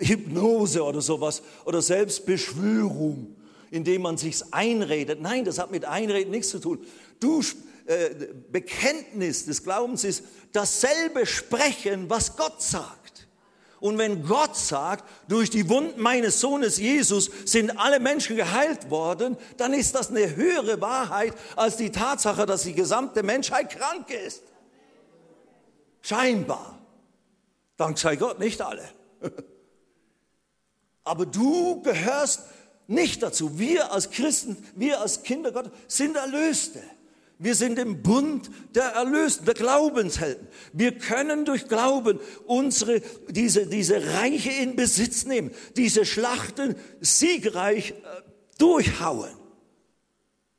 Hypnose 0.00 0.82
oder 0.82 1.00
sowas 1.00 1.42
oder 1.64 1.82
Selbstbeschwörung, 1.82 3.36
indem 3.70 4.02
man 4.02 4.16
sich's 4.16 4.52
einredet. 4.52 5.20
Nein, 5.20 5.44
das 5.44 5.58
hat 5.58 5.70
mit 5.70 5.84
Einreden 5.84 6.30
nichts 6.30 6.50
zu 6.50 6.58
tun. 6.58 6.78
Du, 7.20 7.40
äh, 7.86 8.10
Bekenntnis 8.50 9.44
des 9.46 9.62
Glaubens 9.62 10.04
ist 10.04 10.24
dasselbe 10.52 11.26
Sprechen, 11.26 12.08
was 12.08 12.36
Gott 12.36 12.62
sagt. 12.62 13.01
Und 13.82 13.98
wenn 13.98 14.24
Gott 14.24 14.56
sagt, 14.56 15.04
durch 15.26 15.50
die 15.50 15.68
Wunden 15.68 16.00
meines 16.00 16.38
Sohnes 16.40 16.78
Jesus 16.78 17.28
sind 17.44 17.80
alle 17.80 17.98
Menschen 17.98 18.36
geheilt 18.36 18.90
worden, 18.90 19.36
dann 19.56 19.74
ist 19.74 19.96
das 19.96 20.10
eine 20.10 20.36
höhere 20.36 20.80
Wahrheit 20.80 21.34
als 21.56 21.78
die 21.78 21.90
Tatsache, 21.90 22.46
dass 22.46 22.62
die 22.62 22.74
gesamte 22.74 23.24
Menschheit 23.24 23.70
krank 23.70 24.08
ist. 24.10 24.44
Scheinbar. 26.00 26.78
Dank 27.76 27.98
sei 27.98 28.14
Gott, 28.14 28.38
nicht 28.38 28.62
alle. 28.62 28.88
Aber 31.02 31.26
du 31.26 31.82
gehörst 31.82 32.42
nicht 32.86 33.20
dazu. 33.20 33.58
Wir 33.58 33.90
als 33.90 34.12
Christen, 34.12 34.64
wir 34.76 35.00
als 35.00 35.24
Kinder 35.24 35.50
Gottes 35.50 35.72
sind 35.88 36.14
Erlöste. 36.14 36.84
Wir 37.38 37.54
sind 37.54 37.78
im 37.78 38.02
Bund 38.02 38.50
der 38.74 38.84
Erlösten, 38.84 39.44
der 39.46 39.54
Glaubenshelden. 39.54 40.46
Wir 40.72 40.96
können 40.96 41.44
durch 41.44 41.66
Glauben 41.66 42.20
unsere, 42.46 43.00
diese, 43.28 43.66
diese 43.66 44.14
Reiche 44.14 44.50
in 44.50 44.76
Besitz 44.76 45.24
nehmen, 45.24 45.50
diese 45.76 46.04
Schlachten 46.04 46.76
siegreich 47.00 47.90
äh, 47.90 47.94
durchhauen. 48.58 49.36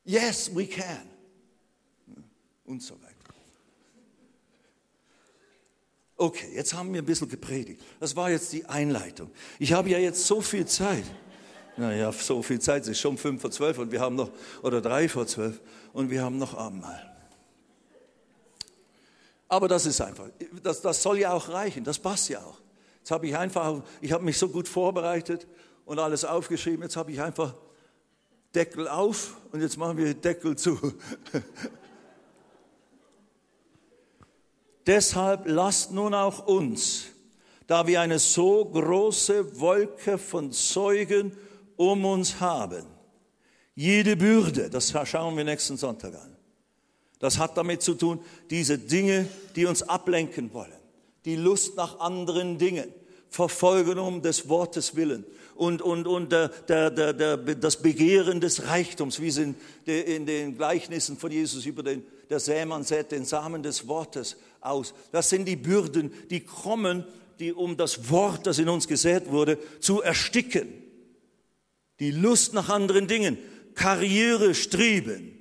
Yes, 0.04 0.54
we 0.54 0.68
can. 0.68 1.10
Und 2.66 2.82
so 2.82 2.96
weiter. 2.96 3.14
Okay, 6.16 6.52
jetzt 6.54 6.74
haben 6.74 6.94
wir 6.94 7.02
ein 7.02 7.06
bisschen 7.06 7.28
gepredigt. 7.28 7.82
Das 8.00 8.16
war 8.16 8.30
jetzt 8.30 8.54
die 8.54 8.66
Einleitung. 8.66 9.32
Ich 9.60 9.74
habe 9.74 9.90
ja 9.90 9.98
jetzt 9.98 10.26
so 10.26 10.42
viel 10.42 10.66
Zeit. 10.66 11.04
Naja, 11.76 12.12
so 12.12 12.44
viel 12.44 12.60
Zeit, 12.62 12.84
es 12.84 12.90
ist 12.90 13.00
schon 13.00 13.18
fünf 13.18 13.42
vor 13.42 13.50
zwölf 13.50 13.80
und 13.80 13.92
wir 13.92 14.00
haben 14.00 14.16
noch, 14.16 14.32
oder 14.62 14.80
drei 14.80 15.10
vor 15.10 15.26
zwölf 15.26 15.60
und 15.94 16.10
wir 16.10 16.24
haben 16.24 16.38
noch 16.38 16.58
Abendmahl. 16.58 17.10
Aber 19.48 19.68
das 19.68 19.86
ist 19.86 20.02
einfach, 20.02 20.30
das, 20.64 20.82
das 20.82 21.02
soll 21.02 21.20
ja 21.20 21.32
auch 21.32 21.48
reichen, 21.50 21.84
das 21.84 22.00
passt 22.00 22.30
ja 22.30 22.40
auch. 22.44 22.60
Jetzt 22.98 23.12
habe 23.12 23.28
ich 23.28 23.38
einfach, 23.38 23.84
ich 24.02 24.12
habe 24.12 24.24
mich 24.24 24.38
so 24.38 24.50
gut 24.50 24.68
vorbereitet 24.68 25.48
und 25.86 26.00
alles 26.00 26.26
aufgeschrieben, 26.26 26.82
jetzt 26.82 26.96
habe 26.96 27.12
ich 27.12 27.22
einfach 27.22 27.54
Deckel 28.56 28.88
auf 28.88 29.38
und 29.52 29.62
jetzt 29.62 29.78
machen 29.78 29.98
wir 29.98 30.14
Deckel 30.14 30.56
zu. 30.56 30.80
Deshalb 34.88 35.48
lasst 35.48 35.92
nun 35.92 36.14
auch 36.14 36.46
uns, 36.48 37.06
da 37.68 37.88
wir 37.88 38.02
eine 38.02 38.20
so 38.20 38.66
große 38.66 39.60
Wolke 39.60 40.18
von 40.18 40.52
Zeugen 40.52 41.38
um 41.78 42.06
uns 42.06 42.40
haben, 42.40 42.86
jede 43.76 44.16
Bürde, 44.16 44.70
das 44.70 44.94
schauen 45.06 45.36
wir 45.36 45.44
nächsten 45.44 45.78
Sonntag 45.78 46.16
an. 46.16 46.36
Das 47.20 47.38
hat 47.38 47.58
damit 47.58 47.82
zu 47.82 47.94
tun, 47.96 48.20
diese 48.50 48.78
Dinge, 48.78 49.28
die 49.56 49.66
uns 49.66 49.82
ablenken 49.84 50.54
wollen, 50.54 50.72
die 51.26 51.36
Lust 51.36 51.78
nach 51.78 52.00
anderen 52.00 52.58
Dingen, 52.58 52.86
Verfolgen 53.30 53.98
um 53.98 54.22
des 54.22 54.48
Wortes 54.48 54.96
willen 54.96 55.26
und, 55.56 55.82
und, 55.82 56.06
und 56.06 56.32
der, 56.32 56.50
der, 56.50 56.92
der, 56.92 57.14
der, 57.14 57.38
das 57.38 57.82
Begehren 57.82 58.42
des 58.42 58.68
Reichtums, 58.68 59.20
wie 59.20 59.28
es 59.28 59.38
in, 59.38 59.56
in 59.86 60.26
den 60.26 60.56
Gleichnissen 60.56 61.18
von 61.18 61.32
Jesus 61.32 61.66
über 61.66 61.82
den, 61.82 62.04
der 62.30 62.40
Sämann 62.40 62.84
sät 62.84 63.12
den 63.12 63.26
Samen 63.26 63.64
des 63.64 63.88
Wortes 63.88 64.38
aus. 64.62 64.94
Das 65.12 65.30
sind 65.30 65.46
die 65.46 65.56
Bürden, 65.56 66.12
die 66.30 66.42
kommen, 66.42 67.06
die 67.40 67.54
um 67.54 67.78
das 67.78 68.10
Wort, 68.10 68.46
das 68.48 68.60
in 68.60 68.70
uns 68.70 68.88
gesät 68.88 69.32
wurde, 69.32 69.58
zu 69.80 70.02
ersticken. 70.02 70.68
Die 72.00 72.12
Lust 72.12 72.54
nach 72.54 72.70
anderen 72.70 73.08
Dingen, 73.08 73.38
Karriere 73.76 74.56
streben. 74.56 75.34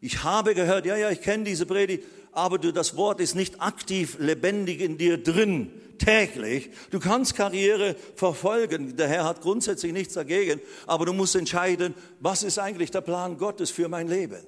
Ich 0.00 0.22
habe 0.22 0.54
gehört, 0.54 0.86
ja, 0.86 0.96
ja, 0.96 1.10
ich 1.10 1.20
kenne 1.20 1.44
diese 1.44 1.66
Predigt, 1.66 2.04
aber 2.32 2.58
du, 2.58 2.72
das 2.72 2.96
Wort 2.96 3.20
ist 3.20 3.34
nicht 3.34 3.60
aktiv, 3.60 4.16
lebendig 4.18 4.80
in 4.80 4.98
dir 4.98 5.22
drin, 5.22 5.72
täglich. 5.98 6.70
Du 6.90 7.00
kannst 7.00 7.34
Karriere 7.34 7.96
verfolgen, 8.14 8.96
der 8.96 9.08
Herr 9.08 9.24
hat 9.24 9.40
grundsätzlich 9.40 9.92
nichts 9.92 10.14
dagegen, 10.14 10.60
aber 10.86 11.06
du 11.06 11.12
musst 11.12 11.36
entscheiden, 11.36 11.94
was 12.20 12.42
ist 12.42 12.58
eigentlich 12.58 12.90
der 12.90 13.02
Plan 13.02 13.36
Gottes 13.36 13.70
für 13.70 13.88
mein 13.88 14.08
Leben. 14.08 14.42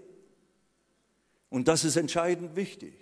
Und 1.51 1.69
das 1.69 1.85
ist 1.85 1.97
entscheidend 1.97 2.57
wichtig. 2.57 2.95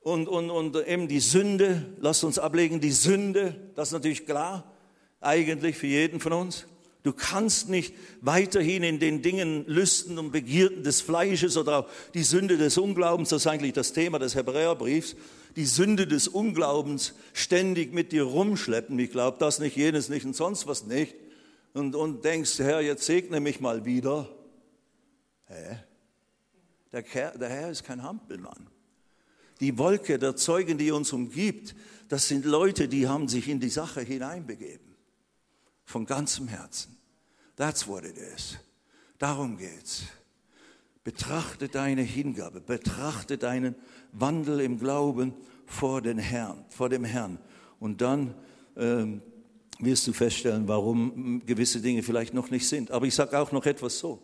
Und, 0.00 0.28
und, 0.28 0.50
und 0.50 0.76
eben 0.86 1.08
die 1.08 1.20
Sünde, 1.20 1.94
lasst 1.98 2.24
uns 2.24 2.38
ablegen, 2.38 2.80
die 2.80 2.92
Sünde, 2.92 3.72
das 3.74 3.88
ist 3.88 3.92
natürlich 3.92 4.24
klar, 4.24 4.72
eigentlich 5.20 5.76
für 5.76 5.86
jeden 5.86 6.20
von 6.20 6.32
uns. 6.32 6.66
Du 7.02 7.12
kannst 7.12 7.68
nicht 7.68 7.94
weiterhin 8.20 8.82
in 8.82 8.98
den 8.98 9.22
Dingen 9.22 9.64
Lüsten 9.66 10.18
und 10.18 10.32
Begierden 10.32 10.82
des 10.82 11.00
Fleisches 11.00 11.56
oder 11.56 11.78
auch 11.78 11.88
die 12.14 12.24
Sünde 12.24 12.58
des 12.58 12.78
Unglaubens, 12.78 13.28
das 13.28 13.42
ist 13.42 13.46
eigentlich 13.46 13.74
das 13.74 13.92
Thema 13.92 14.18
des 14.18 14.34
Hebräerbriefs, 14.34 15.14
die 15.54 15.66
Sünde 15.66 16.06
des 16.08 16.26
Unglaubens 16.26 17.14
ständig 17.32 17.94
mit 17.94 18.10
dir 18.10 18.24
rumschleppen. 18.24 18.98
Ich 18.98 19.10
glaube 19.10 19.38
das 19.38 19.60
nicht, 19.60 19.76
jenes 19.76 20.08
nicht 20.08 20.26
und 20.26 20.34
sonst 20.34 20.66
was 20.66 20.84
nicht. 20.84 21.14
Und, 21.74 21.94
und 21.94 22.24
denkst, 22.24 22.58
Herr, 22.58 22.80
jetzt 22.80 23.06
segne 23.06 23.38
mich 23.38 23.60
mal 23.60 23.84
wieder. 23.84 24.28
Hä? 25.46 25.78
Der, 26.92 27.04
Herr, 27.04 27.38
der 27.38 27.48
Herr 27.48 27.70
ist 27.70 27.84
kein 27.84 28.02
Hampelmann. 28.02 28.66
Die 29.60 29.78
Wolke 29.78 30.18
der 30.18 30.36
Zeugen, 30.36 30.76
die 30.76 30.90
uns 30.90 31.12
umgibt, 31.12 31.74
das 32.08 32.28
sind 32.28 32.44
Leute, 32.44 32.88
die 32.88 33.06
haben 33.08 33.28
sich 33.28 33.48
in 33.48 33.60
die 33.60 33.68
Sache 33.68 34.00
hineinbegeben. 34.00 34.85
Von 35.86 36.04
ganzem 36.04 36.48
Herzen. 36.48 36.96
That's 37.56 37.88
what 37.88 38.04
it 38.04 38.18
is. 38.18 38.58
Darum 39.18 39.56
geht's. 39.56 40.02
Betrachte 41.04 41.68
deine 41.68 42.02
Hingabe, 42.02 42.60
betrachte 42.60 43.38
deinen 43.38 43.76
Wandel 44.12 44.60
im 44.60 44.78
Glauben 44.78 45.32
vor 45.64 46.02
den 46.02 46.18
Herrn, 46.18 46.64
vor 46.68 46.88
dem 46.88 47.04
Herrn. 47.04 47.38
Und 47.78 48.00
dann 48.00 48.34
ähm, 48.76 49.22
wirst 49.78 50.06
du 50.06 50.12
feststellen, 50.12 50.66
warum 50.68 51.44
gewisse 51.46 51.80
Dinge 51.80 52.02
vielleicht 52.02 52.34
noch 52.34 52.50
nicht 52.50 52.68
sind. 52.68 52.90
Aber 52.90 53.06
ich 53.06 53.14
sage 53.14 53.38
auch 53.38 53.52
noch 53.52 53.66
etwas 53.66 53.98
so. 53.98 54.20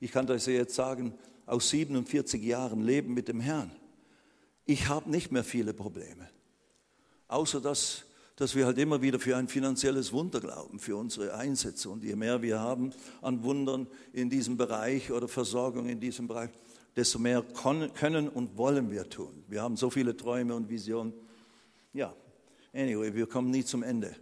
Ich 0.00 0.12
kann 0.12 0.26
das 0.26 0.46
jetzt 0.46 0.74
sagen, 0.74 1.14
aus 1.46 1.70
47 1.70 2.42
Jahren 2.42 2.82
Leben 2.82 3.14
mit 3.14 3.28
dem 3.28 3.40
Herrn. 3.40 3.70
Ich 4.64 4.88
habe 4.88 5.10
nicht 5.10 5.30
mehr 5.32 5.44
viele 5.44 5.72
Probleme. 5.72 6.28
Außer 7.28 7.60
dass 7.60 8.04
dass 8.36 8.54
wir 8.54 8.66
halt 8.66 8.78
immer 8.78 9.00
wieder 9.00 9.18
für 9.18 9.36
ein 9.36 9.48
finanzielles 9.48 10.12
Wunder 10.12 10.40
glauben, 10.40 10.78
für 10.78 10.96
unsere 10.96 11.34
Einsätze. 11.34 11.88
Und 11.88 12.04
je 12.04 12.14
mehr 12.16 12.42
wir 12.42 12.60
haben 12.60 12.92
an 13.22 13.42
Wundern 13.42 13.86
in 14.12 14.28
diesem 14.28 14.58
Bereich 14.58 15.10
oder 15.10 15.26
Versorgung 15.26 15.88
in 15.88 16.00
diesem 16.00 16.28
Bereich, 16.28 16.50
desto 16.94 17.18
mehr 17.18 17.42
können 17.42 18.28
und 18.28 18.56
wollen 18.56 18.90
wir 18.90 19.08
tun. 19.08 19.44
Wir 19.48 19.62
haben 19.62 19.76
so 19.76 19.90
viele 19.90 20.16
Träume 20.16 20.54
und 20.54 20.68
Visionen. 20.68 21.14
Ja, 21.92 22.14
anyway, 22.74 23.14
wir 23.14 23.26
kommen 23.26 23.50
nie 23.50 23.64
zum 23.64 23.82
Ende. 23.82 24.14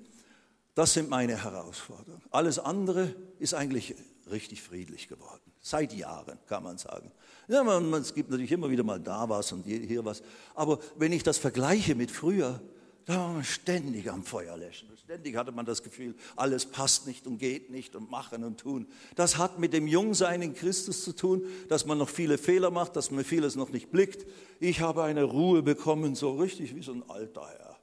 Das 0.74 0.92
sind 0.92 1.08
meine 1.08 1.42
Herausforderungen. 1.42 2.22
Alles 2.30 2.58
andere 2.58 3.14
ist 3.38 3.54
eigentlich 3.54 3.94
richtig 4.30 4.62
friedlich 4.62 5.08
geworden. 5.08 5.40
Seit 5.60 5.92
Jahren, 5.92 6.38
kann 6.46 6.62
man 6.62 6.78
sagen. 6.78 7.10
Ja, 7.48 7.62
man, 7.62 7.92
es 7.94 8.14
gibt 8.14 8.30
natürlich 8.30 8.52
immer 8.52 8.70
wieder 8.70 8.82
mal 8.82 9.00
da 9.00 9.28
was 9.28 9.52
und 9.52 9.64
hier 9.66 10.04
was. 10.04 10.22
Aber 10.54 10.78
wenn 10.96 11.12
ich 11.12 11.22
das 11.22 11.38
vergleiche 11.38 11.94
mit 11.94 12.10
früher, 12.10 12.60
da 13.07 13.42
ständig 13.42 14.11
am 14.11 14.24
Feuer 14.24 14.57
löschen. 14.57 14.88
Ständig 15.05 15.36
hatte 15.36 15.52
man 15.52 15.66
das 15.66 15.82
Gefühl, 15.82 16.14
alles 16.36 16.64
passt 16.66 17.07
nicht 17.07 17.26
und 17.26 17.38
geht 17.38 17.70
nicht 17.70 17.94
und 17.94 18.11
machen 18.11 18.44
und 18.44 18.59
tun. 18.59 18.86
Das 19.16 19.36
hat 19.36 19.59
mit 19.59 19.74
dem 19.74 19.86
Jungsein 19.86 20.40
in 20.40 20.55
Christus 20.55 21.05
zu 21.05 21.12
tun, 21.12 21.44
dass 21.68 21.84
man 21.84 21.98
noch 21.98 22.09
viele 22.09 22.38
Fehler 22.38 22.70
macht, 22.70 22.96
dass 22.96 23.11
man 23.11 23.24
vieles 23.24 23.57
noch 23.57 23.70
nicht 23.70 23.90
blickt. 23.90 24.26
Ich 24.61 24.80
habe 24.80 25.02
eine 25.02 25.24
Ruhe 25.24 25.62
bekommen, 25.62 26.14
so 26.14 26.36
richtig 26.36 26.74
wie 26.74 26.82
so 26.82 26.92
ein 26.92 27.02
alter 27.09 27.46
Herr. 27.46 27.78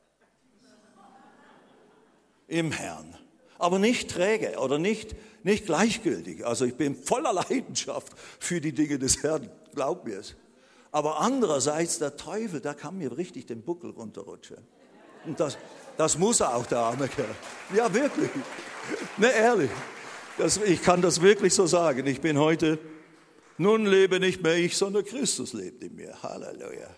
Im 2.48 2.72
Herrn. 2.72 3.16
Aber 3.60 3.78
nicht 3.78 4.10
träge 4.10 4.58
oder 4.58 4.80
nicht, 4.80 5.16
nicht 5.44 5.68
gleichgültig. 5.68 6.46
Also 6.46 6.66
ich 6.66 6.76
bin 6.76 6.96
voller 6.96 7.34
Leidenschaft 7.34 8.12
für 8.40 8.60
die 8.60 8.74
Dinge 8.74 8.98
des 8.98 9.22
Herrn, 9.22 9.52
glaub 9.76 10.06
mir 10.06 10.18
es. 10.18 10.36
Aber 10.92 11.22
andererseits 11.22 12.00
der 12.00 12.18
Teufel, 12.18 12.60
da 12.60 12.74
kann 12.74 12.98
mir 12.98 13.16
richtig 13.18 13.46
den 13.46 13.62
Buckel 13.62 13.92
runterrutschen. 13.92 14.58
Und 15.26 15.40
das, 15.40 15.58
das 15.98 16.18
muss 16.18 16.40
er 16.40 16.56
auch, 16.56 16.66
der 16.66 16.80
arme 16.80 17.08
Kerl. 17.08 17.36
Ja, 17.76 17.94
wirklich. 17.94 18.30
Ne, 19.18 19.32
ehrlich. 19.32 19.72
Das, 20.38 20.58
ich 20.58 20.82
kann 20.82 21.02
das 21.02 21.22
wirklich 21.22 21.54
so 21.54 21.68
sagen. 21.68 22.08
Ich 22.08 22.22
bin 22.22 22.38
heute, 22.40 22.80
nun 23.58 23.86
lebe 23.86 24.20
nicht 24.20 24.42
mehr 24.42 24.58
ich, 24.58 24.76
sondern 24.76 25.06
Christus 25.06 25.54
lebt 25.54 25.84
in 25.84 25.96
mir. 25.96 26.22
Halleluja. 26.24 26.90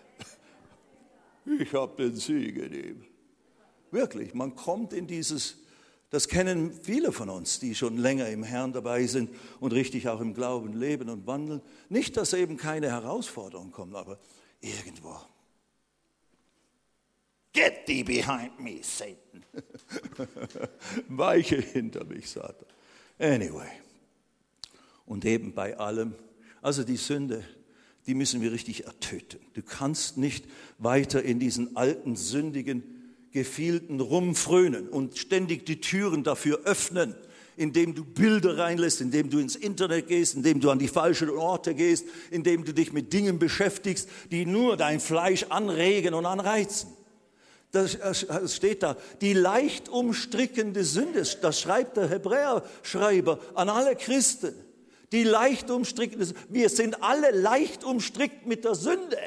Ich 1.60 1.72
habe 1.74 2.02
den 2.02 2.16
Sieg 2.16 2.56
in 2.56 2.72
ihm. 2.72 3.04
Wirklich, 3.90 4.34
man 4.34 4.56
kommt 4.56 4.92
in 4.92 5.06
dieses, 5.06 5.58
das 6.10 6.26
kennen 6.26 6.72
viele 6.72 7.12
von 7.12 7.28
uns, 7.28 7.60
die 7.60 7.74
schon 7.74 7.98
länger 7.98 8.28
im 8.28 8.42
Herrn 8.42 8.72
dabei 8.72 9.06
sind 9.06 9.30
und 9.60 9.72
richtig 9.72 10.08
auch 10.08 10.20
im 10.20 10.32
Glauben 10.32 10.72
leben 10.72 11.10
und 11.10 11.26
wandeln. 11.26 11.60
Nicht, 11.90 12.16
dass 12.16 12.32
eben 12.32 12.56
keine 12.56 12.90
Herausforderungen 12.90 13.72
kommen, 13.72 13.94
aber 13.94 14.18
irgendwo 14.60 15.20
Get 17.54 17.86
thee 17.86 18.02
behind 18.02 18.58
me, 18.58 18.80
Satan. 18.82 19.44
Weiche 21.08 21.60
hinter 21.60 22.04
mich, 22.04 22.28
Satan. 22.28 22.66
Anyway. 23.18 23.70
Und 25.06 25.24
eben 25.24 25.54
bei 25.54 25.78
allem, 25.78 26.14
also 26.60 26.82
die 26.82 26.96
Sünde, 26.96 27.44
die 28.06 28.14
müssen 28.14 28.42
wir 28.42 28.52
richtig 28.52 28.86
ertöten. 28.86 29.38
Du 29.54 29.62
kannst 29.62 30.18
nicht 30.18 30.46
weiter 30.78 31.22
in 31.22 31.38
diesen 31.38 31.76
alten, 31.76 32.16
sündigen 32.16 32.82
Gefilden 33.30 34.00
rumfrönen 34.00 34.88
und 34.88 35.16
ständig 35.16 35.64
die 35.64 35.80
Türen 35.80 36.24
dafür 36.24 36.60
öffnen, 36.64 37.14
indem 37.56 37.94
du 37.94 38.04
Bilder 38.04 38.58
reinlässt, 38.58 39.00
indem 39.00 39.30
du 39.30 39.38
ins 39.38 39.54
Internet 39.54 40.08
gehst, 40.08 40.34
indem 40.34 40.60
du 40.60 40.70
an 40.70 40.80
die 40.80 40.88
falschen 40.88 41.30
Orte 41.30 41.74
gehst, 41.74 42.06
indem 42.32 42.64
du 42.64 42.74
dich 42.74 42.92
mit 42.92 43.12
Dingen 43.12 43.38
beschäftigst, 43.38 44.08
die 44.32 44.44
nur 44.44 44.76
dein 44.76 44.98
Fleisch 44.98 45.44
anregen 45.50 46.14
und 46.14 46.26
anreizen. 46.26 46.90
Das 47.74 47.98
steht 48.54 48.84
da, 48.84 48.96
die 49.20 49.32
leicht 49.32 49.88
umstrickende 49.88 50.84
Sünde, 50.84 51.24
das 51.42 51.60
schreibt 51.60 51.96
der 51.96 52.08
Hebräerschreiber 52.08 53.40
an 53.54 53.68
alle 53.68 53.96
Christen. 53.96 54.54
Die 55.10 55.24
leicht 55.24 55.70
umstrickende 55.70 56.26
Sünde. 56.26 56.40
Wir 56.50 56.68
sind 56.68 57.02
alle 57.02 57.32
leicht 57.32 57.82
umstrickt 57.82 58.46
mit 58.46 58.64
der 58.64 58.76
Sünde. 58.76 59.18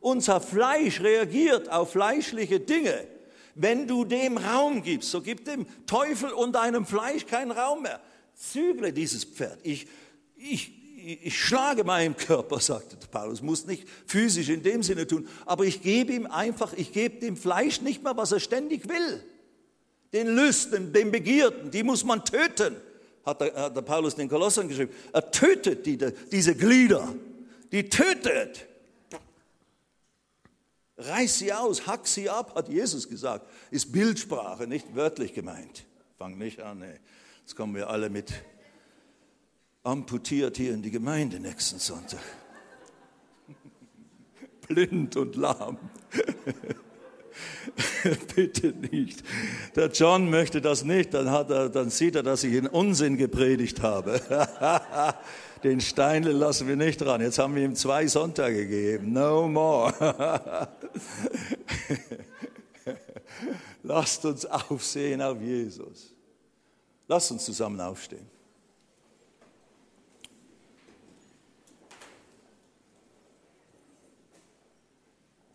Unser 0.00 0.40
Fleisch 0.40 1.00
reagiert 1.00 1.70
auf 1.70 1.92
fleischliche 1.92 2.58
Dinge. 2.58 3.06
Wenn 3.54 3.86
du 3.86 4.04
dem 4.04 4.36
Raum 4.36 4.82
gibst, 4.82 5.12
so 5.12 5.20
gib 5.20 5.44
dem 5.44 5.66
Teufel 5.86 6.32
und 6.32 6.56
deinem 6.56 6.86
Fleisch 6.86 7.26
keinen 7.26 7.52
Raum 7.52 7.82
mehr. 7.82 8.00
Zügle 8.34 8.92
dieses 8.92 9.24
Pferd. 9.24 9.60
Ich, 9.62 9.86
ich, 10.36 10.72
ich 11.06 11.40
schlage 11.40 11.84
meinen 11.84 12.16
Körper, 12.16 12.58
sagte 12.58 12.96
Paulus, 13.10 13.40
muss 13.40 13.66
nicht 13.66 13.86
physisch 14.06 14.48
in 14.48 14.62
dem 14.62 14.82
Sinne 14.82 15.06
tun, 15.06 15.28
aber 15.44 15.64
ich 15.64 15.80
gebe 15.80 16.12
ihm 16.12 16.26
einfach, 16.26 16.72
ich 16.72 16.92
gebe 16.92 17.20
dem 17.20 17.36
Fleisch 17.36 17.80
nicht 17.80 18.02
mehr, 18.02 18.16
was 18.16 18.32
er 18.32 18.40
ständig 18.40 18.88
will. 18.88 19.22
den 20.12 20.28
Lüsten, 20.28 20.92
den 20.92 21.10
Begierden, 21.10 21.70
die 21.70 21.82
muss 21.82 22.04
man 22.04 22.24
töten, 22.24 22.76
hat 23.24 23.40
der, 23.40 23.54
hat 23.54 23.76
der 23.76 23.82
Paulus 23.82 24.14
den 24.14 24.28
Kolossern 24.28 24.68
geschrieben. 24.68 24.92
Er 25.12 25.30
tötet 25.30 25.84
die, 25.84 25.98
diese 26.30 26.54
Glieder, 26.54 27.12
die 27.72 27.88
tötet. 27.88 28.66
Reiß 30.96 31.38
sie 31.38 31.52
aus, 31.52 31.86
hack 31.86 32.06
sie 32.06 32.30
ab, 32.30 32.54
hat 32.54 32.68
Jesus 32.68 33.08
gesagt. 33.08 33.46
Ist 33.70 33.92
Bildsprache, 33.92 34.66
nicht 34.66 34.94
wörtlich 34.94 35.34
gemeint. 35.34 35.84
Fang 36.16 36.38
nicht 36.38 36.60
an, 36.60 36.80
ey. 36.80 36.98
Jetzt 37.42 37.54
kommen 37.54 37.74
wir 37.74 37.90
alle 37.90 38.08
mit 38.08 38.32
amputiert 39.86 40.56
hier 40.56 40.74
in 40.74 40.82
die 40.82 40.90
Gemeinde 40.90 41.38
nächsten 41.38 41.78
Sonntag. 41.78 42.20
Blind 44.68 45.16
und 45.16 45.36
lahm. 45.36 45.78
Bitte 48.34 48.68
nicht. 48.68 49.22
Der 49.74 49.88
John 49.88 50.30
möchte 50.30 50.60
das 50.60 50.84
nicht, 50.84 51.14
dann, 51.14 51.26
er, 51.26 51.68
dann 51.68 51.90
sieht 51.90 52.16
er, 52.16 52.22
dass 52.22 52.44
ich 52.44 52.54
in 52.54 52.66
Unsinn 52.66 53.16
gepredigt 53.16 53.82
habe. 53.82 54.20
Den 55.64 55.80
Steinle 55.80 56.32
lassen 56.32 56.68
wir 56.68 56.76
nicht 56.76 56.98
dran. 56.98 57.20
Jetzt 57.20 57.38
haben 57.38 57.54
wir 57.54 57.64
ihm 57.64 57.74
zwei 57.74 58.06
Sonntage 58.06 58.66
gegeben. 58.66 59.12
No 59.12 59.48
more. 59.48 60.68
Lasst 63.82 64.24
uns 64.24 64.46
aufsehen 64.46 65.22
auf 65.22 65.40
Jesus. 65.40 66.14
Lasst 67.08 67.30
uns 67.32 67.44
zusammen 67.44 67.80
aufstehen. 67.80 68.35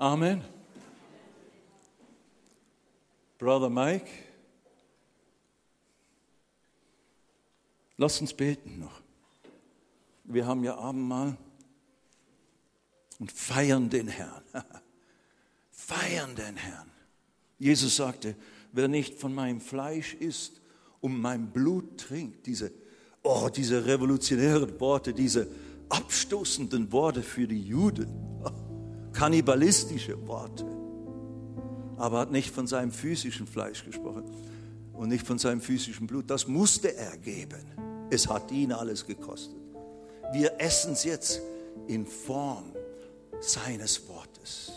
Amen. 0.01 0.41
Brother 3.37 3.69
Mike, 3.69 4.07
lass 7.97 8.19
uns 8.19 8.33
beten 8.33 8.79
noch. 8.79 8.99
Wir 10.23 10.47
haben 10.47 10.63
ja 10.63 10.75
Abendmahl 10.75 11.37
und 13.19 13.31
feiern 13.31 13.91
den 13.91 14.07
Herrn. 14.07 14.41
feiern 15.69 16.33
den 16.33 16.55
Herrn. 16.55 16.89
Jesus 17.59 17.95
sagte, 17.95 18.35
wer 18.71 18.87
nicht 18.87 19.19
von 19.19 19.35
meinem 19.35 19.61
Fleisch 19.61 20.15
isst 20.15 20.61
und 20.99 21.21
mein 21.21 21.51
Blut 21.51 21.99
trinkt, 21.99 22.47
diese, 22.47 22.71
oh, 23.21 23.49
diese 23.55 23.85
revolutionären 23.85 24.79
Worte, 24.79 25.13
diese 25.13 25.47
abstoßenden 25.89 26.91
Worte 26.91 27.21
für 27.21 27.47
die 27.47 27.61
Juden, 27.61 28.07
kannibalistische 29.13 30.27
Worte 30.27 30.65
aber 32.01 32.21
hat 32.21 32.31
nicht 32.31 32.49
von 32.49 32.65
seinem 32.65 32.91
physischen 32.91 33.45
Fleisch 33.45 33.85
gesprochen 33.85 34.23
und 34.93 35.09
nicht 35.09 35.25
von 35.25 35.37
seinem 35.37 35.61
physischen 35.61 36.07
Blut. 36.07 36.31
Das 36.31 36.47
musste 36.47 36.95
er 36.95 37.15
geben. 37.17 37.63
Es 38.09 38.27
hat 38.27 38.51
ihn 38.51 38.71
alles 38.71 39.05
gekostet. 39.05 39.55
Wir 40.33 40.59
essen 40.59 40.93
es 40.93 41.03
jetzt 41.03 41.41
in 41.85 42.07
Form 42.07 42.73
seines 43.39 44.07
Wortes. 44.07 44.71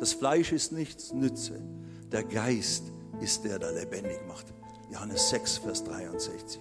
Das 0.00 0.14
Fleisch 0.14 0.52
ist 0.52 0.72
nichts 0.72 1.12
Nütze. 1.12 1.60
Der 2.10 2.24
Geist 2.24 2.84
ist 3.20 3.44
der, 3.44 3.58
der 3.58 3.72
lebendig 3.72 4.20
macht. 4.26 4.46
Johannes 4.90 5.28
6, 5.28 5.58
Vers 5.58 5.84
63. 5.84 6.60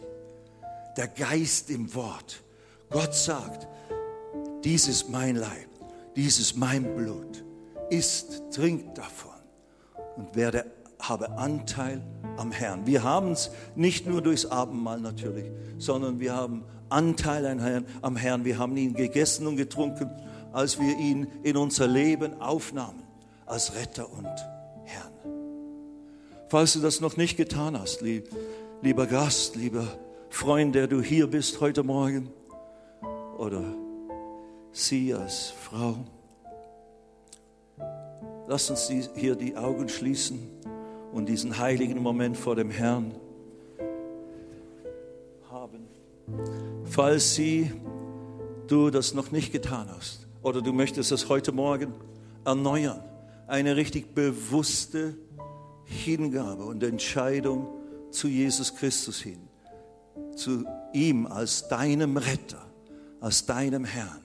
Der 0.98 1.08
Geist 1.08 1.70
im 1.70 1.94
Wort. 1.96 2.44
Gott 2.90 3.16
sagt, 3.16 3.70
dies 4.66 4.90
ist 4.90 5.08
mein 5.10 5.38
Leib, 5.38 5.70
dies 6.16 6.40
ist 6.40 6.56
mein 6.56 6.96
Blut. 6.96 7.44
Isst, 7.90 8.44
trinkt 8.52 8.98
davon 8.98 9.32
und 10.16 10.36
werde, 10.36 10.66
habe 11.00 11.38
Anteil 11.38 12.02
am 12.38 12.52
Herrn. 12.52 12.88
Wir 12.88 13.04
haben 13.04 13.32
es 13.32 13.52
nicht 13.76 14.08
nur 14.08 14.22
durchs 14.22 14.46
Abendmahl 14.46 15.00
natürlich, 15.00 15.52
sondern 15.78 16.20
wir 16.20 16.34
haben 16.34 16.64
Anteil 16.90 17.46
am 18.02 18.16
Herrn. 18.16 18.46
Wir 18.46 18.58
haben 18.58 18.78
ihn 18.78 18.94
gegessen 18.94 19.48
und 19.48 19.58
getrunken, 19.58 20.10
als 20.54 20.80
wir 20.80 20.98
ihn 20.98 21.28
in 21.44 21.58
unser 21.58 21.88
Leben 21.88 22.42
aufnahmen, 22.42 23.04
als 23.46 23.76
Retter 23.76 24.12
und 24.12 24.32
Herrn. 24.86 25.12
Falls 26.48 26.74
du 26.74 26.80
das 26.80 27.02
noch 27.02 27.18
nicht 27.18 27.36
getan 27.36 27.78
hast, 27.78 28.02
lieber 28.02 29.08
Gast, 29.08 29.56
lieber 29.56 29.88
Freund, 30.30 30.74
der 30.74 30.88
du 30.88 31.02
hier 31.02 31.28
bist 31.28 31.60
heute 31.60 31.84
Morgen, 31.84 32.30
oder 33.38 33.64
sie 34.74 35.14
als 35.14 35.52
Frau, 35.52 35.98
Lasst 38.48 38.70
uns 38.70 38.92
hier 39.16 39.36
die 39.36 39.56
Augen 39.56 39.88
schließen 39.88 40.50
und 41.14 41.28
diesen 41.28 41.58
heiligen 41.58 42.02
Moment 42.02 42.36
vor 42.36 42.56
dem 42.56 42.70
Herrn 42.70 43.16
haben. 45.50 45.88
Falls 46.84 47.36
sie, 47.36 47.72
du 48.68 48.90
das 48.90 49.14
noch 49.14 49.32
nicht 49.32 49.52
getan 49.52 49.88
hast 49.96 50.28
oder 50.42 50.62
du 50.62 50.74
möchtest 50.74 51.12
es 51.12 51.30
heute 51.30 51.52
Morgen 51.52 51.94
erneuern, 52.44 53.02
eine 53.48 53.76
richtig 53.76 54.14
bewusste 54.14 55.16
Hingabe 55.86 56.66
und 56.66 56.84
Entscheidung 56.84 57.68
zu 58.12 58.28
Jesus 58.28 58.76
Christus 58.76 59.22
hin, 59.22 59.40
zu 60.36 60.66
ihm 60.92 61.28
als 61.28 61.70
deinem 61.70 62.18
Retter, 62.18 62.66
als 63.22 63.46
deinem 63.46 63.86
Herrn 63.86 64.23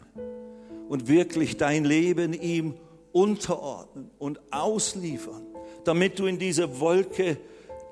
und 0.89 1.09
wirklich 1.09 1.57
dein 1.57 1.84
Leben 1.84 2.32
ihm 2.32 2.74
unterordnen 3.12 4.11
und 4.18 4.41
ausliefern, 4.51 5.43
damit 5.84 6.18
du 6.18 6.26
in 6.26 6.39
diese 6.39 6.80
Wolke 6.80 7.39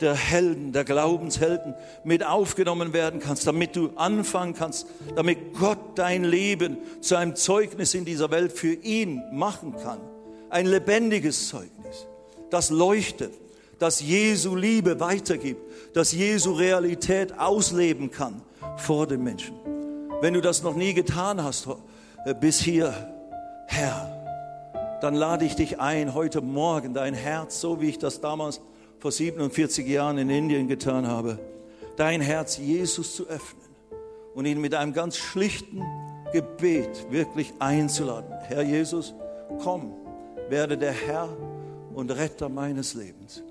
der 0.00 0.14
Helden, 0.14 0.72
der 0.72 0.84
Glaubenshelden 0.84 1.74
mit 2.04 2.24
aufgenommen 2.24 2.92
werden 2.92 3.20
kannst, 3.20 3.46
damit 3.46 3.76
du 3.76 3.90
anfangen 3.96 4.54
kannst, 4.54 4.86
damit 5.14 5.54
Gott 5.58 5.78
dein 5.94 6.24
Leben 6.24 6.78
zu 7.00 7.16
einem 7.16 7.34
Zeugnis 7.34 7.94
in 7.94 8.04
dieser 8.04 8.30
Welt 8.30 8.52
für 8.52 8.74
ihn 8.74 9.22
machen 9.32 9.74
kann. 9.76 10.00
Ein 10.50 10.66
lebendiges 10.66 11.48
Zeugnis, 11.48 12.06
das 12.50 12.70
leuchtet, 12.70 13.32
das 13.78 14.00
Jesu 14.00 14.54
Liebe 14.54 15.00
weitergibt, 15.00 15.60
das 15.94 16.12
Jesu 16.12 16.52
Realität 16.52 17.38
ausleben 17.38 18.10
kann 18.10 18.42
vor 18.76 19.06
den 19.06 19.22
Menschen. 19.22 19.54
Wenn 20.20 20.34
du 20.34 20.40
das 20.40 20.62
noch 20.62 20.76
nie 20.76 20.94
getan 20.94 21.42
hast 21.42 21.66
bis 22.34 22.60
hier, 22.60 22.92
Herr, 23.68 24.98
dann 25.00 25.14
lade 25.14 25.44
ich 25.44 25.54
dich 25.54 25.80
ein, 25.80 26.14
heute 26.14 26.40
Morgen 26.40 26.94
dein 26.94 27.14
Herz, 27.14 27.60
so 27.60 27.80
wie 27.80 27.88
ich 27.88 27.98
das 27.98 28.20
damals 28.20 28.60
vor 28.98 29.12
47 29.12 29.86
Jahren 29.86 30.18
in 30.18 30.30
Indien 30.30 30.68
getan 30.68 31.06
habe, 31.06 31.38
dein 31.96 32.20
Herz 32.20 32.58
Jesus 32.58 33.14
zu 33.14 33.26
öffnen 33.28 33.64
und 34.34 34.46
ihn 34.46 34.60
mit 34.60 34.74
einem 34.74 34.92
ganz 34.92 35.16
schlichten 35.16 35.82
Gebet 36.32 37.10
wirklich 37.10 37.54
einzuladen. 37.58 38.32
Herr 38.48 38.62
Jesus, 38.62 39.14
komm, 39.62 39.94
werde 40.48 40.76
der 40.76 40.92
Herr 40.92 41.28
und 41.94 42.10
Retter 42.10 42.48
meines 42.48 42.94
Lebens. 42.94 43.42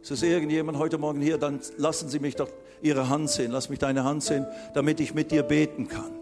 Ist 0.00 0.10
es 0.10 0.22
irgendjemand 0.22 0.78
heute 0.78 0.98
Morgen 0.98 1.20
hier? 1.20 1.38
Dann 1.38 1.60
lassen 1.76 2.08
Sie 2.08 2.18
mich 2.18 2.36
doch 2.36 2.48
Ihre 2.80 3.08
Hand 3.08 3.30
sehen. 3.30 3.52
Lass 3.52 3.68
mich 3.68 3.78
deine 3.78 4.04
Hand 4.04 4.22
sehen, 4.22 4.46
damit 4.74 4.98
ich 5.00 5.14
mit 5.14 5.30
dir 5.30 5.42
beten 5.42 5.88
kann. 5.88 6.21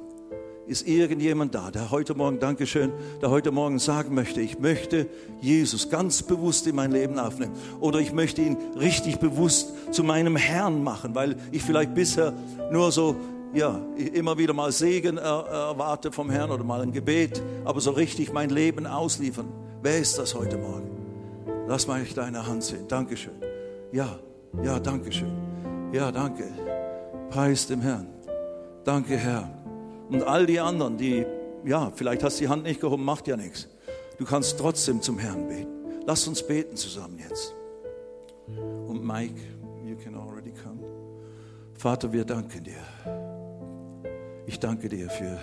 Ist 0.71 0.87
irgendjemand 0.87 1.53
da, 1.57 1.73
der 1.73 1.91
heute 1.91 2.15
Morgen, 2.15 2.39
Dankeschön, 2.39 2.93
der 3.21 3.31
heute 3.31 3.51
Morgen 3.51 3.81
sagen 3.81 4.15
möchte, 4.15 4.41
ich 4.41 4.61
möchte 4.61 5.09
Jesus 5.41 5.91
ganz 5.91 6.23
bewusst 6.23 6.65
in 6.69 6.77
mein 6.77 6.93
Leben 6.93 7.19
aufnehmen 7.19 7.55
oder 7.81 7.99
ich 7.99 8.13
möchte 8.13 8.41
ihn 8.41 8.57
richtig 8.79 9.17
bewusst 9.19 9.73
zu 9.91 10.05
meinem 10.05 10.37
Herrn 10.37 10.85
machen, 10.85 11.17
weil 11.17 11.35
ich 11.51 11.65
vielleicht 11.65 11.93
bisher 11.97 12.33
nur 12.71 12.93
so, 12.93 13.17
ja, 13.53 13.81
immer 14.15 14.39
wieder 14.39 14.53
mal 14.53 14.71
Segen 14.71 15.17
erwarte 15.17 16.13
vom 16.13 16.31
Herrn 16.31 16.53
oder 16.53 16.63
mal 16.63 16.83
ein 16.83 16.93
Gebet, 16.93 17.43
aber 17.65 17.81
so 17.81 17.91
richtig 17.91 18.33
mein 18.33 18.51
Leben 18.51 18.87
ausliefern. 18.87 19.49
Wer 19.83 19.99
ist 19.99 20.19
das 20.19 20.37
heute 20.37 20.57
Morgen? 20.57 20.89
Lass 21.67 21.89
mal 21.89 22.01
deine 22.15 22.47
Hand 22.47 22.63
sehen. 22.63 22.87
Dankeschön. 22.87 23.35
Ja, 23.91 24.21
ja, 24.63 24.79
Dankeschön. 24.79 25.33
Ja, 25.93 26.13
danke. 26.13 26.45
Preis 27.29 27.67
dem 27.67 27.81
Herrn. 27.81 28.07
Danke, 28.85 29.17
Herr. 29.17 29.60
Und 30.11 30.25
all 30.25 30.45
die 30.45 30.59
anderen, 30.59 30.99
die, 30.99 31.25
ja, 31.65 31.93
vielleicht 31.95 32.25
hast 32.25 32.41
du 32.41 32.45
die 32.45 32.49
Hand 32.49 32.65
nicht 32.65 32.81
gehoben, 32.81 33.05
macht 33.05 33.29
ja 33.29 33.37
nichts. 33.37 33.69
Du 34.19 34.25
kannst 34.25 34.59
trotzdem 34.59 35.01
zum 35.01 35.19
Herrn 35.19 35.47
beten. 35.47 36.03
Lass 36.05 36.27
uns 36.27 36.45
beten 36.45 36.77
zusammen 36.77 37.19
jetzt. 37.19 37.55
Und 38.89 39.05
Mike, 39.05 39.41
you 39.85 39.97
can 39.97 40.17
already 40.17 40.53
come. 40.65 40.81
Vater, 41.75 42.13
wir 42.13 42.25
danken 42.25 42.65
dir. 42.65 42.83
Ich 44.47 44.59
danke 44.59 44.89
dir 44.89 45.09
für 45.09 45.39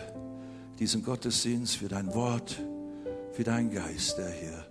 diesen 0.78 1.02
Gottesdienst, 1.02 1.78
für 1.78 1.88
dein 1.88 2.14
Wort, 2.14 2.62
für 3.32 3.46
deinen 3.46 3.72
Geist, 3.72 4.18
der 4.18 4.30
hier 4.30 4.66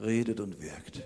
redet 0.00 0.38
und 0.38 0.62
wirkt. 0.62 1.02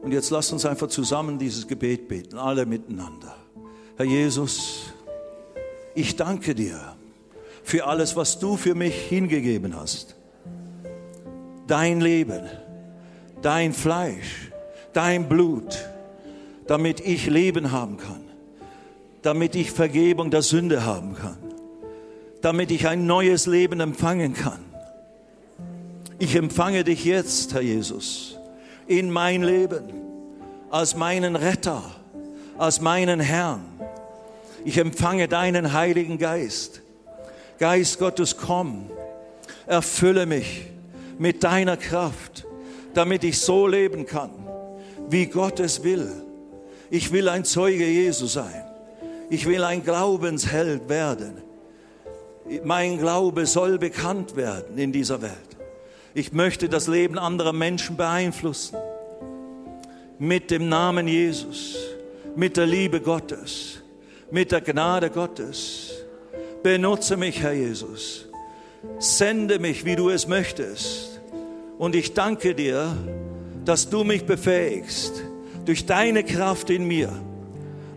Und 0.00 0.12
jetzt 0.12 0.30
lass 0.30 0.50
uns 0.50 0.64
einfach 0.64 0.88
zusammen 0.88 1.38
dieses 1.38 1.68
Gebet 1.68 2.08
beten, 2.08 2.38
alle 2.38 2.64
miteinander. 2.64 3.36
Herr 3.96 4.06
Jesus, 4.06 4.92
ich 5.94 6.16
danke 6.16 6.54
dir 6.54 6.96
für 7.62 7.86
alles, 7.86 8.16
was 8.16 8.38
du 8.38 8.56
für 8.56 8.74
mich 8.74 8.94
hingegeben 8.94 9.76
hast. 9.76 10.16
Dein 11.66 12.00
Leben, 12.00 12.42
dein 13.40 13.72
Fleisch, 13.72 14.50
dein 14.92 15.28
Blut, 15.28 15.88
damit 16.66 17.00
ich 17.00 17.26
Leben 17.26 17.72
haben 17.72 17.96
kann, 17.96 18.22
damit 19.22 19.54
ich 19.54 19.70
Vergebung 19.70 20.30
der 20.30 20.42
Sünde 20.42 20.84
haben 20.84 21.14
kann, 21.14 21.38
damit 22.40 22.70
ich 22.70 22.88
ein 22.88 23.06
neues 23.06 23.46
Leben 23.46 23.80
empfangen 23.80 24.34
kann. 24.34 24.60
Ich 26.18 26.36
empfange 26.36 26.84
dich 26.84 27.04
jetzt, 27.04 27.54
Herr 27.54 27.62
Jesus, 27.62 28.38
in 28.86 29.10
mein 29.10 29.42
Leben 29.42 29.82
als 30.70 30.96
meinen 30.96 31.36
Retter, 31.36 31.82
als 32.58 32.80
meinen 32.80 33.20
Herrn. 33.20 33.64
Ich 34.64 34.78
empfange 34.78 35.28
deinen 35.28 35.72
Heiligen 35.72 36.18
Geist. 36.18 36.82
Geist 37.62 38.00
Gottes, 38.00 38.36
komm, 38.36 38.90
erfülle 39.68 40.26
mich 40.26 40.62
mit 41.16 41.44
deiner 41.44 41.76
Kraft, 41.76 42.44
damit 42.92 43.22
ich 43.22 43.38
so 43.38 43.68
leben 43.68 44.04
kann, 44.04 44.32
wie 45.08 45.26
Gott 45.26 45.60
es 45.60 45.84
will. 45.84 46.10
Ich 46.90 47.12
will 47.12 47.28
ein 47.28 47.44
Zeuge 47.44 47.86
Jesu 47.86 48.26
sein. 48.26 48.64
Ich 49.30 49.46
will 49.46 49.62
ein 49.62 49.84
Glaubensheld 49.84 50.88
werden. 50.88 51.40
Mein 52.64 52.98
Glaube 52.98 53.46
soll 53.46 53.78
bekannt 53.78 54.34
werden 54.34 54.76
in 54.76 54.90
dieser 54.90 55.22
Welt. 55.22 55.56
Ich 56.14 56.32
möchte 56.32 56.68
das 56.68 56.88
Leben 56.88 57.16
anderer 57.16 57.52
Menschen 57.52 57.96
beeinflussen. 57.96 58.76
Mit 60.18 60.50
dem 60.50 60.68
Namen 60.68 61.06
Jesus, 61.06 61.76
mit 62.34 62.56
der 62.56 62.66
Liebe 62.66 63.00
Gottes, 63.00 63.78
mit 64.32 64.50
der 64.50 64.62
Gnade 64.62 65.10
Gottes. 65.10 65.91
Benutze 66.62 67.16
mich, 67.16 67.42
Herr 67.42 67.52
Jesus. 67.52 68.26
Sende 68.98 69.58
mich, 69.58 69.84
wie 69.84 69.96
du 69.96 70.10
es 70.10 70.28
möchtest. 70.28 71.20
Und 71.78 71.94
ich 71.94 72.14
danke 72.14 72.54
dir, 72.54 72.96
dass 73.64 73.88
du 73.90 74.04
mich 74.04 74.24
befähigst, 74.26 75.22
durch 75.64 75.86
deine 75.86 76.24
Kraft 76.24 76.70
in 76.70 76.84
mir 76.86 77.12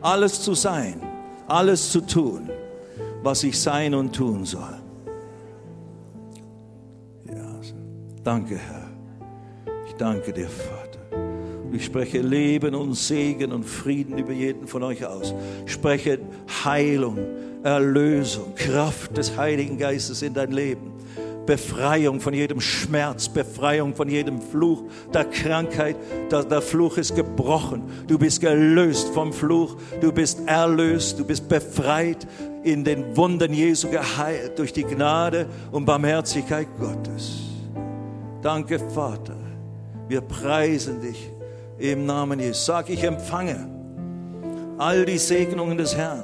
alles 0.01 0.41
zu 0.41 0.53
sein, 0.53 1.01
alles 1.47 1.91
zu 1.91 2.01
tun, 2.01 2.49
was 3.23 3.43
ich 3.43 3.59
sein 3.59 3.95
und 3.95 4.15
tun 4.15 4.45
soll. 4.45 4.77
Ja, 7.27 7.59
danke, 8.23 8.55
Herr. 8.55 8.87
Ich 9.87 9.93
danke 9.95 10.31
dir, 10.31 10.47
Vater. 10.47 10.99
Ich 11.71 11.85
spreche 11.85 12.19
Leben 12.19 12.75
und 12.75 12.93
Segen 12.93 13.51
und 13.51 13.63
Frieden 13.63 14.17
über 14.17 14.31
jeden 14.31 14.67
von 14.67 14.83
euch 14.83 15.05
aus. 15.05 15.33
Ich 15.65 15.73
spreche 15.73 16.19
Heilung, 16.63 17.17
Erlösung, 17.65 18.53
Kraft 18.55 19.17
des 19.17 19.37
Heiligen 19.37 19.77
Geistes 19.79 20.21
in 20.21 20.35
dein 20.35 20.51
Leben. 20.51 20.93
Befreiung 21.47 22.19
von 22.19 22.33
jedem 22.33 22.61
Schmerz, 22.61 23.27
Befreiung 23.27 23.95
von 23.95 24.07
jedem 24.07 24.39
Fluch 24.39 24.83
der 25.13 25.25
Krankheit. 25.25 25.95
Der, 26.31 26.43
der, 26.43 26.61
Fluch 26.61 26.97
ist 26.97 27.15
gebrochen. 27.15 27.83
Du 28.07 28.19
bist 28.19 28.41
gelöst 28.41 29.09
vom 29.09 29.33
Fluch. 29.33 29.77
Du 29.99 30.11
bist 30.11 30.39
erlöst. 30.47 31.19
Du 31.19 31.25
bist 31.25 31.49
befreit 31.49 32.27
in 32.63 32.83
den 32.83 33.17
Wunden 33.17 33.53
Jesu 33.53 33.89
geheilt 33.89 34.57
durch 34.59 34.71
die 34.71 34.83
Gnade 34.83 35.47
und 35.71 35.85
Barmherzigkeit 35.85 36.67
Gottes. 36.79 37.37
Danke, 38.41 38.79
Vater. 38.79 39.37
Wir 40.07 40.21
preisen 40.21 41.01
dich 41.01 41.31
im 41.79 42.05
Namen 42.05 42.39
Jesus. 42.39 42.65
Sag, 42.65 42.89
ich 42.89 43.03
empfange 43.03 43.67
all 44.77 45.05
die 45.05 45.17
Segnungen 45.17 45.77
des 45.77 45.95
Herrn, 45.95 46.23